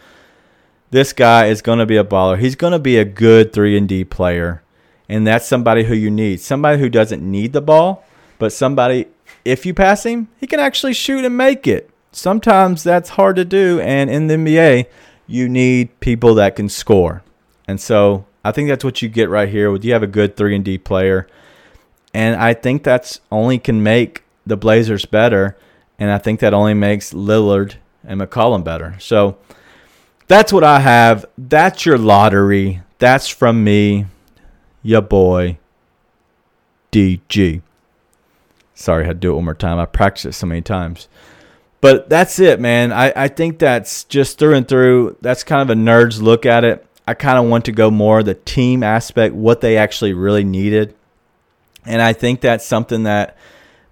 this 0.91 1.13
guy 1.13 1.47
is 1.47 1.63
going 1.63 1.79
to 1.79 1.87
be 1.87 1.97
a 1.97 2.05
baller. 2.05 2.39
He's 2.39 2.57
going 2.57 2.73
to 2.73 2.79
be 2.79 2.97
a 2.97 3.05
good 3.05 3.53
3 3.53 3.79
and 3.79 3.89
D 3.89 4.05
player. 4.05 4.63
And 5.09 5.27
that's 5.27 5.47
somebody 5.47 5.85
who 5.85 5.95
you 5.95 6.11
need. 6.11 6.41
Somebody 6.41 6.81
who 6.81 6.89
doesn't 6.89 7.23
need 7.23 7.53
the 7.53 7.61
ball, 7.61 8.05
but 8.39 8.53
somebody 8.53 9.07
if 9.45 9.67
you 9.67 9.75
pass 9.75 10.05
him, 10.07 10.29
he 10.39 10.47
can 10.47 10.59
actually 10.61 10.95
shoot 10.95 11.25
and 11.25 11.37
make 11.37 11.67
it. 11.67 11.91
Sometimes 12.13 12.83
that's 12.83 13.11
hard 13.11 13.37
to 13.37 13.45
do 13.45 13.81
and 13.81 14.09
in 14.09 14.29
the 14.29 14.35
NBA, 14.35 14.87
you 15.27 15.49
need 15.49 16.01
people 16.01 16.35
that 16.37 16.57
can 16.57 16.69
score. 16.69 17.23
And 17.67 17.81
so, 17.81 18.27
I 18.45 18.53
think 18.53 18.69
that's 18.69 18.85
what 18.85 19.01
you 19.01 19.09
get 19.09 19.31
right 19.31 19.49
here. 19.49 19.71
With 19.71 19.85
you 19.85 19.95
have 19.95 20.03
a 20.03 20.07
good 20.07 20.37
3 20.37 20.57
and 20.57 20.65
D 20.65 20.77
player. 20.79 21.27
And 22.13 22.37
I 22.37 22.55
think 22.55 22.85
that's 22.85 23.21
only 23.33 23.59
can 23.59 23.83
make 23.83 24.23
the 24.47 24.57
Blazers 24.57 25.07
better 25.07 25.57
and 25.99 26.11
I 26.11 26.19
think 26.19 26.41
that 26.41 26.55
only 26.55 26.75
makes 26.75 27.13
Lillard 27.13 27.75
and 28.03 28.21
McCollum 28.21 28.65
better. 28.65 28.97
So, 28.99 29.39
that's 30.27 30.53
what 30.53 30.65
I 30.65 30.81
have. 30.81 31.27
That's 31.37 31.85
your 31.85 31.99
lottery. 31.99 32.83
That's 32.99 33.29
from 33.29 33.63
me, 33.63 34.07
your 34.83 35.03
boy, 35.03 35.59
DG. 36.93 37.61
Sorry, 38.75 39.05
I 39.05 39.07
had 39.07 39.17
to 39.17 39.21
do 39.21 39.33
it 39.33 39.37
one 39.37 39.45
more 39.45 39.55
time. 39.55 39.79
I 39.79 39.87
practiced 39.87 40.27
it 40.27 40.33
so 40.33 40.47
many 40.47 40.63
times. 40.63 41.09
But 41.81 42.09
that's 42.09 42.39
it, 42.39 42.61
man. 42.61 42.93
I, 42.93 43.13
I 43.15 43.29
think 43.29 43.59
that's 43.59 44.05
just 44.05 44.39
through 44.39 44.55
and 44.55 44.67
through. 44.67 45.19
That's 45.21 45.45
kind 45.45 45.61
of 45.61 45.77
a 45.77 45.79
nerd's 45.79 46.23
look 46.23 46.47
at 46.47 46.65
it. 46.65 46.87
I 47.07 47.13
kind 47.13 47.39
of 47.39 47.45
want 47.51 47.67
to 47.67 47.73
go 47.73 47.91
more 47.91 48.23
the 48.23 48.35
team 48.35 48.83
aspect, 48.83 49.35
what 49.35 49.61
they 49.61 49.77
actually 49.77 50.15
really 50.15 50.45
needed. 50.45 50.95
And 51.85 52.01
I 52.01 52.15
think 52.15 52.41
that's 52.41 52.65
something 52.65 53.03
that 53.03 53.37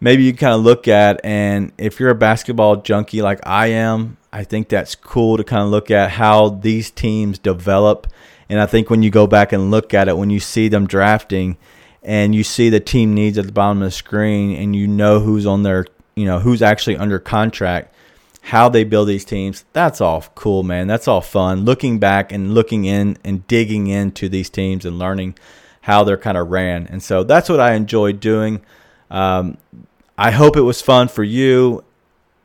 maybe 0.03 0.25
you 0.25 0.35
kind 0.35 0.53
of 0.53 0.63
look 0.63 0.89
at. 0.89 1.21
And 1.25 1.73
if 1.79 2.01
you're 2.01 2.11
a 2.11 2.15
basketball 2.15 2.77
junkie 2.77 3.23
like 3.23 3.41
I 3.47 3.69
am, 3.69 4.19
I 4.33 4.45
think 4.45 4.69
that's 4.69 4.95
cool 4.97 5.37
to 5.37 5.45
kind 5.45 5.63
of 5.63 5.69
look 5.69 5.91
at 5.91 6.11
how 6.11 6.49
these 6.49 6.91
teams 6.91 7.39
develop. 7.39 8.09
And 8.49 8.61
I 8.61 8.67
think 8.67 8.91
when 8.91 9.03
you 9.03 9.11
go 9.11 9.27
back 9.27 9.53
and 9.53 9.71
look 9.71 9.95
at 9.95 10.09
it, 10.09 10.17
when 10.17 10.29
you 10.29 10.41
see 10.41 10.69
them 10.69 10.87
drafting 10.87 11.57
and 12.03 12.35
you 12.35 12.43
see 12.43 12.69
the 12.69 12.81
team 12.81 13.15
needs 13.15 13.39
at 13.39 13.47
the 13.47 13.53
bottom 13.53 13.79
of 13.79 13.87
the 13.87 13.93
screen 13.93 14.57
and 14.57 14.75
you 14.75 14.89
know 14.89 15.21
who's 15.21 15.47
on 15.47 15.63
their, 15.63 15.87
you 16.17 16.27
know, 16.27 16.41
who's 16.41 16.63
actually 16.63 16.97
under 16.97 17.21
contract, 17.21 17.95
how 18.47 18.69
they 18.69 18.83
build 18.83 19.07
these 19.07 19.25
teams, 19.25 19.65
that's 19.73 20.01
all 20.01 20.25
cool, 20.35 20.65
man. 20.65 20.89
That's 20.89 21.07
all 21.07 21.21
fun. 21.21 21.65
Looking 21.65 22.01
back 22.01 22.33
and 22.33 22.55
looking 22.55 22.85
in 22.87 23.19
and 23.23 23.47
digging 23.47 23.87
into 23.87 24.29
these 24.29 24.51
teams 24.51 24.85
and 24.85 24.99
learning 24.99 25.37
how 25.83 26.03
they're 26.03 26.17
kind 26.17 26.37
of 26.37 26.51
ran. 26.51 26.89
And 26.89 27.01
so 27.01 27.23
that's 27.23 27.49
what 27.49 27.61
I 27.61 27.75
enjoy 27.75 28.13
doing. 28.13 28.63
Um, 29.13 29.59
I 30.23 30.31
hope 30.31 30.57
it 30.57 30.61
was 30.61 30.81
fun 30.81 31.09
for 31.09 31.25
you. 31.25 31.83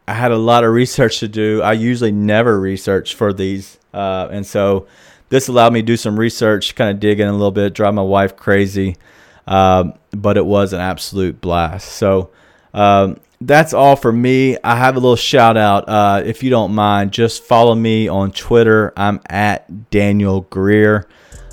I 0.08 0.14
had 0.14 0.32
a 0.32 0.38
lot 0.38 0.64
of 0.64 0.74
research 0.74 1.20
to 1.20 1.28
do. 1.28 1.62
I 1.62 1.74
usually 1.74 2.12
never 2.12 2.60
research 2.60 3.14
for 3.14 3.32
these, 3.32 3.78
uh, 3.94 4.30
and 4.32 4.48
so 4.48 4.88
this 5.30 5.48
allowed 5.48 5.74
me 5.74 5.82
to 5.82 5.86
do 5.86 5.96
some 5.96 6.18
research, 6.18 6.74
kind 6.74 6.90
of 6.90 7.00
dig 7.00 7.20
in 7.20 7.28
a 7.28 7.34
little 7.34 7.52
bit, 7.52 7.76
drive 7.76 7.94
my 7.94 8.02
wife 8.02 8.36
crazy, 8.36 8.98
um, 9.46 9.94
but 10.10 10.38
it 10.38 10.46
was 10.48 10.74
an 10.74 10.80
absolute 10.80 11.40
blast. 11.40 11.90
So 11.90 12.32
um, 12.74 13.20
that's 13.42 13.74
all 13.76 13.96
for 13.96 14.12
me. 14.12 14.58
I 14.64 14.76
have 14.76 14.96
a 14.96 15.00
little 15.00 15.16
shout 15.16 15.56
out, 15.56 15.88
uh, 15.88 16.24
if 16.26 16.42
you 16.42 16.50
don't 16.50 16.74
mind. 16.74 17.12
Just 17.12 17.44
follow 17.44 17.76
me 17.76 18.08
on 18.08 18.32
Twitter. 18.32 18.92
I'm 18.98 19.22
at 19.30 19.92
Daniel 19.92 20.42
Greer. 20.42 21.08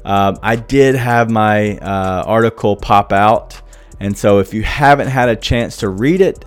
Um, 0.07 0.39
I 0.43 0.57
did 0.57 0.95
have 0.95 1.31
my 1.31 1.77
uh, 1.77 2.25
article 2.27 2.77
pop 2.77 3.13
out, 3.13 3.61
and 4.05 4.17
so 4.17 4.39
if 4.39 4.53
you 4.53 4.63
haven't 4.63 5.09
had 5.09 5.31
a 5.31 5.37
chance 5.37 5.79
to 5.79 5.89
read 5.89 6.21
it, 6.21 6.45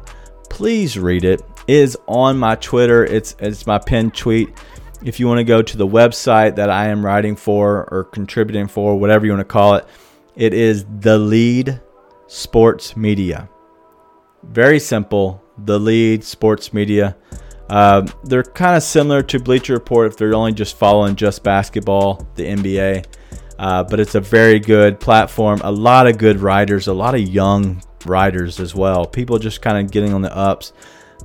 please 0.47 0.97
read 0.99 1.25
it 1.25 1.41
is 1.67 1.97
on 2.05 2.37
my 2.37 2.53
Twitter. 2.53 3.03
It's 3.03 3.35
it's 3.39 3.65
my 3.65 3.79
pinned 3.79 4.13
tweet. 4.13 4.49
If 5.03 5.19
you 5.19 5.27
want 5.27 5.39
to 5.39 5.43
go 5.43 5.63
to 5.63 5.75
the 5.75 5.87
website 5.87 6.55
that 6.57 6.69
I 6.69 6.89
am 6.89 7.03
writing 7.03 7.35
for 7.35 7.91
or 7.91 8.03
contributing 8.03 8.67
for, 8.67 8.95
whatever 8.95 9.25
you 9.25 9.31
want 9.31 9.41
to 9.41 9.45
call 9.45 9.73
it, 9.73 9.87
it 10.35 10.53
is 10.53 10.85
the 10.99 11.17
lead 11.17 11.81
sports 12.27 12.95
media. 12.95 13.49
Very 14.43 14.79
simple. 14.79 15.43
The 15.57 15.79
lead 15.79 16.23
sports 16.23 16.73
media. 16.73 17.17
Um, 17.69 18.07
they're 18.23 18.43
kind 18.43 18.77
of 18.77 18.83
similar 18.83 19.23
to 19.23 19.39
Bleacher 19.39 19.73
Report 19.73 20.11
if 20.11 20.17
they're 20.17 20.35
only 20.35 20.53
just 20.53 20.77
following 20.77 21.15
just 21.15 21.43
basketball, 21.43 22.27
the 22.35 22.43
NBA. 22.43 23.05
Uh, 23.59 23.83
but 23.83 23.99
it's 23.99 24.15
a 24.15 24.21
very 24.21 24.59
good 24.59 24.99
platform. 24.99 25.59
A 25.63 25.71
lot 25.71 26.07
of 26.07 26.17
good 26.17 26.39
writers, 26.39 26.87
a 26.87 26.93
lot 26.93 27.15
of 27.15 27.21
young 27.21 27.81
writers 28.05 28.59
as 28.59 28.75
well. 28.75 29.05
People 29.05 29.39
just 29.39 29.61
kind 29.61 29.83
of 29.83 29.91
getting 29.91 30.13
on 30.13 30.21
the 30.21 30.35
ups 30.35 30.73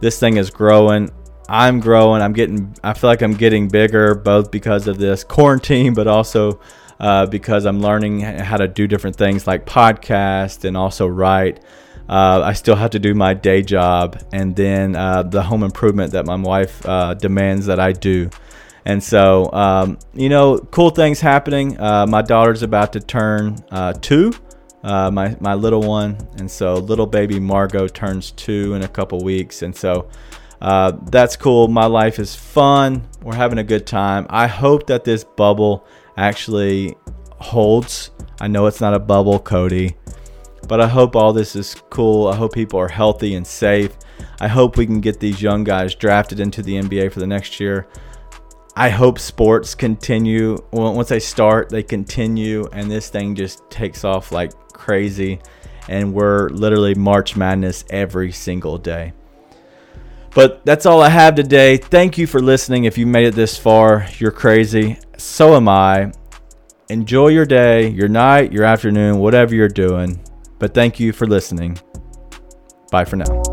this 0.02 0.18
thing 0.18 0.36
is 0.36 0.50
growing. 0.50 1.10
I'm 1.48 1.80
growing. 1.80 2.22
I'm 2.22 2.32
getting. 2.32 2.74
I 2.82 2.92
feel 2.92 3.08
like 3.08 3.22
I'm 3.22 3.34
getting 3.34 3.68
bigger, 3.68 4.14
both 4.14 4.50
because 4.50 4.88
of 4.88 4.98
this 4.98 5.22
quarantine, 5.24 5.94
but 5.94 6.08
also 6.08 6.60
uh, 6.98 7.26
because 7.26 7.66
I'm 7.66 7.80
learning 7.80 8.20
how 8.20 8.56
to 8.56 8.66
do 8.66 8.86
different 8.88 9.16
things 9.16 9.46
like 9.46 9.64
podcast 9.64 10.64
and 10.64 10.76
also 10.76 11.06
write. 11.06 11.64
Uh, 12.08 12.42
I 12.44 12.52
still 12.54 12.74
have 12.74 12.90
to 12.90 12.98
do 12.98 13.14
my 13.14 13.32
day 13.32 13.62
job 13.62 14.20
and 14.32 14.56
then 14.56 14.96
uh, 14.96 15.22
the 15.22 15.40
home 15.40 15.62
improvement 15.62 16.12
that 16.12 16.26
my 16.26 16.34
wife 16.34 16.84
uh, 16.84 17.14
demands 17.14 17.66
that 17.66 17.78
I 17.78 17.92
do. 17.92 18.28
And 18.84 19.02
so, 19.02 19.52
um, 19.52 19.98
you 20.12 20.28
know, 20.28 20.58
cool 20.58 20.90
things 20.90 21.20
happening. 21.20 21.78
Uh, 21.78 22.06
my 22.06 22.22
daughter's 22.22 22.62
about 22.62 22.92
to 22.94 23.00
turn 23.00 23.64
uh, 23.70 23.92
two 23.94 24.32
uh, 24.82 25.10
my 25.10 25.36
my 25.40 25.54
little 25.54 25.82
one, 25.82 26.16
and 26.38 26.50
so 26.50 26.74
little 26.74 27.06
baby 27.06 27.38
Margot 27.38 27.86
turns 27.88 28.32
two 28.32 28.74
in 28.74 28.82
a 28.82 28.88
couple 28.88 29.22
weeks, 29.22 29.62
and 29.62 29.74
so 29.74 30.08
uh, 30.60 30.92
that's 31.10 31.36
cool. 31.36 31.68
My 31.68 31.86
life 31.86 32.18
is 32.18 32.34
fun. 32.34 33.06
We're 33.22 33.34
having 33.34 33.58
a 33.58 33.64
good 33.64 33.86
time. 33.86 34.26
I 34.28 34.46
hope 34.46 34.86
that 34.88 35.04
this 35.04 35.24
bubble 35.24 35.86
actually 36.16 36.96
holds. 37.38 38.10
I 38.40 38.48
know 38.48 38.66
it's 38.66 38.80
not 38.80 38.94
a 38.94 38.98
bubble, 38.98 39.38
Cody, 39.38 39.96
but 40.66 40.80
I 40.80 40.88
hope 40.88 41.14
all 41.14 41.32
this 41.32 41.54
is 41.54 41.76
cool. 41.90 42.26
I 42.26 42.34
hope 42.34 42.52
people 42.52 42.80
are 42.80 42.88
healthy 42.88 43.34
and 43.34 43.46
safe. 43.46 43.96
I 44.40 44.48
hope 44.48 44.76
we 44.76 44.86
can 44.86 45.00
get 45.00 45.20
these 45.20 45.40
young 45.40 45.62
guys 45.62 45.94
drafted 45.94 46.40
into 46.40 46.62
the 46.62 46.74
NBA 46.74 47.12
for 47.12 47.20
the 47.20 47.26
next 47.26 47.60
year. 47.60 47.86
I 48.74 48.88
hope 48.88 49.18
sports 49.18 49.74
continue. 49.74 50.56
Once 50.72 51.10
they 51.10 51.20
start, 51.20 51.68
they 51.68 51.82
continue, 51.82 52.66
and 52.72 52.90
this 52.90 53.10
thing 53.10 53.34
just 53.34 53.68
takes 53.70 54.04
off 54.04 54.32
like 54.32 54.52
crazy. 54.72 55.40
And 55.88 56.14
we're 56.14 56.48
literally 56.48 56.94
March 56.94 57.36
Madness 57.36 57.84
every 57.90 58.32
single 58.32 58.78
day. 58.78 59.12
But 60.34 60.64
that's 60.64 60.86
all 60.86 61.02
I 61.02 61.10
have 61.10 61.34
today. 61.34 61.76
Thank 61.76 62.16
you 62.16 62.26
for 62.26 62.40
listening. 62.40 62.84
If 62.84 62.96
you 62.96 63.06
made 63.06 63.26
it 63.26 63.34
this 63.34 63.58
far, 63.58 64.06
you're 64.18 64.30
crazy. 64.30 64.98
So 65.18 65.54
am 65.54 65.68
I. 65.68 66.12
Enjoy 66.88 67.28
your 67.28 67.46
day, 67.46 67.88
your 67.88 68.08
night, 68.08 68.52
your 68.52 68.64
afternoon, 68.64 69.18
whatever 69.18 69.54
you're 69.54 69.68
doing. 69.68 70.20
But 70.58 70.72
thank 70.72 70.98
you 70.98 71.12
for 71.12 71.26
listening. 71.26 71.78
Bye 72.90 73.04
for 73.04 73.16
now. 73.16 73.51